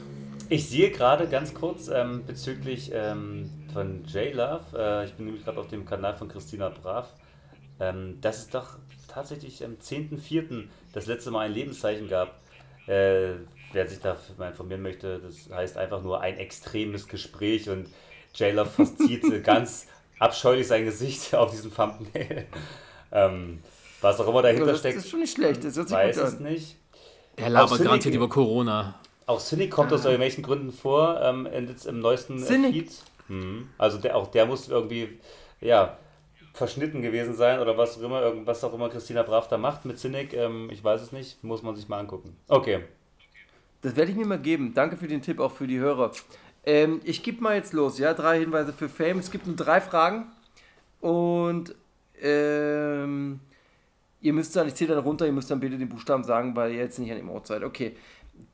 [0.49, 5.59] Ich sehe gerade ganz kurz ähm, bezüglich ähm, von J-Love, äh, ich bin nämlich gerade
[5.59, 7.13] auf dem Kanal von Christina Brav,
[7.79, 8.77] ähm, dass es doch
[9.07, 10.67] tatsächlich am 10.04.
[10.93, 12.39] das letzte Mal ein Lebenszeichen gab.
[12.87, 13.35] Äh,
[13.71, 17.87] wer sich da mal informieren möchte, das heißt einfach nur ein extremes Gespräch und
[18.35, 19.87] J-Love verzieht ganz
[20.21, 22.45] abscheulich sein Gesicht auf diesem Thumbnail.
[23.11, 23.59] ähm,
[24.01, 26.15] was auch immer dahinter das, steckt, das ist schon nicht schlecht, das hört sich weiß
[26.15, 26.43] gut es an.
[26.43, 26.75] nicht.
[27.35, 28.99] Er labert garantiert über Corona.
[29.25, 32.73] Auch Cynic kommt aus irgendwelchen Gründen vor, ähm, in, jetzt im neuesten Cynic?
[32.73, 32.91] Feed.
[33.27, 33.69] Mhm.
[33.77, 35.19] Also der, auch der muss irgendwie,
[35.61, 35.97] ja,
[36.53, 39.99] verschnitten gewesen sein oder was auch immer, irgendwas auch immer Christina Brav da macht mit
[39.99, 40.33] Cynic.
[40.33, 42.35] Ähm, ich weiß es nicht, muss man sich mal angucken.
[42.47, 42.81] Okay.
[43.81, 44.73] Das werde ich mir mal geben.
[44.73, 46.11] Danke für den Tipp, auch für die Hörer.
[46.63, 49.19] Ähm, ich gebe mal jetzt los, ja, drei Hinweise für Fame.
[49.19, 50.27] Es gibt nur drei Fragen
[50.99, 51.75] und
[52.21, 53.39] ähm,
[54.21, 56.71] Ihr müsst dann, ich zähle dann runter, ihr müsst dann bitte den Buchstaben sagen, weil
[56.71, 57.63] ihr jetzt nicht an dem Ort seid.
[57.63, 57.95] Okay.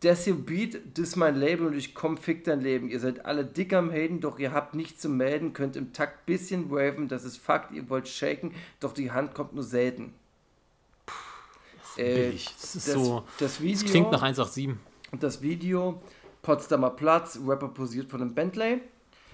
[0.01, 2.89] Das hier Beat, das ist mein Label und ich komm, fick dein Leben.
[2.89, 6.25] Ihr seid alle dick am Haten, doch ihr habt nichts zu melden, könnt im Takt
[6.25, 10.13] bisschen waven, das ist Fakt, ihr wollt shaken, doch die Hand kommt nur selten.
[11.95, 12.53] Äh, Billig.
[12.59, 13.23] Das ist das, so.
[13.39, 14.75] das Video, Das klingt nach 187.
[15.19, 16.01] das Video,
[16.47, 18.79] Potsdamer Platz, Rapper posiert von einem Bentley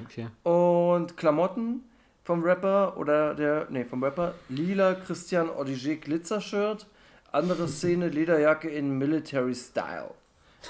[0.04, 0.28] Okay.
[0.42, 1.84] und Klamotten
[2.24, 6.88] vom Rapper oder der, nee, vom Rapper, lila Christian Audiger Glitzer-Shirt,
[7.32, 10.10] andere Szene, Lederjacke in Military Style.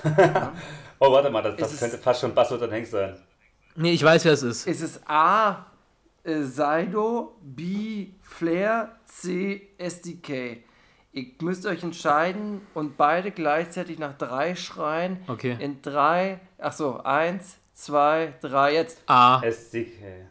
[1.00, 3.16] Oh, warte mal, das, Es das ist- könnte fast schon und Hengst sein.
[3.78, 4.68] Nee, ich weiß, wer es ist.
[4.68, 5.66] Ist es A,
[6.26, 10.64] äh, Saido, B, Flair, C, SDK?
[11.16, 15.18] Ihr müsst euch entscheiden und beide gleichzeitig nach drei schreien.
[15.28, 15.56] Okay.
[15.60, 19.02] In drei, ach so, eins, zwei, drei, jetzt.
[19.06, 19.40] A.
[19.44, 20.26] SDK.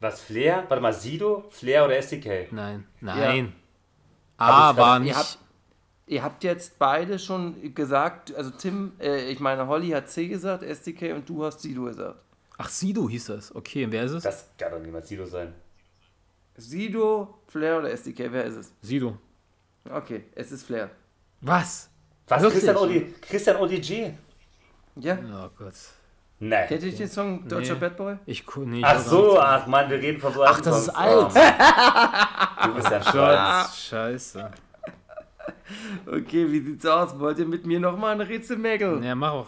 [0.00, 0.64] Was, Flair?
[0.68, 2.52] Warte mal, Sido, Flair oder SDK?
[2.52, 2.86] Nein.
[3.00, 3.54] Nein.
[4.36, 5.16] Aber A war war- Ihr nicht.
[5.16, 5.38] habt,
[6.06, 10.62] ihr habt jetzt beide schon gesagt, also Tim, äh, ich meine, Holly hat C gesagt,
[10.62, 12.18] SDK und du hast Sido gesagt.
[12.58, 13.54] Ach, Sido hieß das.
[13.54, 14.22] Okay, und wer ist es?
[14.24, 15.54] Das kann doch niemals Sido sein.
[16.56, 18.72] Sido, Flair oder SDK, wer ist es?
[18.82, 19.18] Sido.
[19.92, 20.90] Okay, es ist Flair.
[21.40, 21.90] Was?
[22.28, 22.64] Was, Wirklich?
[22.64, 24.12] Christian, Odi, Christian ODG?
[24.96, 25.18] Ja?
[25.22, 25.74] Oh Gott.
[26.38, 26.68] Nein.
[26.68, 27.80] Kennt ihr den Song Deutscher Nee.
[27.80, 28.16] Bad Boy?
[28.26, 31.34] Ich nee, ich Ach so, ach Mann, wir reden von so Ach, das ist alt.
[32.64, 33.76] Du bist ja Schwanz.
[33.76, 34.50] Scheiße.
[36.06, 37.18] Okay, wie sieht's aus?
[37.18, 39.02] Wollt ihr mit mir nochmal ein Rätsel mäkeln?
[39.02, 39.46] Ja, mach auch.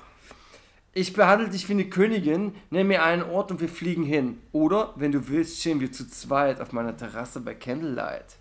[0.94, 4.40] Ich behandle dich wie eine Königin, nenn mir einen Ort und wir fliegen hin.
[4.52, 8.37] Oder, wenn du willst, stehen wir zu zweit auf meiner Terrasse bei Candlelight.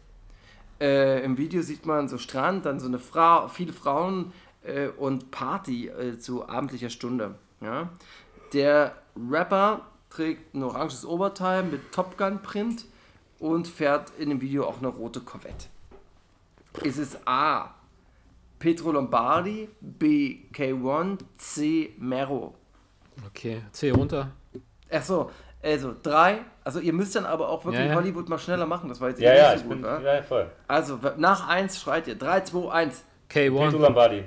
[0.80, 4.32] Äh, Im Video sieht man so Strand, dann so eine Frau, viele Frauen
[4.64, 7.36] äh, und Party äh, zu abendlicher Stunde.
[7.62, 7.90] Ja?
[8.54, 8.96] Der
[9.30, 12.86] Rapper trägt ein oranges Oberteil mit Top Gun Print
[13.40, 15.68] und fährt in dem Video auch eine rote Corvette.
[16.84, 17.74] Ist es A.
[18.60, 20.40] Petro Lombardi, B.
[20.52, 21.94] K1, C.
[22.00, 22.56] Mero.
[23.28, 24.32] Okay, C runter.
[24.90, 25.30] Achso,
[25.64, 26.40] also drei.
[26.64, 27.96] Also ihr müsst dann aber auch wirklich Ja, ja.
[27.96, 29.78] Hollywood mal schneller machen, das war jetzt Ja, eh ja, nicht ich so bin.
[29.82, 30.02] gut, wa?
[30.02, 30.50] Ja, voll.
[30.68, 32.16] Also nach eins schreit ihr.
[32.16, 33.04] 3, 2, 1.
[33.30, 33.78] Pedro K1.
[33.78, 34.24] Lombardi.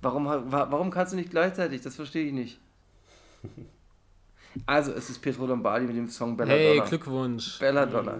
[0.00, 1.80] Warum, wa- warum kannst du nicht gleichzeitig?
[1.82, 2.58] Das verstehe ich nicht.
[4.66, 6.60] Also es ist Petro Lombardi mit dem Song Belladonna.
[6.82, 7.58] Hey, Glückwunsch.
[7.58, 8.18] Belladonna.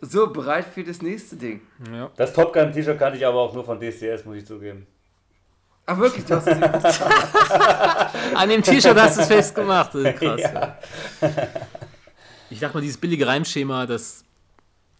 [0.00, 1.60] So, bereit für das nächste Ding.
[1.92, 2.10] Ja.
[2.16, 4.86] Das Top Gun T-Shirt kannte ich aber auch nur von DCS, muss ich zugeben.
[5.86, 7.00] Ach wirklich, du hast es
[8.34, 9.92] An dem T-Shirt hast du es festgemacht.
[9.92, 10.40] Krass.
[10.40, 10.78] ja.
[12.50, 14.24] Ich dachte mal, dieses billige Reimschema, das.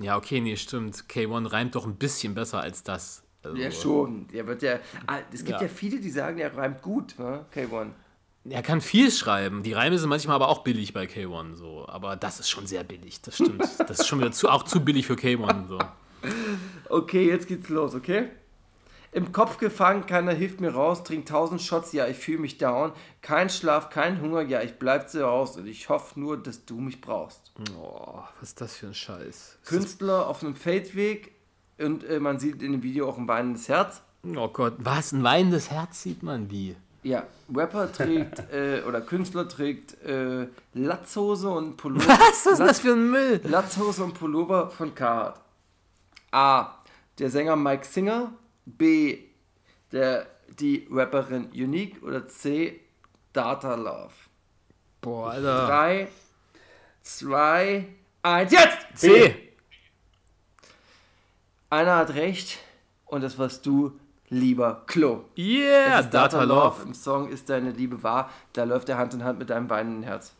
[0.01, 0.97] Ja, okay, nee, stimmt.
[1.09, 3.23] K1 reimt doch ein bisschen besser als das.
[3.43, 4.27] Also, Ja, schon.
[4.29, 4.79] Der wird ja.
[5.07, 5.73] Ah, Es gibt ja, Ja.
[5.73, 7.47] viele, die sagen, er reimt gut, ne?
[7.55, 7.89] K1.
[8.51, 9.63] Er kann viel schreiben.
[9.63, 11.55] Die Reime sind manchmal aber auch billig bei K1.
[11.55, 11.87] So.
[11.89, 13.63] Aber das ist schon sehr billig, das stimmt.
[13.87, 15.69] Das ist schon wieder zu, auch zu billig für K1.
[15.69, 15.79] So.
[16.91, 18.29] Okay, jetzt geht's los, okay?
[19.15, 22.91] Im Kopf gefangen, keiner hilft mir raus, trink tausend Shots, ja, ich fühle mich down.
[23.23, 26.81] Kein Schlaf, kein Hunger, ja, ich bleib zu Hause und ich hoffe nur, dass du
[26.81, 27.53] mich brauchst.
[27.81, 29.59] Oh, was ist das für ein Scheiß?
[29.67, 31.31] Künstler auf einem Feldweg
[31.79, 34.03] und äh, man sieht in dem Video auch ein weinendes Herz.
[34.37, 35.13] oh Gott, was?
[35.13, 36.75] Ein weinendes Herz sieht man wie?
[37.05, 37.23] Ja,
[37.55, 42.09] Rapper trägt äh, oder Künstler trägt äh, Latzhose und Pullover.
[42.19, 43.41] Was ist das für ein Müll?
[43.45, 45.41] Latzhose und Pullover von Carhartt.
[46.33, 46.79] A.
[47.21, 48.33] Der Sänger Mike Singer.
[48.67, 49.19] B.
[49.93, 50.27] Der,
[50.59, 52.03] die Rapperin Unique.
[52.03, 52.81] Oder C.
[53.33, 54.13] Data Love.
[55.01, 55.67] Boah, Alter.
[55.67, 56.09] 3,
[57.03, 57.87] 2,
[58.23, 58.79] 1, jetzt!
[58.95, 59.53] C.
[61.69, 62.59] Einer hat recht
[63.05, 63.99] und das warst du,
[64.29, 65.25] lieber Klo.
[65.37, 66.83] Yeah, Es ist Data Love.
[66.85, 68.31] Im Song ist deine Liebe wahr.
[68.53, 70.35] Da läuft er Hand in Hand mit deinem weinenden Herz.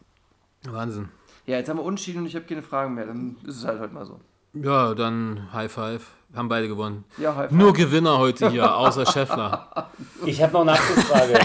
[0.63, 1.09] Wahnsinn.
[1.47, 3.07] Ja, jetzt haben wir Unschieden und ich habe keine Fragen mehr.
[3.07, 4.21] Dann ist es halt heute mal so.
[4.55, 6.07] Ja, dann High Five.
[6.35, 7.05] Haben beide gewonnen.
[7.19, 7.59] Ja, High Five.
[7.59, 9.91] Nur Gewinner heute hier, außer Scheffler.
[10.27, 11.39] Ich habe noch eine Abschlussfrage.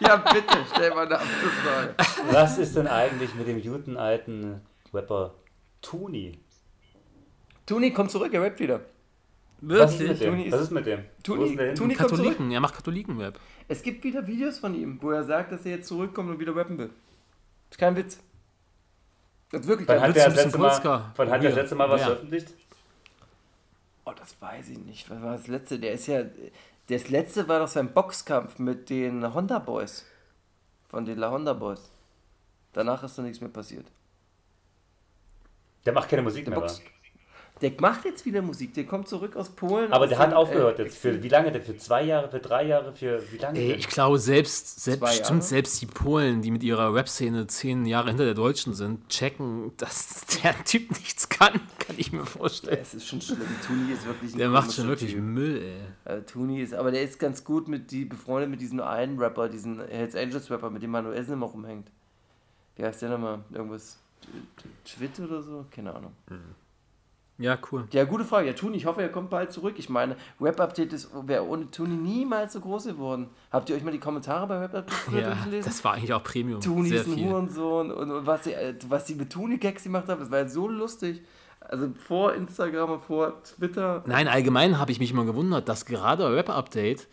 [0.00, 1.94] Ja, bitte, stell mal eine Abschlussfrage.
[2.32, 4.60] Was ist denn eigentlich mit dem guten alten
[4.92, 5.34] Rapper
[5.80, 6.38] Tuni?
[7.66, 8.80] Tuni kommt zurück, er rappt wieder.
[9.60, 10.18] Was ist mit Wirklich?
[10.20, 10.30] dem?
[10.32, 10.98] Tuni ist- Was ist mit dem?
[11.22, 11.78] Tuni- ist?
[11.80, 12.24] Tuni- kommt zurück.
[12.26, 13.38] Katholiken, er macht Katholikenrap.
[13.68, 16.54] Es gibt wieder Videos von ihm, wo er sagt, dass er jetzt zurückkommt und wieder
[16.54, 16.90] rappen will.
[17.70, 18.18] Ist kein Witz.
[19.50, 20.80] Das wirklich Wann hat der das letzte Mal,
[21.16, 22.06] wann hat der das letzte Mal was Wer?
[22.06, 22.54] veröffentlicht?
[24.04, 25.08] Oh, das weiß ich nicht.
[25.10, 25.78] Was war das letzte?
[25.78, 26.24] Der ist ja.
[26.88, 30.04] Das letzte war doch sein Boxkampf mit den Honda Boys.
[30.88, 31.90] Von den La Honda Boys.
[32.72, 33.86] Danach ist noch nichts mehr passiert.
[35.86, 36.80] Der macht keine Musik Der mehr, Box.
[36.80, 36.84] wa?
[37.64, 39.90] Der macht jetzt wieder Musik, der kommt zurück aus Polen.
[39.90, 40.98] Aber aus der hat dem, aufgehört äh, jetzt.
[40.98, 41.62] Für wie lange denn?
[41.62, 43.58] Für zwei Jahre, für drei Jahre, für wie lange?
[43.58, 43.78] Ey, denn?
[43.78, 45.24] ich glaube, selbst, selbst Jahre?
[45.24, 49.72] stimmt, selbst die Polen, die mit ihrer Rap-Szene zehn Jahre hinter der Deutschen sind, checken,
[49.78, 52.80] dass der Typ nichts kann, kann ich mir vorstellen.
[52.82, 53.40] Es ist schon schlimm.
[53.66, 55.22] Tuni ist wirklich ein Der macht schon wirklich Typ.
[55.22, 55.62] Müll,
[56.04, 56.16] ey.
[56.16, 59.48] Äh, Tuni ist, aber der ist ganz gut mit die befreundet mit diesem einen Rapper,
[59.48, 61.90] diesen Hells Angels Rapper, mit dem Manuelsen immer rumhängt.
[62.76, 63.38] Wie heißt der nochmal?
[63.50, 64.00] Irgendwas
[64.84, 65.64] Twit oder so?
[65.70, 66.12] Keine Ahnung.
[67.36, 67.84] Ja, cool.
[67.90, 68.46] Ja, gute Frage.
[68.46, 69.74] Ja, Tuni, ich hoffe, er kommt bald zurück.
[69.78, 73.28] Ich meine, Web-Update wäre ohne Tuni niemals so groß geworden.
[73.50, 75.70] Habt ihr euch mal die Kommentare bei Web-Update Ja, durchgelesen?
[75.70, 76.60] das war eigentlich auch Premium.
[76.60, 77.28] Tuni Sehr ist ein viel.
[77.28, 80.54] Hurensohn und, und was, sie, äh, was sie mit Tuni-Gags gemacht haben, das war jetzt
[80.54, 81.22] so lustig.
[81.58, 84.04] Also vor Instagram und vor Twitter.
[84.06, 87.08] Nein, allgemein habe ich mich immer gewundert, dass gerade bei Rap-Update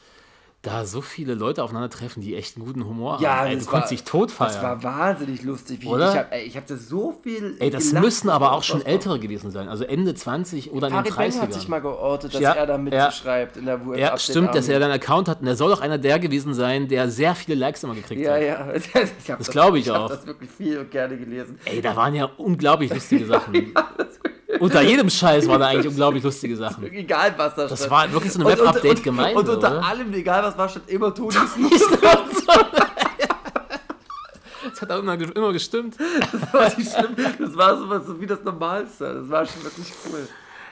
[0.64, 3.47] da so viele Leute aufeinandertreffen, die echt einen guten Humor haben.
[3.49, 4.51] Ey, du konntest dich totfeiern.
[4.53, 5.82] Das war wahnsinnig lustig.
[5.82, 6.12] Wie, Oder?
[6.12, 7.55] Ich habe hab das so viel.
[7.57, 9.68] Ey, das gelacht, müssen aber auch schon ältere gewesen sein.
[9.70, 11.53] Also Ende 20 oder in den Farid Bang hat 30ern.
[11.53, 12.78] sich mal geortet, dass Ja, er da ja.
[12.78, 15.41] mitschreibt in der ja, Web-Update stimmt, dass er dann einen Account hat.
[15.41, 18.34] Und er soll auch einer der gewesen sein, der sehr viele Likes immer gekriegt Ja,
[18.34, 18.41] hat.
[18.43, 18.68] ja.
[19.24, 19.95] Ich hab Das glaub ich Ich auch.
[20.03, 21.57] habe das wirklich viel und gerne gelesen.
[21.66, 23.74] Ey, da waren ja unglaublich lustige Sachen.
[24.60, 26.84] Unter jedem Scheiß waren da eigentlich unglaublich lustige Sachen.
[26.91, 27.91] Egal, was da Das stand.
[27.91, 29.84] war wirklich so eine Und- und- Web-Update-Gemeinde, Und unter oder?
[29.86, 31.36] allem, egal was war, stand immer Toni
[34.64, 35.97] Das hat auch immer, immer gestimmt.
[36.32, 37.16] Das war nicht schlimm.
[37.39, 39.22] Das war so wie das Normalste.
[39.22, 40.28] Das war schon wirklich cool.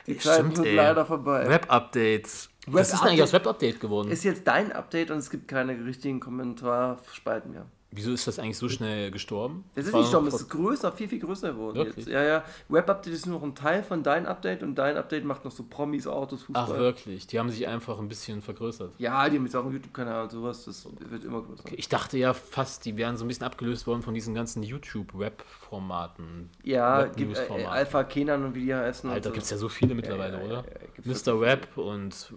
[0.07, 0.75] Die Zeiten Stimmt, sind ey.
[0.75, 1.47] leider vorbei.
[1.47, 2.49] Web-Updates.
[2.67, 4.09] Was ist denn eigentlich aus Web-Update geworden?
[4.11, 7.65] Ist jetzt dein Update und es gibt keine richtigen Kommentarspalten mehr.
[7.91, 9.63] Wieso ist das eigentlich so schnell gestorben?
[9.73, 12.05] Das ist nicht gestorben, es ist größer, viel, viel größer geworden Wirklich?
[12.05, 12.07] jetzt.
[12.09, 12.43] Ja, ja.
[12.67, 15.63] Web-Update ist nur noch ein Teil von dein Update und dein Update macht noch so
[15.67, 16.67] Promis, Autos, Fußball.
[16.71, 17.25] Ach, wirklich?
[17.25, 18.93] Die haben sich einfach ein bisschen vergrößert.
[18.99, 21.63] Ja, die haben jetzt auch einen YouTube-Kanal und sowas, das wird immer größer.
[21.71, 26.49] Ich dachte ja fast, die wären so ein bisschen abgelöst worden von diesen ganzen YouTube-Web-Formaten.
[26.63, 27.65] Ja, Web gibt äh.
[27.65, 29.09] Alpha Kenan und wie die heißen.
[29.09, 29.55] Alter, und gibt es so.
[29.55, 30.55] ja so viele mittlerweile, ja, oder?
[30.57, 31.41] ja, ja, gibt's Mr.
[31.41, 32.33] Web und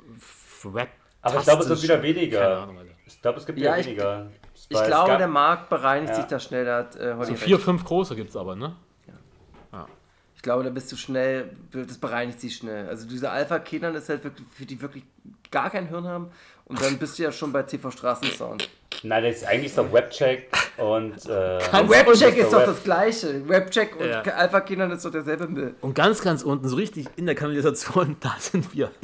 [0.64, 0.88] Web.
[1.20, 2.40] Aber ich glaube, es wird wieder weniger.
[2.40, 2.90] Keine Ahnung, Alter.
[3.06, 4.30] Ich glaube, es gibt Ja, wieder ich- weniger.
[4.72, 6.16] Ich glaube, gab- der Markt bereinigt Ja.
[6.16, 7.42] sich da schnell, da hat äh, So recht.
[7.42, 8.74] vier, fünf große gibt es aber, ne?
[10.34, 12.88] Ich glaube, da bist du schnell, das bereinigt sich schnell.
[12.88, 15.04] Also dieser Alpha Kenan ist halt wirklich, für die wirklich
[15.52, 16.30] gar kein Hirn haben.
[16.64, 18.68] Und dann bist du ja schon bei TV Straßensound.
[19.04, 21.14] Nein, das ist eigentlich so Webcheck und.
[21.26, 22.40] Äh, Webcheck Mr.
[22.42, 22.66] ist doch Web.
[22.66, 23.48] das Gleiche.
[23.48, 24.22] Webcheck und Ja.
[24.22, 25.74] Alpha Kenan ist doch derselbe Müll.
[25.80, 28.90] Und ganz, ganz unten, so richtig in der Kanalisation, da sind wir.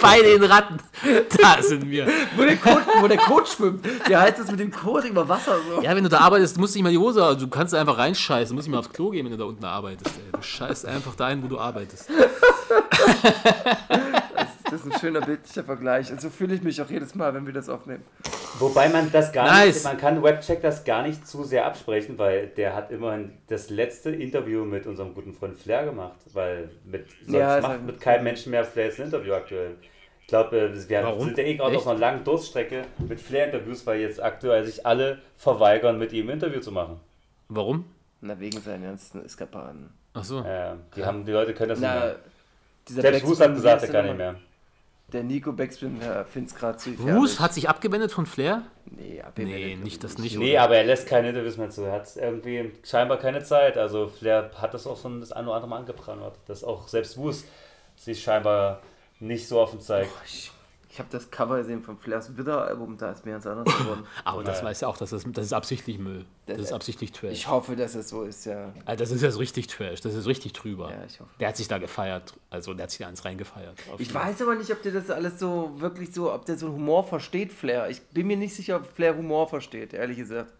[0.00, 0.78] Bei den Ratten,
[1.40, 2.06] da sind wir.
[2.36, 3.84] Wo der Kot, wo der Kot schwimmt.
[4.08, 5.82] Der heizt es mit dem Kot über Wasser so.
[5.82, 7.98] Ja, wenn du da arbeitest, musst du nicht mal die Hose, also du kannst einfach
[7.98, 10.16] reinscheißen, du musst nicht mal aufs Klo gehen, wenn du da unten arbeitest.
[10.16, 10.32] Ey.
[10.32, 12.08] Du scheißt einfach dahin, wo du arbeitest.
[14.70, 16.10] Das ist ein schöner bildlicher Vergleich.
[16.12, 18.04] Und so fühle ich mich auch jedes Mal, wenn wir das aufnehmen.
[18.58, 19.74] Wobei man das gar Nice.
[19.74, 23.70] nicht, man kann Webcheck das gar nicht zu sehr absprechen, weil der hat immerhin das
[23.70, 28.24] letzte Interview mit unserem guten Freund Flair gemacht, weil mit, sonst Ja, macht mit keinem
[28.24, 29.76] Menschen mehr Flair jetzt ein Interview aktuell.
[30.20, 30.52] Ich glaube,
[30.88, 31.24] wir Warum?
[31.24, 31.80] sind ja eh gerade Echt?
[31.80, 36.34] auf einer langen Durststrecke mit Flair-Interviews, weil jetzt aktuell sich alle verweigern, mit ihm ein
[36.34, 37.00] Interview zu machen.
[37.48, 37.84] Warum?
[38.20, 39.90] Na, wegen seinen ganzen Eskapaden.
[40.14, 40.40] Ach so.
[40.40, 42.16] Äh, die, haben, die Leute können das nicht Na, mehr.
[42.86, 44.36] dieser Selbst Backspin, hat gesagt, er kann nicht mehr.
[45.12, 46.00] Der Nico Backspin
[46.30, 48.62] findet es gerade zu Bruce hat sich abgewendet von Flair?
[48.86, 50.38] Nee, Nee, nicht das nicht.
[50.38, 50.62] Nee, oder?
[50.62, 51.82] aber er lässt keine Interviews mehr zu.
[51.82, 53.76] Er hat irgendwie scheinbar keine Zeit.
[53.76, 57.16] Also Flair hat das auch schon das eine oder andere Mal angeprangert, dass auch selbst
[57.16, 57.44] Wus
[57.96, 58.80] sich scheinbar
[59.18, 60.10] nicht so offen zeigt.
[60.24, 60.50] Ich,
[60.92, 64.04] ich habe das Cover gesehen vom Flairs Widder-Album, da ist mir ganz anders geworden.
[64.24, 64.64] Aber das Ja.
[64.64, 66.24] weiß ja auch, dass das, das ist absichtlich Müll.
[66.46, 67.32] Das Das- ist absichtlich Trash.
[67.32, 68.72] Ich hoffe, dass es so ist, ja.
[68.84, 70.00] Alter, das ist ja so richtig Trash.
[70.00, 70.90] Das ist richtig drüber.
[70.90, 71.30] Ja, ich hoffe.
[71.38, 72.34] Der hat sich da gefeiert.
[72.50, 73.78] Also der hat sich da eins reingefeiert.
[73.98, 76.72] Ich jeden- weiß aber nicht, ob der das alles so wirklich so, ob der so
[76.72, 77.88] Humor versteht, Flair.
[77.88, 80.52] Ich bin mir nicht sicher, ob Flair Humor versteht, ehrlich gesagt.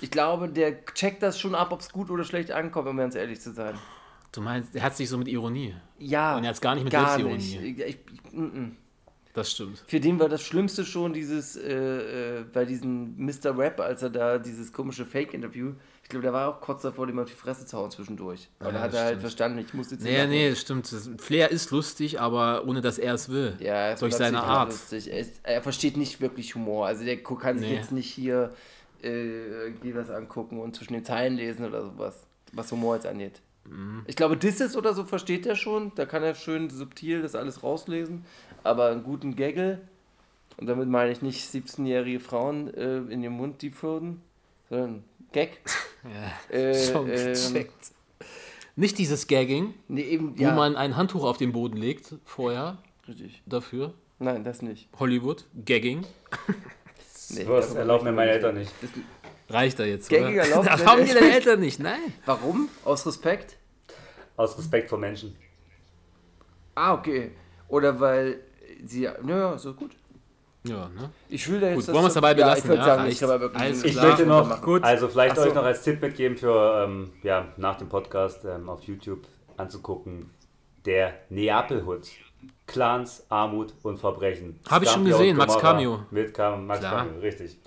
[0.00, 3.14] Ich glaube, der checkt das schon ab, ob es gut oder schlecht ankommt, um ganz
[3.14, 3.78] ehrlich zu sein.
[4.32, 5.74] Du meinst, er hat sich so mit Ironie.
[5.98, 6.36] Ja.
[6.36, 7.36] Und er hat's gar nicht mit gar Selbstironie.
[7.72, 7.78] nicht.
[7.80, 7.86] Ich,
[8.26, 8.76] ich, mm, mm.
[9.34, 9.82] Das stimmt.
[9.86, 13.56] Für den war das Schlimmste schon dieses, äh, äh, bei diesem Mr.
[13.58, 15.72] Rap, als er da dieses komische Fake-Interview,
[16.04, 18.48] ich glaube, der war auch kurz davor, dem auf die Fresse zu hauen zwischendurch.
[18.60, 20.30] Aber Ja, da hat er halt verstanden, ich muss jetzt Nee, lachen.
[20.30, 20.86] nee, das stimmt.
[21.18, 23.56] Flair ist lustig, aber ohne dass er es will.
[23.58, 24.68] Ja, er Durch seine Art.
[24.70, 25.10] Lustig.
[25.10, 26.86] Er, ist, er versteht nicht wirklich Humor.
[26.86, 27.74] Also der kann sich Nee.
[27.76, 28.52] jetzt nicht hier
[29.02, 33.40] äh, irgendwie was angucken und zwischen den Zeilen lesen oder sowas, was Humor jetzt angeht.
[33.68, 34.02] Mhm.
[34.06, 35.90] Ich glaube, Disses oder so versteht er schon.
[35.96, 38.24] Da kann er schön subtil das alles rauslesen.
[38.64, 39.80] Aber einen guten Gaggle,
[40.56, 44.20] und damit meine ich nicht 17-jährige Frauen äh, in den Mund die würden,
[44.68, 45.60] sondern Gag.
[46.04, 47.92] Ja, Äh, schon ähm, gecheckt.
[48.76, 52.76] Nicht dieses Gagging, Nee, eben, wo ja, man ein Handtuch auf den Boden legt vorher
[53.08, 53.42] richtig.
[53.46, 53.94] dafür.
[54.18, 54.86] Nein, das nicht.
[54.98, 56.04] Hollywood, Gagging.
[57.30, 58.32] Nee, darüber erlauben mir meine.
[58.32, 58.70] Eltern nicht.
[58.82, 58.90] Das,
[59.48, 60.50] Reicht da jetzt, Gängiger oder?
[60.56, 62.12] Lauf- Das haben die deine Eltern nicht, nein.
[62.26, 62.68] Warum?
[62.84, 63.56] Aus Respekt?
[64.36, 65.34] Aus Respekt vor Menschen.
[66.74, 67.30] Ah, okay.
[67.68, 68.40] Oder weil
[68.90, 69.08] sie.
[69.22, 69.92] Naja, so gut.
[70.66, 71.10] Ja, ne?
[71.28, 71.86] Ich will da jetzt.
[71.86, 72.58] Gut, wollen wir es so- dabei Ja, belassen?
[72.62, 74.06] ich würde Ja, sagen, ich wirklich Ich klar.
[74.06, 74.62] möchte noch.
[74.62, 74.82] Gut.
[74.82, 75.42] also vielleicht so.
[75.42, 79.26] euch noch als Tipp mitgeben für, ähm, ja, nach dem Podcast ähm, auf YouTube
[79.58, 80.30] anzugucken,
[80.86, 82.08] der Neapel-Hut.
[82.66, 84.58] Clans, Armut und Verbrechen.
[84.68, 86.00] Hab ich schon gesehen, Max Cameo.
[86.10, 87.04] Mit Cam Max Klar.
[87.06, 87.58] Cameo, richtig.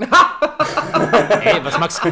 [1.42, 2.08] Ey, was magst du?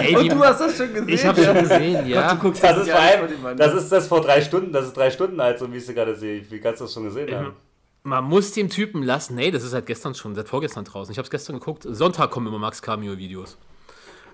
[0.00, 1.08] Ey, Und du hast das schon gesehen?
[1.08, 2.34] ich habe schon gesehen, ja.
[2.34, 3.80] Du guckst Das ist, vor allem, das ne?
[3.80, 6.14] ist das vor drei Stunden, das ist drei Stunden alt, so wie ich sie gerade
[6.14, 6.44] sehe.
[6.50, 7.52] Wie kannst du das schon gesehen haben?
[8.02, 9.34] Man muss dem Typen lassen.
[9.34, 11.10] Nee, das ist seit gestern schon, seit vorgestern draußen.
[11.10, 11.86] Ich habe es gestern geguckt.
[11.88, 13.56] Sonntag kommen immer Max Cameo-Videos.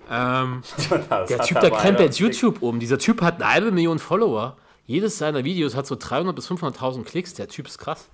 [0.09, 0.61] Ähm,
[1.29, 2.15] der Typ, der krempelt.
[2.15, 2.79] YouTube um.
[2.79, 4.57] Dieser Typ hat eine halbe Million Follower.
[4.85, 7.33] Jedes seiner Videos hat so 300 bis 500.000 Klicks.
[7.33, 8.09] Der Typ ist krass.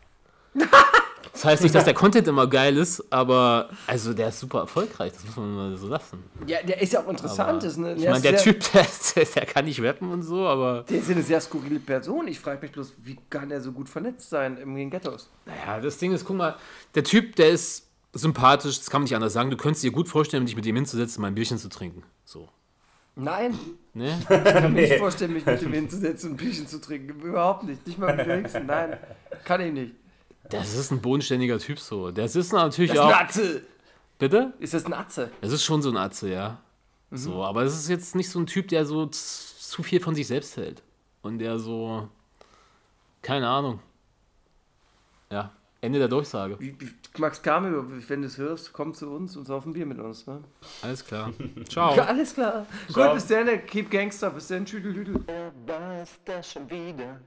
[1.37, 5.13] Das heißt nicht, dass der Content immer geil ist, aber also der ist super erfolgreich.
[5.13, 6.23] Das muss man mal so lassen.
[6.47, 7.49] Ja, der ist ja auch interessant.
[7.49, 10.47] Aber, ist eine, ich der meine, der Typ, der, der kann nicht rappen und so,
[10.47, 12.27] aber Der ist ja eine sehr skurrile Person.
[12.27, 15.29] Ich frage mich bloß, wie kann er so gut vernetzt sein in den Ghettos?
[15.45, 16.55] Naja, das Ding ist, guck mal,
[16.95, 19.51] der Typ, der ist sympathisch, das kann man nicht anders sagen.
[19.51, 22.03] Du könntest dir gut vorstellen, dich mit ihm hinzusetzen, mal ein Bierchen zu trinken.
[22.25, 22.49] So.
[23.15, 23.57] Nein,
[23.97, 24.15] Ne?
[24.19, 27.19] ich kann mir nicht vorstellen, mich mit ihm hinzusetzen und ein Bierchen zu trinken.
[27.19, 27.85] Überhaupt nicht.
[27.87, 28.67] Nicht mal mit Wenigsten.
[28.67, 28.95] Nein,
[29.43, 29.95] kann ich nicht.
[30.49, 32.11] Das ist ein bodenständiger Typ so.
[32.11, 33.19] Das ist natürlich Das ist ein auch.
[33.21, 33.61] Atze.
[34.19, 34.53] Bitte?
[34.59, 35.29] Ist das ein Atze?
[35.41, 36.59] Es ist schon so ein Atze, ja.
[37.11, 40.13] So, aber es ist jetzt nicht so ein Typ, der so z- zu viel von
[40.15, 40.83] sich selbst hält.
[41.21, 42.09] Und der so.
[43.21, 43.79] Keine Ahnung.
[45.31, 45.51] Ja,
[45.81, 46.57] Ende der Durchsage.
[47.17, 50.25] Max Cameo, wenn du es hörst, komm zu uns und sauf ein Bier mit uns.
[50.27, 50.43] Ne?
[50.81, 51.31] Alles klar.
[51.69, 51.95] Ciao.
[51.95, 52.65] Ja, alles klar.
[52.91, 53.05] Ciao.
[53.07, 53.65] Gut, bis dann.
[53.65, 54.29] Keep Gangster.
[54.31, 54.65] Bis dann.
[54.65, 55.23] Tschüdelüdel.
[55.25, 57.19] Wer weiß das schon wieder?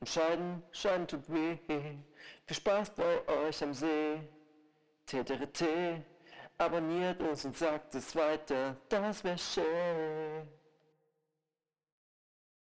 [0.00, 1.58] Und Scheiden, Scheiden tut weh.
[2.46, 4.20] Viel Spaß bei euch am See.
[5.06, 6.02] TTRT,
[6.58, 10.48] abonniert uns und sagt es weiter, das wär schön.